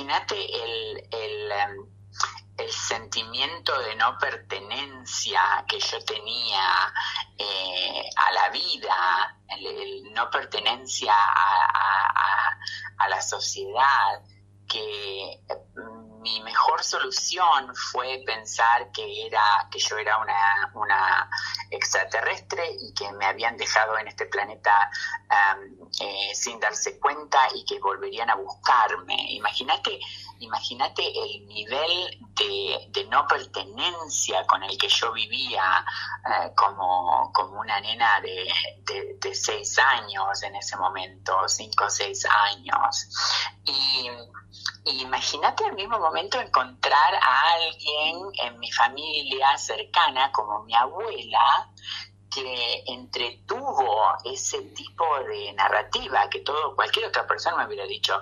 [0.00, 1.86] Imagínate el, em,
[2.58, 6.92] el, sentimiento de no pertenencia que yo tenía
[7.38, 12.58] eh, a la vida, el, no pertenencia a,
[12.98, 14.20] a la sociedad,
[14.68, 15.40] que
[16.26, 21.30] mi mejor solución fue pensar que era que yo era una, una
[21.70, 24.90] extraterrestre y que me habían dejado en este planeta
[26.00, 29.14] eh, sin darse cuenta y que volverían a buscarme.
[29.34, 30.00] Imagínate,
[30.40, 35.84] imagínate el nivel de, no pertenencia con el que yo vivía
[36.24, 43.08] eh, como, como una nena de, seis años en ese momento, cinco o seis años.
[43.64, 44.08] Y
[44.84, 51.70] imagínate al mismo momento encontrar a alguien en mi familia cercana, como mi abuela,
[52.36, 58.20] que entretuvo ese tipo de narrativa que todo cualquier otra persona me hubiera dicho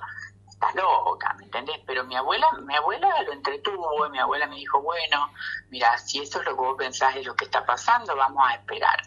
[0.54, 1.80] estás loca, ¿me entendés?
[1.86, 5.30] Pero mi abuela, mi abuela lo entretuvo y mi abuela me dijo, bueno,
[5.70, 8.54] mira, si eso es lo que vos pensás de lo que está pasando, vamos a
[8.54, 9.02] esperar.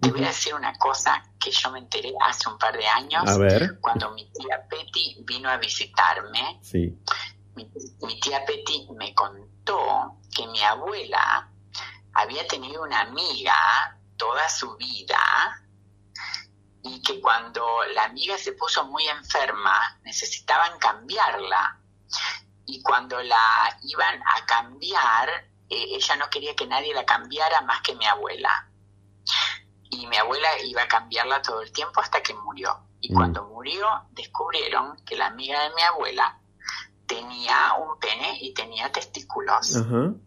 [0.00, 3.24] Te voy a decir una cosa que yo me enteré hace un par de años,
[3.80, 6.60] cuando mi tía Petty vino a visitarme.
[7.56, 7.68] Mi,
[8.02, 11.50] mi tía Petty me contó que mi abuela
[12.14, 15.18] había tenido una amiga toda su vida
[16.88, 21.78] y que cuando la amiga se puso muy enferma necesitaban cambiarla
[22.66, 25.28] y cuando la iban a cambiar
[25.68, 28.68] eh, ella no quería que nadie la cambiara más que mi abuela
[29.90, 32.78] y mi abuela iba a cambiarla todo el tiempo hasta que murió.
[33.00, 33.16] Y mm.
[33.16, 36.38] cuando murió, descubrieron que la amiga de mi abuela
[37.08, 39.76] tenía un pene y tenía testículos.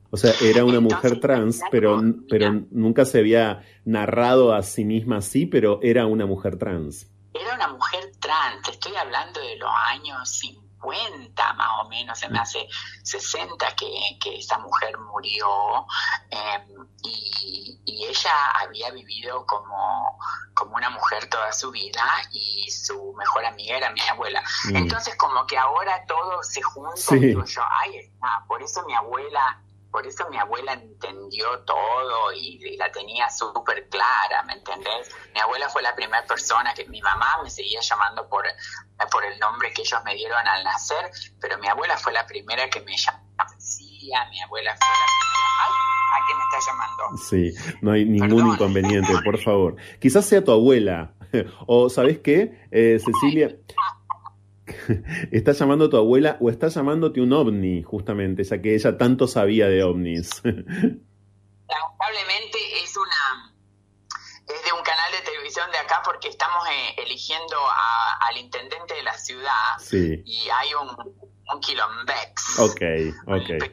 [0.09, 5.17] O sea, era una mujer trans, pero, pero nunca se había narrado a sí misma
[5.17, 7.07] así, pero era una mujer trans.
[7.33, 12.29] Era una mujer trans, estoy hablando de los años 50 50 más o menos, se
[12.29, 12.67] me hace
[13.03, 15.85] 60 que, que esa mujer murió
[16.29, 20.17] em, y, y, ella había vivido como,
[20.53, 24.43] como una mujer toda su vida y su mejor amiga era mi abuela.
[24.65, 24.75] Mm.
[24.77, 28.95] Entonces como que ahora todo se junta y digo yo, ay, está, por eso mi
[28.95, 35.13] abuela por eso mi abuela entendió todo y, la tenía súper clara, ¿me entendés?
[35.33, 38.45] Mi abuela fue la primera persona que mi mamá me seguía llamando por,
[39.11, 42.69] por el nombre que ellos me dieron al nacer, pero mi abuela fue la primera
[42.69, 43.19] que me llamó.
[43.37, 45.41] mi abuela fue la primera.
[45.63, 45.91] ¡Ay!
[46.11, 47.17] ¿A quién me está llamando?
[47.29, 49.75] Sí, no hay ningún inconveniente, por favor.
[49.99, 51.13] Quizás sea tu abuela.
[51.65, 52.67] O, ¿sabes qué?
[52.71, 53.55] Eh, Cecilia,
[55.31, 59.27] ¿Estás llamando a tu abuela o estás llamándote un ovni, justamente, ya que ella tanto
[59.27, 60.41] sabía de ovnis?
[61.71, 63.53] Lamentablemente es una
[64.47, 67.55] es de un canal de televisión de acá porque estamos eh, eligiendo
[68.27, 70.21] al intendente de la ciudad sí.
[70.25, 70.89] y hay un,
[71.53, 72.59] un quilombex.
[72.59, 72.81] Ok,
[73.27, 73.63] ok.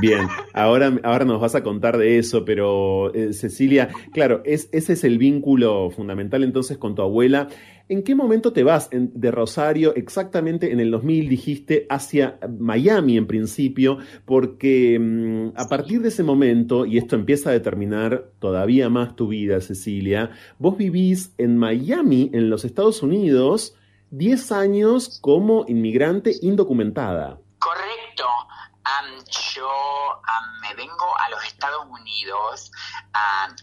[0.00, 4.92] Bien, ahora, ahora nos vas a contar de eso, pero eh, Cecilia, claro, es, ese
[4.94, 7.48] es el vínculo fundamental entonces con tu abuela.
[7.90, 9.94] ¿En qué momento te vas de Rosario?
[9.96, 16.22] Exactamente en el 2000 dijiste hacia Miami en principio, porque mm, a partir de ese
[16.22, 22.30] momento, y esto empieza a determinar todavía más tu vida, Cecilia, vos vivís en Miami,
[22.34, 23.74] en los Estados Unidos,
[24.10, 27.40] 10 años como inmigrante indocumentada.
[27.58, 28.24] Correcto.
[29.54, 29.70] Yo
[30.60, 32.70] me vengo a los Estados Unidos.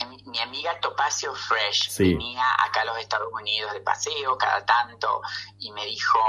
[0.10, 2.14] Mi, mi, amiga Topacio Fresh sí.
[2.14, 5.22] venía acá a los Estados Unidos de paseo cada tanto
[5.60, 6.20] y me dijo,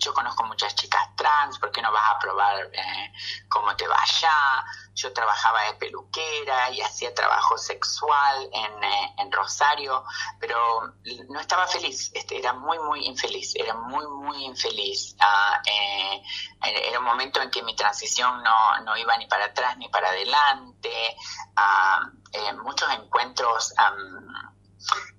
[0.00, 3.12] yo conozco muchas chicas trans, ¿por qué no vas a probar eh,
[3.48, 4.64] cómo te va allá?
[4.94, 10.04] Yo trabajaba de peluquera y hacía trabajo sexual en, eh, en Rosario,
[10.40, 10.94] pero
[11.28, 15.16] no estaba feliz, este, era muy, muy infeliz, era muy, muy infeliz.
[15.20, 16.22] Uh, eh,
[16.62, 20.08] era un momento en que mi transición no, no iba ni para atrás ni para
[20.08, 21.16] adelante,
[21.56, 24.26] uh, eh, muchos encuentros um,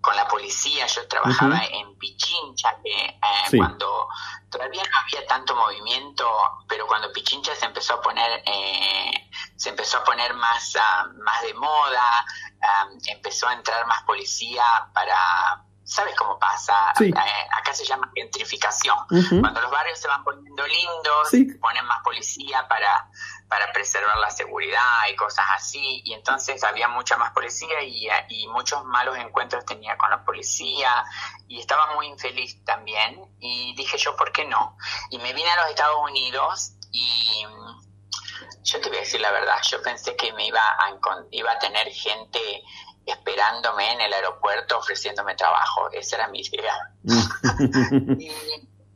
[0.01, 1.69] con la policía, yo trabajaba uh -huh.
[1.71, 3.17] en Pichincha, que eh,
[3.49, 3.57] sí.
[3.57, 4.07] cuando
[4.49, 6.29] todavía no había tanto movimiento,
[6.67, 11.41] pero cuando Pichincha se empezó a poner, eh, se empezó a poner más, uh, más
[11.41, 12.25] de moda,
[12.61, 14.63] um, empezó a entrar más policía
[14.93, 16.91] para ¿Sabes cómo pasa?
[16.97, 17.05] Sí.
[17.05, 18.97] Eh, acá se llama gentrificación.
[19.09, 19.39] Uh -huh.
[19.39, 21.45] Cuando los barrios se van poniendo lindos, Sí.
[21.61, 23.09] ponen más policía para,
[23.47, 26.01] para preservar la seguridad y cosas así.
[26.03, 31.05] Y entonces había mucha más policía y, y muchos malos encuentros tenía con la policía.
[31.47, 33.21] Y estaba muy infeliz también.
[33.39, 34.75] Y dije yo, ¿por qué no?
[35.09, 39.31] Y me vine a los Estados Unidos y mm, yo te voy a decir la
[39.31, 40.91] verdad, yo pensé que me iba a,
[41.31, 42.61] iba a tener gente
[43.07, 45.89] esperándome en el aeropuerto ofreciéndome trabajo.
[45.91, 46.75] Esa era mi idea.
[48.19, 48.31] y,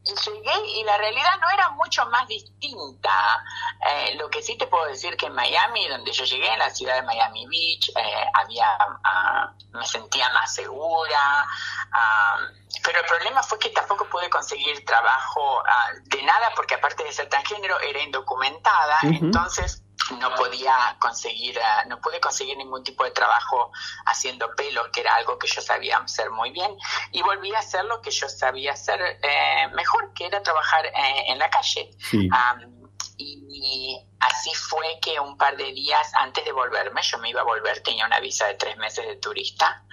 [0.04, 3.44] y llegué y la realidad no era mucho más distinta.
[3.88, 6.70] Eh, lo que sí te puedo decir que en Miami, donde yo llegué, en la
[6.72, 11.46] ciudad de Miami Beach, eh, había, ah, me sentía más segura.
[11.94, 12.38] ah,
[12.84, 17.14] pero el problema fue que tampoco pude conseguir trabajo ah, de nada, porque aparte de
[17.14, 18.98] ser transgénero, era indocumentada.
[19.04, 19.81] Entonces
[20.20, 23.72] no podía conseguir, ah, no pude conseguir ningún tipo de trabajo
[24.06, 26.76] haciendo pelo, que era algo que yo sabía hacer muy bien,
[27.12, 31.26] y volví a hacer lo que yo sabía hacer eh, mejor, que era trabajar eh,
[31.28, 31.92] en la calle.
[32.00, 32.30] Sí.
[32.32, 32.82] Am,
[33.18, 37.46] y así fue que un par de días antes de volverme, yo me iba a
[37.46, 39.84] volver, tenía una visa de tres meses de turista,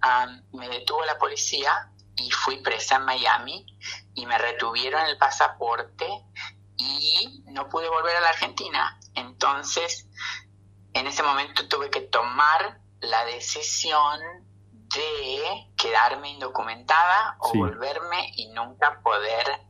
[0.00, 3.66] am, me detuvo la policía y fui presa en Miami
[4.14, 6.06] y me retuvieron el pasaporte
[6.76, 8.98] y no pude volver a la Argentina.
[9.14, 10.08] Entonces,
[10.92, 14.20] en ese momento tuve que tomar la decisión
[14.70, 17.58] de quedarme indocumentada o Sí.
[17.58, 19.60] volverme y nunca poder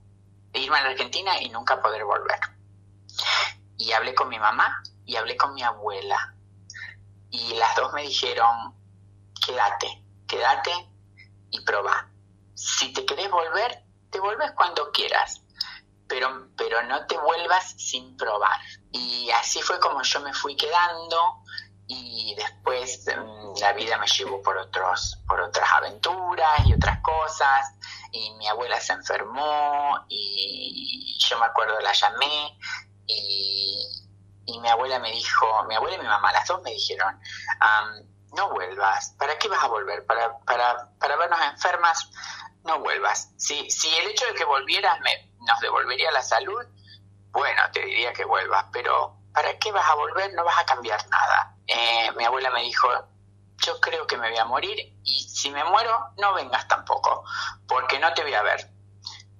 [0.52, 2.38] irme a la Argentina y nunca poder volver.
[3.76, 6.34] Y hablé con mi mamá y hablé con mi abuela.
[7.30, 8.74] Y las dos me dijeron,
[9.44, 10.70] quédate, quédate
[11.50, 12.08] y probá.
[12.54, 15.42] Si te querés volver, te vuelves cuando quieras,
[16.08, 18.58] pero, pero no te vuelvas sin probar.
[18.92, 21.44] Y así fue como yo me fui quedando
[21.86, 27.74] y después mm, la vida me llevó por otros por otras aventuras y otras cosas
[28.10, 32.58] y mi abuela se enfermó y yo me acuerdo la llamé
[33.06, 33.86] y,
[34.46, 37.20] y mi abuela me dijo mi abuela y mi mamá las dos me dijeron
[37.60, 38.02] "Am,
[38.34, 40.06] no vuelvas ¿para qué vas a volver?
[40.06, 42.10] para, para, para vernos enfermas
[42.64, 46.64] no vuelvas si, si el hecho de que volvieras me, nos devolvería la salud
[47.34, 50.32] bueno, te diría que vuelvas, pero ¿para qué vas a volver?
[50.34, 51.56] No vas a cambiar nada.
[51.66, 52.88] Eh, mi abuela me dijo,
[53.58, 57.24] yo creo que me voy a morir y si me muero, no vengas tampoco,
[57.66, 58.70] porque no te voy a ver.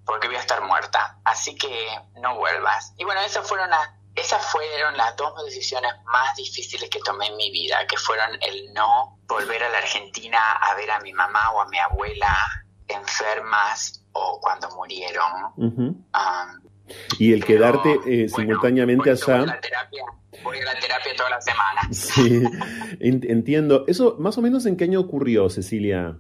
[0.04, 1.18] porque voy a estar muerta.
[1.24, 2.92] Así que no vuelvas.
[2.98, 7.36] Y bueno, esas fueron las, esas fueron las dos decisiones más difíciles que tomé en
[7.36, 11.52] mi vida, que fueron el no volver a la Argentina a ver a mi mamá
[11.52, 12.36] o a mi abuela
[12.88, 16.04] enfermas o cuando murieron.
[17.18, 19.36] y el quedarte eh, simultáneamente allá...
[19.36, 20.04] Voy a, la terapia,
[20.42, 21.80] voy a la terapia toda la semana.
[21.92, 22.42] Sí,
[23.00, 23.84] entiendo.
[23.86, 26.18] ¿Eso más o menos en qué año ocurrió, Cecilia?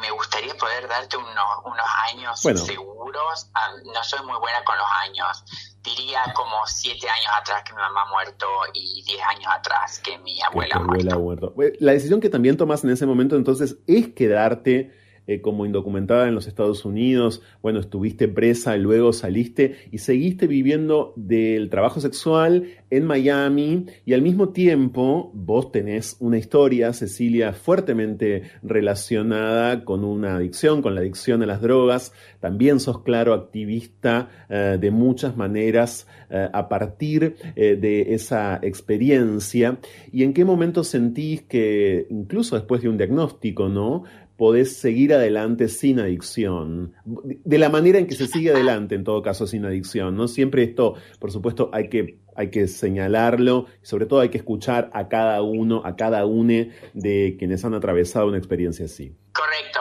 [0.00, 3.50] me gustaría poder darte unos, unos años seguros.
[3.54, 5.44] Ah, no soy muy buena con los años.
[5.82, 10.18] Diría como siete años atrás que mi mamá ha muerto y diez años atrás que
[10.18, 11.54] mi abuela, ha muerto.
[11.80, 14.92] La decisión que también tomas en ese momento entonces es quedarte
[15.28, 21.12] eh, como indocumentada en los Estados Unidos, bueno, estuviste presa luego saliste y seguiste viviendo
[21.16, 28.44] del trabajo sexual en Miami y al mismo tiempo vos tenés una historia, Cecilia, fuertemente
[28.62, 32.14] relacionada con una adicción, con la adicción a las drogas.
[32.40, 39.78] También sos, claro, activista eh, de muchas maneras eh, a partir de esa experiencia.
[40.10, 44.04] ¿Y en qué momento sentís que, incluso después de un diagnóstico, ¿no?
[44.38, 49.20] Podés seguir adelante sin adicción, de la manera en que se sigue adelante en todo
[49.20, 50.28] caso sin adicción, ¿no?
[50.28, 54.90] Siempre esto, por supuesto, hay que, hay que señalarlo, y sobre todo hay que escuchar
[54.94, 59.12] a cada uno, a cada une de quienes han atravesado una experiencia así.
[59.32, 59.80] Correcto.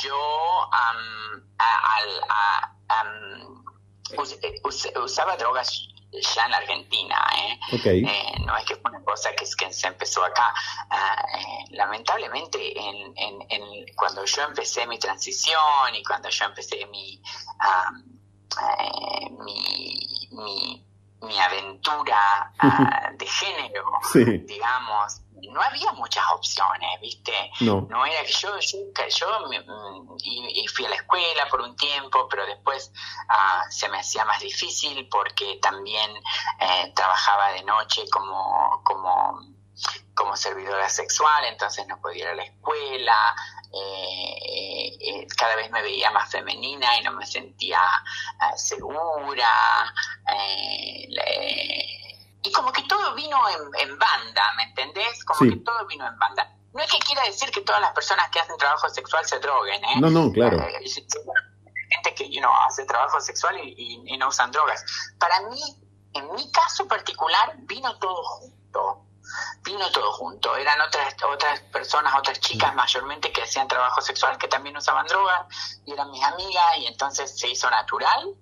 [0.00, 0.14] Yo
[5.04, 7.16] usaba drogas ya en Argentina.
[7.36, 7.58] ¿eh?
[7.84, 8.32] ¿eh?
[8.44, 10.52] no es que fue una cosa que, que se empezó acá.
[10.90, 17.20] Ah, eh, lamentablemente, en, en, cuando yo empecé mi transición y cuando yo empecé mi,
[18.60, 20.86] eh, mi, mi,
[21.22, 23.84] mi, aventura ah, de género,
[24.46, 25.20] digamos,
[25.50, 27.32] no había muchas opciones, ¿viste?
[27.60, 27.86] No.
[28.04, 28.78] era que yo, yo,
[29.08, 32.92] yo mm, y, fui a la escuela por un tiempo, pero después
[33.28, 36.10] ah, se me hacía más difícil porque también
[36.60, 39.40] eh, trabajaba de noche como, como,
[40.14, 43.34] como servidora sexual, entonces no podía ir a la escuela,
[43.72, 47.80] eh, eh, cada vez me veía más femenina y no me sentía
[48.56, 49.48] segura.
[52.42, 53.36] Y como que todo vino
[53.78, 55.24] en, banda, ¿me entendés?
[55.24, 56.54] Como que todo vino en banda.
[56.72, 59.84] No es que quiera decir que todas las personas que hacen trabajo sexual se droguen,
[59.84, 60.00] ¿eh?
[60.00, 60.58] No, no, claro.
[60.60, 60.78] Eh,
[61.90, 64.84] gente que you know, hace trabajo sexual y, no usan drogas.
[65.18, 65.60] Para mí,
[66.14, 69.04] en mi caso particular, vino todo junto.
[69.62, 70.56] Vino todo junto.
[70.56, 75.46] Eran otras otras personas, otras chicas mayormente que hacían trabajo sexual que también usaban drogas
[75.84, 78.34] y eran mis amigas y entonces se hizo natural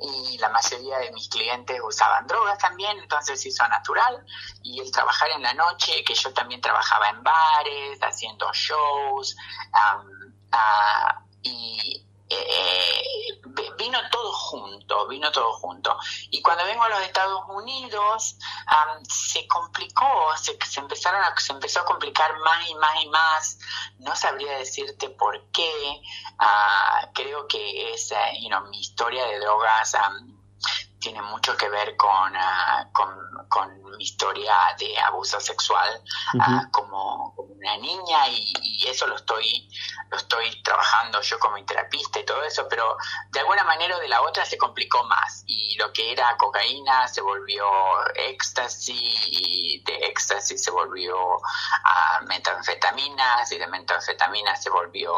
[0.00, 4.24] y la mayoría de mis clientes usaban drogas también, entonces hizo natural.
[4.62, 9.36] Y el trabajar en la noche, que yo también trabajaba en bares, haciendo shows,
[9.72, 13.40] ah, y eh,
[13.78, 15.96] vino todo junto, vino todo junto.
[16.30, 18.36] Y cuando vengo a los Estados Unidos,
[19.08, 23.58] se complicó, se, se, empezaron a, se empezó a complicar más y más y más.
[23.98, 26.02] No sabría decirte por qué.
[26.38, 29.94] Ah, creo que es, eh, you know, mi historia de drogas
[30.98, 33.28] tiene mucho que ver con, ah, con,
[33.96, 36.00] mi historia de abuso sexual
[36.40, 39.68] ah, como, una niña y, eso lo estoy
[40.10, 42.96] lo estoy trabajando yo como terapista y todo eso pero
[43.30, 47.08] de alguna manera o de la otra se complicó más y lo que era cocaína
[47.08, 47.66] se volvió
[48.14, 51.16] éxtasis y de éxtasis se volvió
[51.84, 55.12] a metanfetaminas y de metanfetaminas se volvió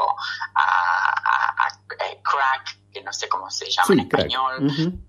[0.55, 1.69] a,
[2.23, 5.07] crack que no sé cómo se llama en español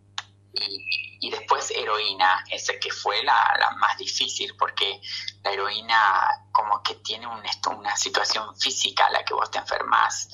[0.53, 4.99] y, después heroína, esa que fue la, la, más difícil porque
[5.43, 7.41] la heroína como que tiene un,
[7.77, 10.29] una situación física a la que vos te enfermas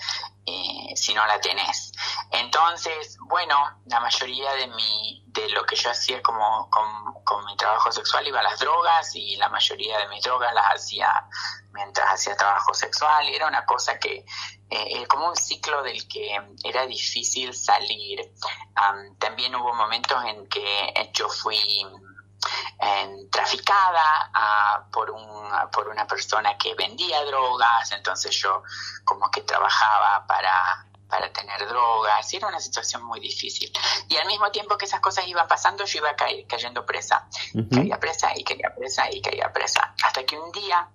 [0.48, 1.92] eh, si no la tenés.
[2.32, 3.56] Entonces, bueno,
[3.86, 8.26] la mayoría de mi de lo que yo hacía como con, con mi trabajo sexual
[8.28, 11.28] iba a las drogas y la mayoría de mis drogas las hacía
[11.74, 14.26] mientras hacía trabajo sexual era una cosa que
[14.70, 18.34] eh, como un ciclo del que era difícil salir.
[19.20, 21.60] también hubo momentos en que yo fui
[23.32, 24.32] traficada
[24.92, 28.64] por, un, por una persona que vendía drogas, entonces yo
[29.04, 33.72] como que trabajaba para, para tener drogas, y era una situación muy difícil.
[34.10, 36.16] Y al mismo tiempo que esas cosas iban pasando, yo iba
[36.48, 37.28] cayendo presa,
[37.72, 40.90] caía presa y caía presa y caía presa, hasta que un día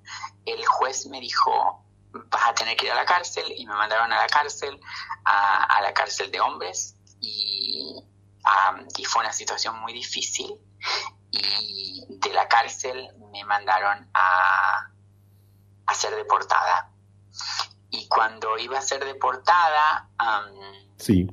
[0.44, 4.12] el juez me dijo, vas a tener que ir a la cárcel y me mandaron
[4.12, 4.78] a la cárcel,
[5.24, 6.96] a, la cárcel de hombres.
[7.20, 8.02] Y,
[8.96, 10.58] y, fue una situación muy difícil
[11.32, 14.92] y de la cárcel me mandaron a,
[15.86, 16.92] a ser deportada.
[17.90, 20.08] Y cuando iba a ser deportada,
[20.96, 21.28] sí.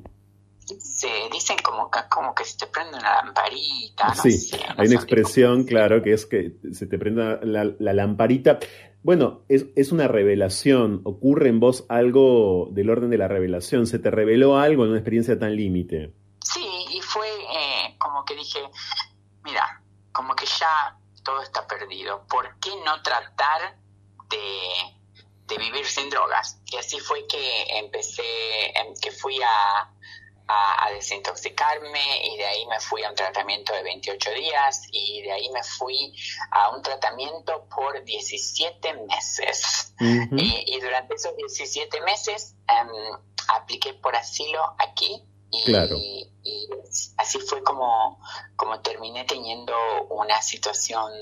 [0.64, 4.14] se dicen como, como que se te prende una lamparita.
[4.14, 8.58] sí, hay una expresión, claro, que es que se te prende la, la lamparita.
[9.02, 13.98] Bueno, es, es, una revelación, ocurre en vos algo del orden de la revelación, se
[13.98, 16.12] te reveló algo en una experiencia tan límite.
[16.44, 18.58] Sí, y fue eh, como que dije,
[20.20, 23.74] como que ya todo está perdido, ¿por qué no tratar
[24.28, 24.68] de,
[25.46, 26.60] de vivir sin drogas?
[26.66, 28.22] Y así fue que empecé,
[28.78, 29.90] em, que fui a,
[30.46, 35.32] a, desintoxicarme y de ahí me fui a un tratamiento de 28 días y de
[35.32, 36.14] ahí me fui
[36.50, 39.94] a un tratamiento por 17 meses.
[40.00, 43.18] y, durante esos 17 meses um,
[43.48, 46.30] apliqué por asilo aquí y,
[47.16, 48.20] así fue como,
[48.56, 49.74] como terminé teniendo
[50.10, 51.12] una situación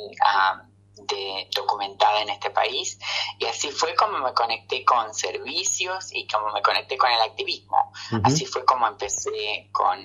[0.96, 2.98] de, documentada en este país.
[3.38, 7.92] Y así fue como me conecté con servicios y como me conecté con el activismo.
[8.24, 9.98] Así fue como empecé con,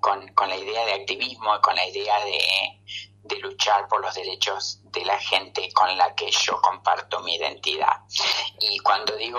[0.00, 2.40] con, con, la idea de activismo y con la idea de,
[3.22, 8.02] de luchar por los derechos de la gente con la que yo comparto mi identidad.
[8.60, 9.38] Y cuando digo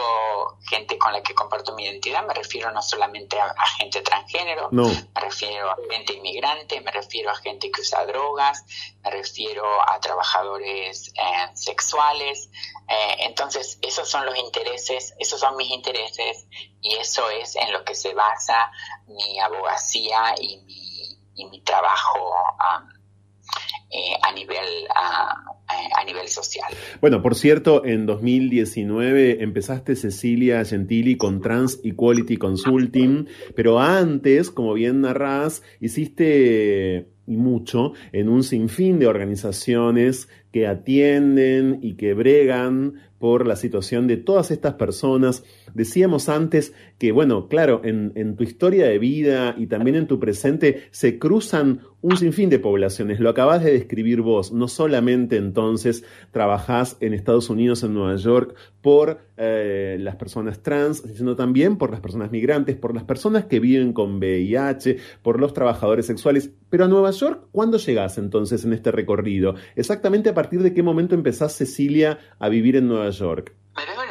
[0.67, 5.21] gente con la que comparto mi identidad, me refiero no solamente a, gente transgénero, me
[5.21, 8.63] refiero a gente inmigrante, me refiero a gente que usa drogas,
[9.03, 12.49] me refiero a trabajadores eh, sexuales.
[12.87, 16.47] Eh, entonces, esos son los intereses, esos son mis intereses
[16.81, 18.71] y eso es en lo que se basa
[19.07, 22.33] mi abogacía y mi, y mi trabajo.
[23.91, 24.65] Eh, a nivel
[24.95, 26.71] a, nivel social.
[27.01, 34.73] Bueno, por cierto, en 2019 empezaste Cecilia Gentili con Trans Equality Consulting, pero antes, como
[34.73, 42.95] bien narrás, hiciste y mucho en un sinfín de organizaciones que atienden y que bregan
[43.19, 45.43] por la situación de todas estas personas.
[45.73, 50.83] Decíamos antes que, bueno, claro, en, tu historia de vida y también en tu presente
[50.91, 53.19] se cruzan un sinfín de poblaciones.
[53.19, 54.53] Lo acabas de describir vos.
[54.53, 61.03] No solamente entonces trabajás en Estados Unidos, en Nueva York, por eh, las personas trans,
[61.15, 65.53] sino también por las personas migrantes, por las personas que viven con VIH, por los
[65.53, 66.51] trabajadores sexuales.
[66.69, 69.55] Pero a Nueva York, ¿cuándo llegás entonces en este recorrido?
[69.75, 73.55] Exactamente a partir de qué momento empezás, Cecilia, a vivir en Nueva York.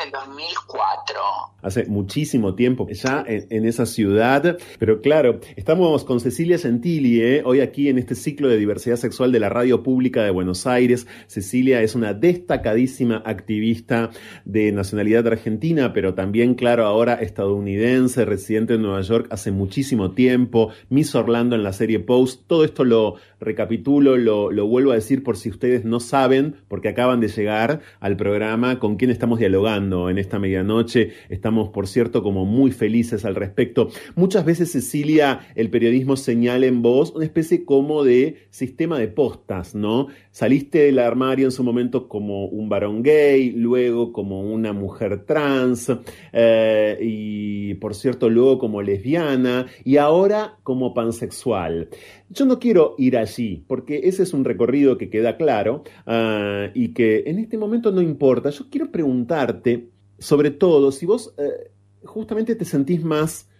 [0.09, 1.15] Pero en el 2004.
[1.63, 4.59] Hace muchísimo tiempo ya en, esa ciudad.
[4.79, 7.43] Pero claro, estamos con Cecilia Gentili, ¿eh?
[7.45, 11.07] hoy aquí en este ciclo de diversidad sexual de la Radio Pública de Buenos Aires.
[11.27, 14.11] Cecilia es una destacadísima activista
[14.45, 20.71] de nacionalidad argentina, pero también, claro, ahora estadounidense, residente en Nueva York hace muchísimo tiempo.
[20.89, 22.43] Miss Orlando en la serie Post.
[22.47, 26.89] Todo esto lo recapitulo, lo, lo vuelvo a decir por si ustedes no saben, porque
[26.89, 31.13] acaban de llegar al programa con quien estamos dialogando en esta medianoche.
[31.29, 33.91] Estamos, por cierto, como muy felices al respecto.
[34.15, 39.75] Muchas veces, Cecilia, el periodismo señala en vos una especie como de sistema de postas,
[39.75, 40.07] ¿no?
[40.39, 45.91] Saliste del armario en su momento como un varón gay, luego como una mujer trans,
[46.33, 51.89] eh, y por cierto, luego como lesbiana, y ahora como pansexual.
[52.31, 56.95] Yo no quiero ir allí, porque ese es un recorrido que queda claro ah, y
[56.95, 58.51] que en este momento no importa.
[58.51, 59.89] Yo quiero preguntarte,
[60.21, 61.73] sobre todo, si vos eh,
[62.05, 63.51] justamente te sentís más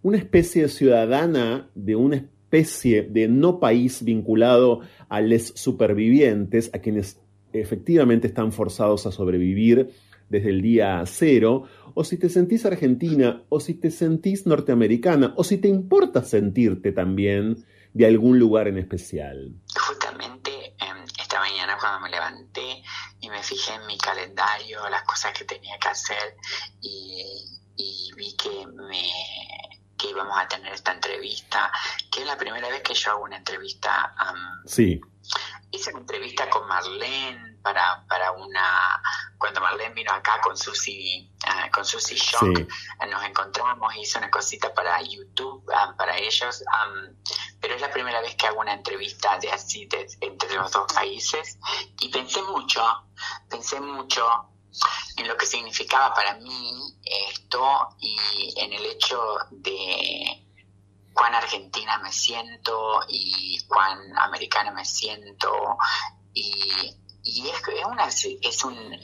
[0.00, 2.16] una especie de ciudadana de una
[2.54, 4.80] especie de no país vinculado
[5.14, 7.20] a los supervivientes, a quienes
[7.52, 9.94] efectivamente están forzados a sobrevivir
[10.28, 11.64] desde el día cero,
[11.94, 16.90] o si te sentís argentina, o si te sentís norteamericana, o si te importa sentirte
[16.90, 19.54] también de algún lugar en especial.
[19.88, 20.50] Justamente
[20.80, 22.82] em, esta mañana cuando me levanté
[23.20, 26.36] y me fijé en mi calendario, las cosas que tenía que hacer
[26.80, 27.50] y,
[28.16, 29.10] vi que me
[30.04, 31.72] que íbamos a tener esta entrevista,
[32.10, 34.14] que es la primera vez que yo hago una entrevista.
[34.66, 35.00] sí.
[35.70, 39.02] Hice una entrevista con Marlene para, para una,
[39.38, 42.60] cuando Marlene vino acá con Susi, uh, con Susi Shock,
[43.10, 47.16] nos encontramos, hice una cosita para YouTube, um, para ellos, um,
[47.60, 50.92] pero es la primera vez que hago una entrevista de así de, entre los dos
[50.92, 51.58] países
[52.00, 52.84] y pensé mucho,
[53.48, 54.53] pensé mucho
[55.16, 60.46] en lo que significaba para mí esto y en el hecho de
[61.12, 65.76] cuán argentina me siento y cuán americana me siento
[66.32, 69.00] y y es, es una es un,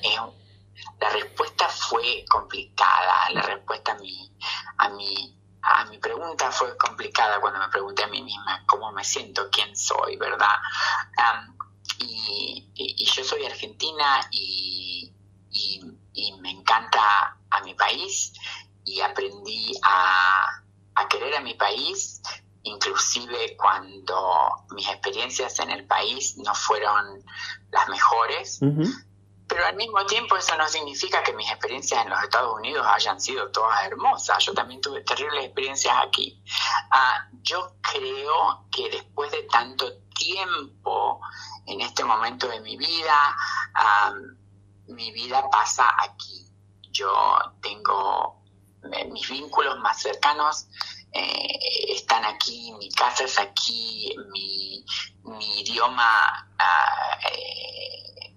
[1.01, 4.31] la respuesta fue complicada la respuesta a mi
[4.79, 9.05] a mi a mi pregunta fue complicada cuando me pregunté a mí misma cómo me
[9.05, 10.57] siento quién soy verdad
[11.99, 15.13] y, yo soy argentina y,
[15.51, 15.81] y,
[16.41, 18.33] me encanta a mi país
[18.85, 20.47] y aprendí a,
[20.95, 22.23] a querer a mi país,
[22.63, 27.25] inclusive cuando mis experiencias en el país no fueron
[27.71, 28.61] las mejores.
[29.51, 33.21] Pero al mismo tiempo eso no significa que mis experiencias en los Estados Unidos hayan
[33.21, 34.45] sido todas hermosas.
[34.45, 36.41] Yo también tuve terribles experiencias aquí.
[36.93, 41.21] Ah, yo creo que después de tanto tiempo
[41.67, 43.37] en este momento de mi vida,
[44.91, 46.47] mi vida pasa aquí.
[46.91, 47.13] Yo
[47.63, 48.41] tengo
[49.13, 50.67] mis vínculos más cercanos
[51.13, 51.59] eh,
[51.89, 54.85] están aquí, mi casa es aquí, mi,
[55.61, 58.31] idioma ah, eh,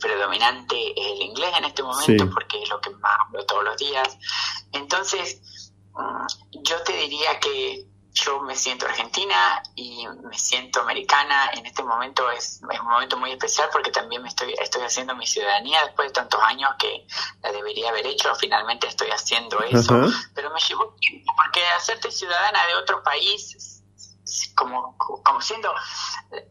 [0.00, 3.76] predominante es el inglés en este momento porque es lo que más hablo todos los
[3.76, 4.18] días.
[4.72, 5.40] Entonces,
[5.94, 6.26] mm,
[6.64, 11.50] yo te diría que yo me siento argentina y me siento americana.
[11.54, 15.26] En este momento es, un momento muy especial porque también me estoy, estoy haciendo mi
[15.26, 17.06] ciudadanía después de tantos años que
[17.42, 18.34] la debería haber hecho.
[18.34, 19.94] Finalmente estoy haciendo eso.
[20.34, 23.82] Pero me llevó tiempo porque hacerte ciudadana de otro país,
[24.54, 25.72] como, como siendo.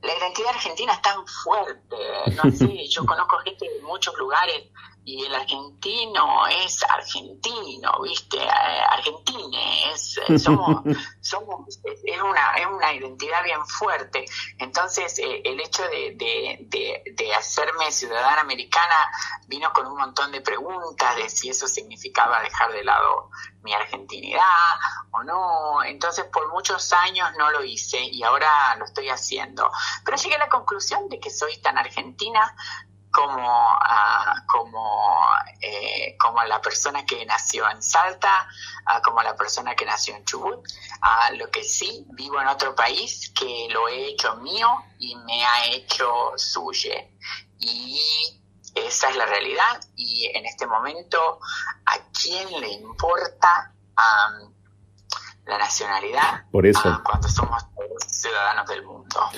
[0.01, 1.95] La identidad argentina es tan fuerte.
[2.43, 4.63] No sé, yo conozco gente de muchos lugares
[5.03, 8.37] y el argentino es argentino, ¿viste?
[8.37, 8.49] Eh,
[8.89, 10.83] argentine, es, eh, somos,
[11.21, 14.25] somos, es, una, es una identidad bien fuerte.
[14.59, 19.09] Entonces, eh, el hecho de, de, de, hacerme ciudadana americana
[19.47, 23.29] vino con un montón de preguntas de si eso significaba dejar de lado
[23.63, 24.75] mi argentinidad
[25.11, 25.83] o no.
[25.83, 29.71] Entonces, por muchos años no lo hice y ahora lo estoy haciendo.
[30.05, 32.55] Pero llegué a la conclusión de que soy tan argentina
[33.11, 35.27] como, a, como,
[35.59, 38.47] eh, como la persona que nació en Salta,
[39.03, 40.65] como la persona que nació en Chubut.
[41.33, 44.67] lo que sí, vivo en otro país que lo he hecho mío
[44.97, 46.93] y me ha hecho suyo.
[47.59, 48.41] Y
[48.75, 49.81] esa es la realidad.
[49.95, 51.39] Y en este momento,
[51.85, 53.73] ¿a quién le importa
[55.45, 57.01] la nacionalidad Por eso.
[57.03, 57.63] cuando somos
[58.07, 59.29] ciudadanos del mundo?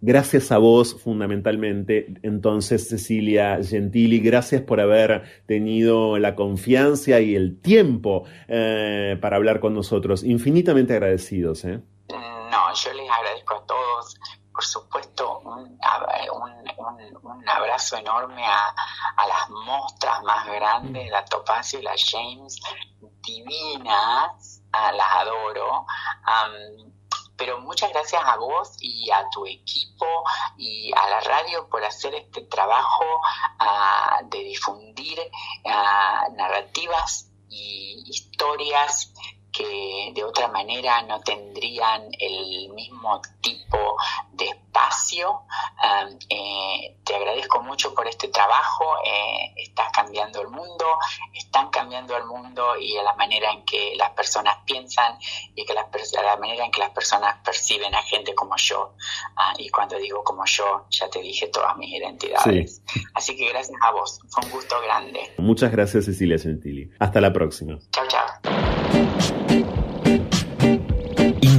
[0.00, 7.60] Gracias a vos, fundamentalmente, entonces, Cecilia Gentili, gracias por haber tenido la confianza y el
[7.60, 10.22] tiempo eh, para hablar con nosotros.
[10.22, 11.64] Infinitamente agradecidos.
[11.64, 11.80] ¿eh?
[12.10, 14.14] No, yo les agradezco a todos.
[14.52, 15.78] Por supuesto, un,
[17.48, 22.60] abrazo enorme a, las mostras más grandes, la Topacio y la James,
[23.22, 25.86] divinas, las adoro
[27.38, 30.06] pero muchas gracias a vos y a tu equipo
[30.58, 33.04] y a la radio por hacer este trabajo
[33.60, 35.18] ah, de difundir
[35.64, 39.14] ah, narrativas y historias
[39.52, 43.96] que de otra manera no tendrían el mismo tipo
[44.32, 45.42] de espacio.
[46.28, 50.84] Eh, te agradezco mucho por este trabajo, eh, estás cambiando el mundo,
[51.34, 55.18] están cambiando el mundo y la manera en que las personas piensan
[55.54, 55.88] y que la
[56.38, 58.94] manera en que las personas perciben a gente como yo.
[59.36, 62.82] Ah, y cuando digo como yo, ya te dije todas mis identidades.
[63.14, 65.32] Así que gracias a vos, fue un gusto grande.
[65.38, 66.90] Muchas gracias Cecilia Gentili.
[66.98, 67.78] Hasta la próxima.
[67.92, 68.77] Chao, chao.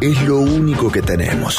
[0.00, 1.58] es lo único que tenemos.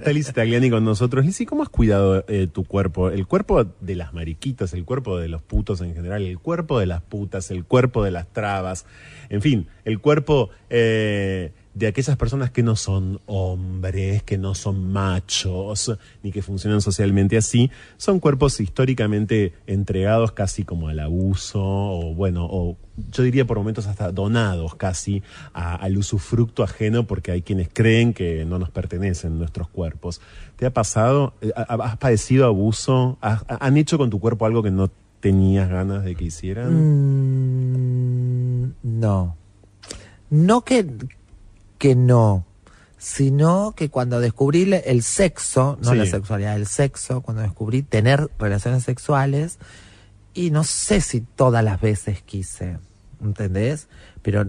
[0.00, 1.26] Está Liz Tagliani con nosotros.
[1.26, 3.10] Lizzy, ¿cómo has cuidado eh, tu cuerpo?
[3.10, 6.86] El cuerpo de las mariquitas, el cuerpo de los putos en general, el cuerpo de
[6.86, 8.86] las putas, el cuerpo de las trabas,
[9.28, 14.92] en fin, el cuerpo eh, de aquellas personas que no son hombres, que no son
[14.92, 22.14] machos, ni que funcionan socialmente así, son cuerpos históricamente entregados casi como al abuso, o
[22.14, 22.76] bueno, o
[23.10, 25.22] yo diría por momentos hasta donados casi
[25.54, 30.20] al usufructo ajeno, porque hay quienes creen que no nos pertenecen nuestros cuerpos.
[30.56, 31.32] ¿Te ha pasado?
[31.40, 33.16] Eh, ¿Has padecido abuso?
[33.22, 34.90] ¿Han hecho con tu cuerpo algo que no
[35.20, 36.74] tenías ganas de que hicieran?
[38.66, 39.36] Mm, no.
[40.28, 40.86] No que,
[41.80, 42.44] que no,
[42.98, 48.84] sino que cuando descubrí el sexo, no la sexualidad, el sexo, cuando descubrí tener relaciones
[48.84, 49.58] sexuales,
[50.34, 52.78] y no sé si todas las veces quise.
[53.22, 53.88] ¿entendés?
[54.22, 54.46] Pero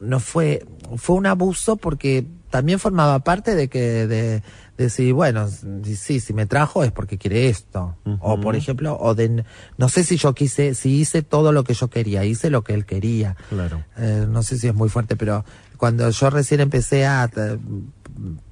[0.00, 0.66] no, fue,
[0.96, 4.42] fue un abuso porque también formaba parte de que, de, de
[4.76, 7.96] decir, bueno, si- sí, si me trajo es porque quiere esto.
[8.20, 9.44] O por ejemplo, o de,
[9.78, 12.74] no sé si yo quise, si hice todo lo que yo quería, hice lo que
[12.74, 13.36] él quería.
[13.48, 13.84] Claro.
[13.96, 15.44] Eh, no sé si es muy fuerte, pero
[15.80, 17.58] cuando yo recién empecé a te-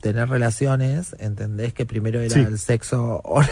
[0.01, 2.41] tener relaciones, entendés que primero era Sí.
[2.41, 3.51] el sexo oral.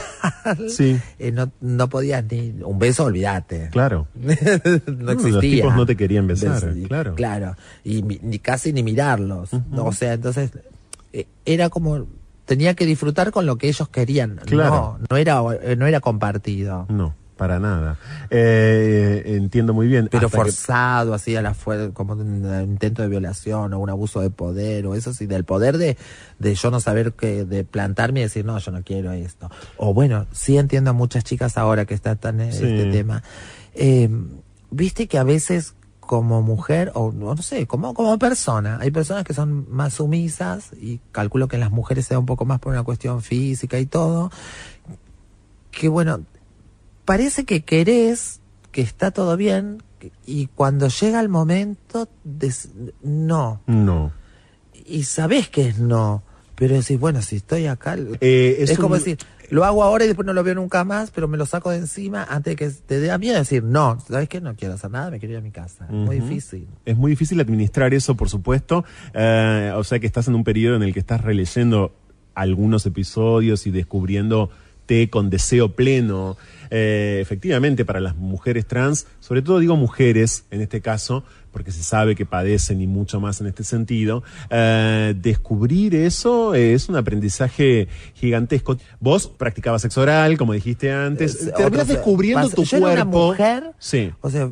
[0.71, 0.99] Sí.
[1.19, 3.69] Eh, no, no podías ni un beso, olvídate.
[3.71, 4.09] Claro.
[4.15, 5.31] no existía.
[5.33, 7.15] los tipos no te querían besar, Des- claro.
[7.17, 7.57] Claro.
[7.85, 9.51] Y ni casi ni mirarlos.
[9.77, 10.53] O sea, entonces
[11.13, 12.07] eh, era como
[12.47, 14.37] tenía que disfrutar con lo que ellos querían.
[14.47, 14.97] Claro.
[15.01, 16.87] No, no era eh, no era compartido.
[16.89, 17.99] No, para nada.
[18.31, 20.09] Eh, entiendo muy bien.
[20.11, 23.79] Pero Hasta que- forzado, así a la fuerza, como un eh, intento de violación o
[23.79, 25.97] un abuso de poder o eso sí, del poder de,
[26.39, 29.51] de yo no saber que, de plantarme y decir, no, yo no quiero esto.
[29.77, 32.65] O bueno, sí entiendo a muchas chicas ahora que está tan en Sí.
[32.65, 33.23] este tema.
[33.75, 34.09] Eh,
[34.71, 39.25] Viste que a veces como mujer, o no no sé, como, como persona, hay personas
[39.25, 42.73] que son más sumisas y calculo que en las mujeres sea un poco más por
[42.73, 44.31] una cuestión física y todo,
[45.71, 46.21] que bueno,
[47.07, 48.41] parece que querés,
[48.73, 49.83] que está todo bien,
[50.27, 52.69] y cuando llega el momento, des-
[53.03, 53.63] no.
[53.67, 54.13] No.
[54.85, 56.23] Y sabés que es no,
[56.55, 59.17] pero decís, bueno, si estoy acá, Eh, es, es como decir,
[59.51, 61.79] lo hago ahora y después no lo veo nunca más, pero me lo saco de
[61.79, 64.41] encima antes de que te dé a miedo decir, no, ¿sabes qué?
[64.41, 65.87] No quiero hacer nada, me quiero ir a mi casa.
[65.89, 66.29] Muy Ujú.
[66.29, 66.67] difícil.
[66.85, 68.85] Es muy difícil administrar eso, por supuesto.
[69.15, 71.95] Eh, o sea que estás en un periodo en el que estás releyendo
[72.35, 76.37] algunos episodios y descubriéndote con deseo pleno.
[76.71, 81.83] Eh, efectivamente, para las mujeres trans, sobre todo digo mujeres en este caso, porque se
[81.83, 87.89] sabe que padecen y mucho más en este sentido, eh, descubrir eso es un aprendizaje
[88.15, 88.77] gigantesco.
[89.01, 94.13] Vos practicabas sexo oral, como dijiste antes, terminas descubriendo tu yo era una mujer, Sí.
[94.21, 94.51] O sea,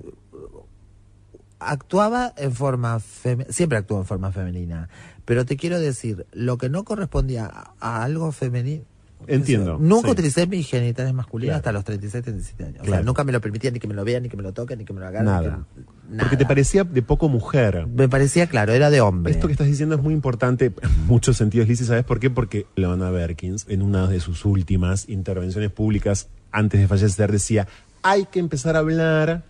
[1.58, 4.88] actuaba en forma feme- siempre actuó en forma femenina,
[5.24, 8.84] pero te quiero decir, lo que no correspondía a, a algo femenino
[9.26, 10.12] Entiendo, Nunca sí.
[10.12, 11.58] utilicé mis genitales masculinos Claro.
[11.58, 12.76] hasta los 36, 37 años.
[12.80, 12.96] O Claro.
[13.02, 14.78] sea, nunca me lo permitían ni que me lo vean, ni que me lo toquen,
[14.78, 15.24] ni que me lo hagan.
[15.24, 15.66] Nada.
[15.74, 17.86] que- Porque te parecía de poco mujer.
[17.86, 19.32] Me parecía claro, era de hombre.
[19.32, 21.86] Esto que estás diciendo es muy importante en muchos sentidos, Lizzie.
[21.86, 22.28] ¿Sabes por qué?
[22.30, 27.66] Porque Leona Berkins, en una de sus últimas intervenciones públicas antes de fallecer, decía:
[28.02, 29.44] hay que empezar a hablar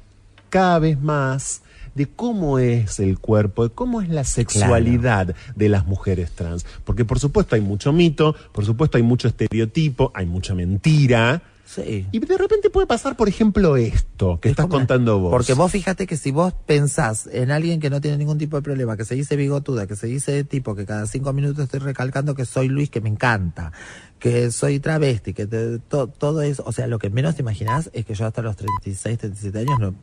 [0.49, 1.63] cada vez más
[1.95, 6.65] de cómo es el cuerpo, de cómo es la sexualidad de las mujeres trans.
[6.85, 11.43] Porque por supuesto hay mucho mito, por supuesto hay mucho estereotipo, hay mucha mentira.
[11.66, 12.07] Sí.
[12.12, 15.31] Y de repente puede pasar, por ejemplo, esto que Es estás como- contando vos.
[15.31, 18.62] Porque vos fíjate que si vos pensás en alguien que no tiene ningún tipo de
[18.62, 21.81] problema, que se dice bigotuda, que se dice de tipo, que cada cinco minutos estoy
[21.81, 23.73] recalcando que soy Luis, que me encanta,
[24.19, 27.89] que soy travesti, que te- to- todo eso, o sea, lo que menos te imaginás
[27.95, 29.95] es que yo hasta los 36, 37 años no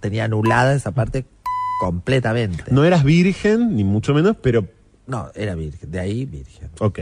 [0.00, 1.24] tenía anulada esa parte
[1.80, 2.64] completamente.
[2.70, 4.66] No eras virgen, ni mucho menos, pero
[5.06, 6.70] No, era virgen, de ahí virgen.
[6.78, 6.98] ok.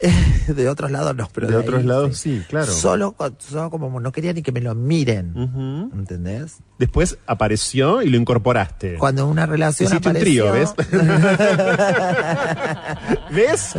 [0.48, 2.72] de otros lados no, pero de, de, otros ahí, lados sí, claro.
[2.72, 5.90] Solo, solo como no quería ni que me lo miren, Ujú.
[5.98, 6.58] ¿entendés?
[6.78, 8.94] Después apareció y lo incorporaste.
[8.98, 10.74] Cuando una relación Hiciste un apareció, trío, ¿ves?
[13.32, 13.72] ¿Ves?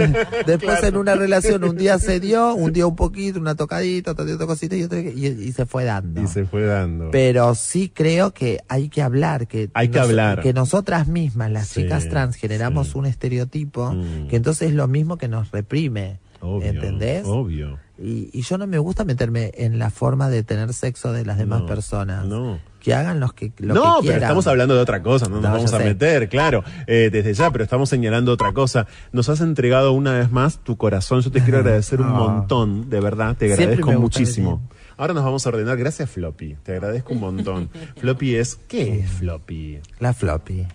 [0.46, 0.88] Después Claro.
[0.88, 4.36] en una relación un día se dio, un día un poquito, una tocadita, otro día
[4.36, 6.22] otra cosita y, otro- y, y se fue dando.
[6.22, 7.10] Y se fue dando.
[7.12, 10.42] Pero sí creo que hay que hablar, que, Hay que hablar.
[10.42, 12.98] que nosotras mismas, las Sí, chicas trans, generamos sí.
[12.98, 14.28] un estereotipo Mm.
[14.28, 16.09] que entonces es lo mismo que nos reprime.
[16.42, 17.24] Obvio, ¿Entendés?
[17.26, 17.78] Obvio.
[18.02, 21.38] Y, y yo no me gusta meterme en la forma de tener sexo de las
[21.38, 22.26] demás No, personas.
[22.26, 22.60] no.
[22.80, 25.44] Que hagan los que, lo no, que pero estamos hablando de otra cosa, no nos
[25.44, 25.84] No, vamos a sé.
[25.84, 28.88] meter, claro, eh, desde ya, pero estamos señalando otra cosa.
[29.12, 32.12] Nos has entregado una vez más tu corazón, yo te quiero agradecer un Ah.
[32.12, 34.62] montón, de verdad, te agradezco muchísimo.
[34.96, 37.70] Ahora nos vamos a ordenar, gracias Floppy, te agradezco un montón.
[37.98, 39.80] floppy es, ¿qué es Floppy?
[40.00, 40.66] La floppy.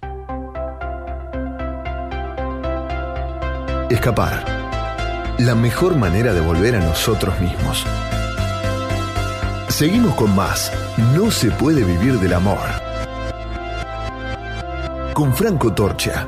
[3.90, 5.36] Escapar.
[5.40, 7.84] La mejor manera de volver a nosotros mismos.
[9.68, 10.72] Seguimos con más.
[11.16, 12.60] No se puede vivir del amor.
[15.12, 16.24] Con Franco Torcha.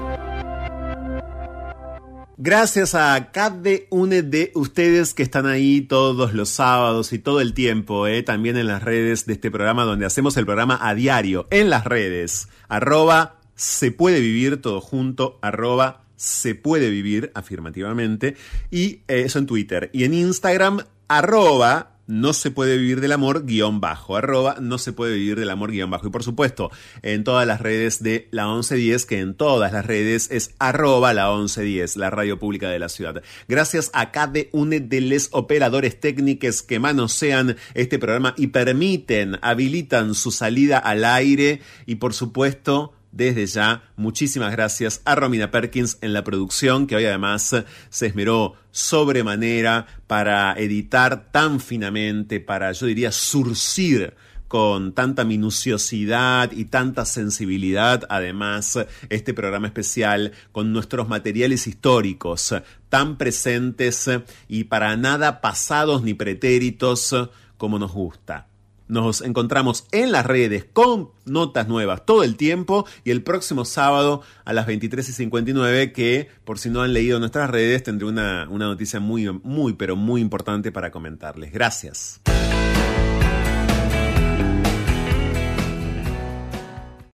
[2.37, 7.55] Gracias a cada uno de ustedes que están ahí todos los sábados y todo el
[7.55, 11.47] tiempo, eh, también en las redes de este programa donde hacemos el programa a diario,
[11.53, 18.37] en las redes, arroba se puede vivir todo junto, arroba se puede vivir afirmativamente,
[18.71, 23.45] y eh, eso en Twitter, y en Instagram, arroba no se puede vivir del amor
[23.45, 26.07] guion bajo, arroba no se puede vivir del amor guion bajo.
[26.07, 26.71] Y por supuesto,
[27.03, 31.31] en todas las redes de la 1110, que en todas las redes es arroba la
[31.31, 33.23] 1110, la radio pública de la ciudad.
[33.49, 40.15] Gracias a cada uno de los operadores técnicos que manosean este programa y permiten, habilitan
[40.15, 46.15] su salida al aire y por supuesto desde ya, muchísimas gracias a Romina Perkins en
[46.15, 47.55] la producción, que hoy además
[47.91, 54.15] se esmeró sobremanera para editar tan finamente, para, yo diría, surcir
[54.49, 58.79] con tanta minuciosidad y tanta sensibilidad, además,
[59.09, 62.55] este programa especial con nuestros materiales históricos
[62.89, 64.11] tan presentes
[64.49, 67.15] y para nada pasados ni pretéritos
[67.57, 68.52] como nos gusta.
[68.89, 74.23] Nos encontramos en las redes con notas nuevas todo el tiempo y el próximo sábado
[74.45, 78.47] a las 23 y 59 que por si no han leído nuestras redes tendré una,
[78.51, 81.53] una noticia muy, muy, pero muy importante para comentarles.
[81.53, 82.21] Gracias.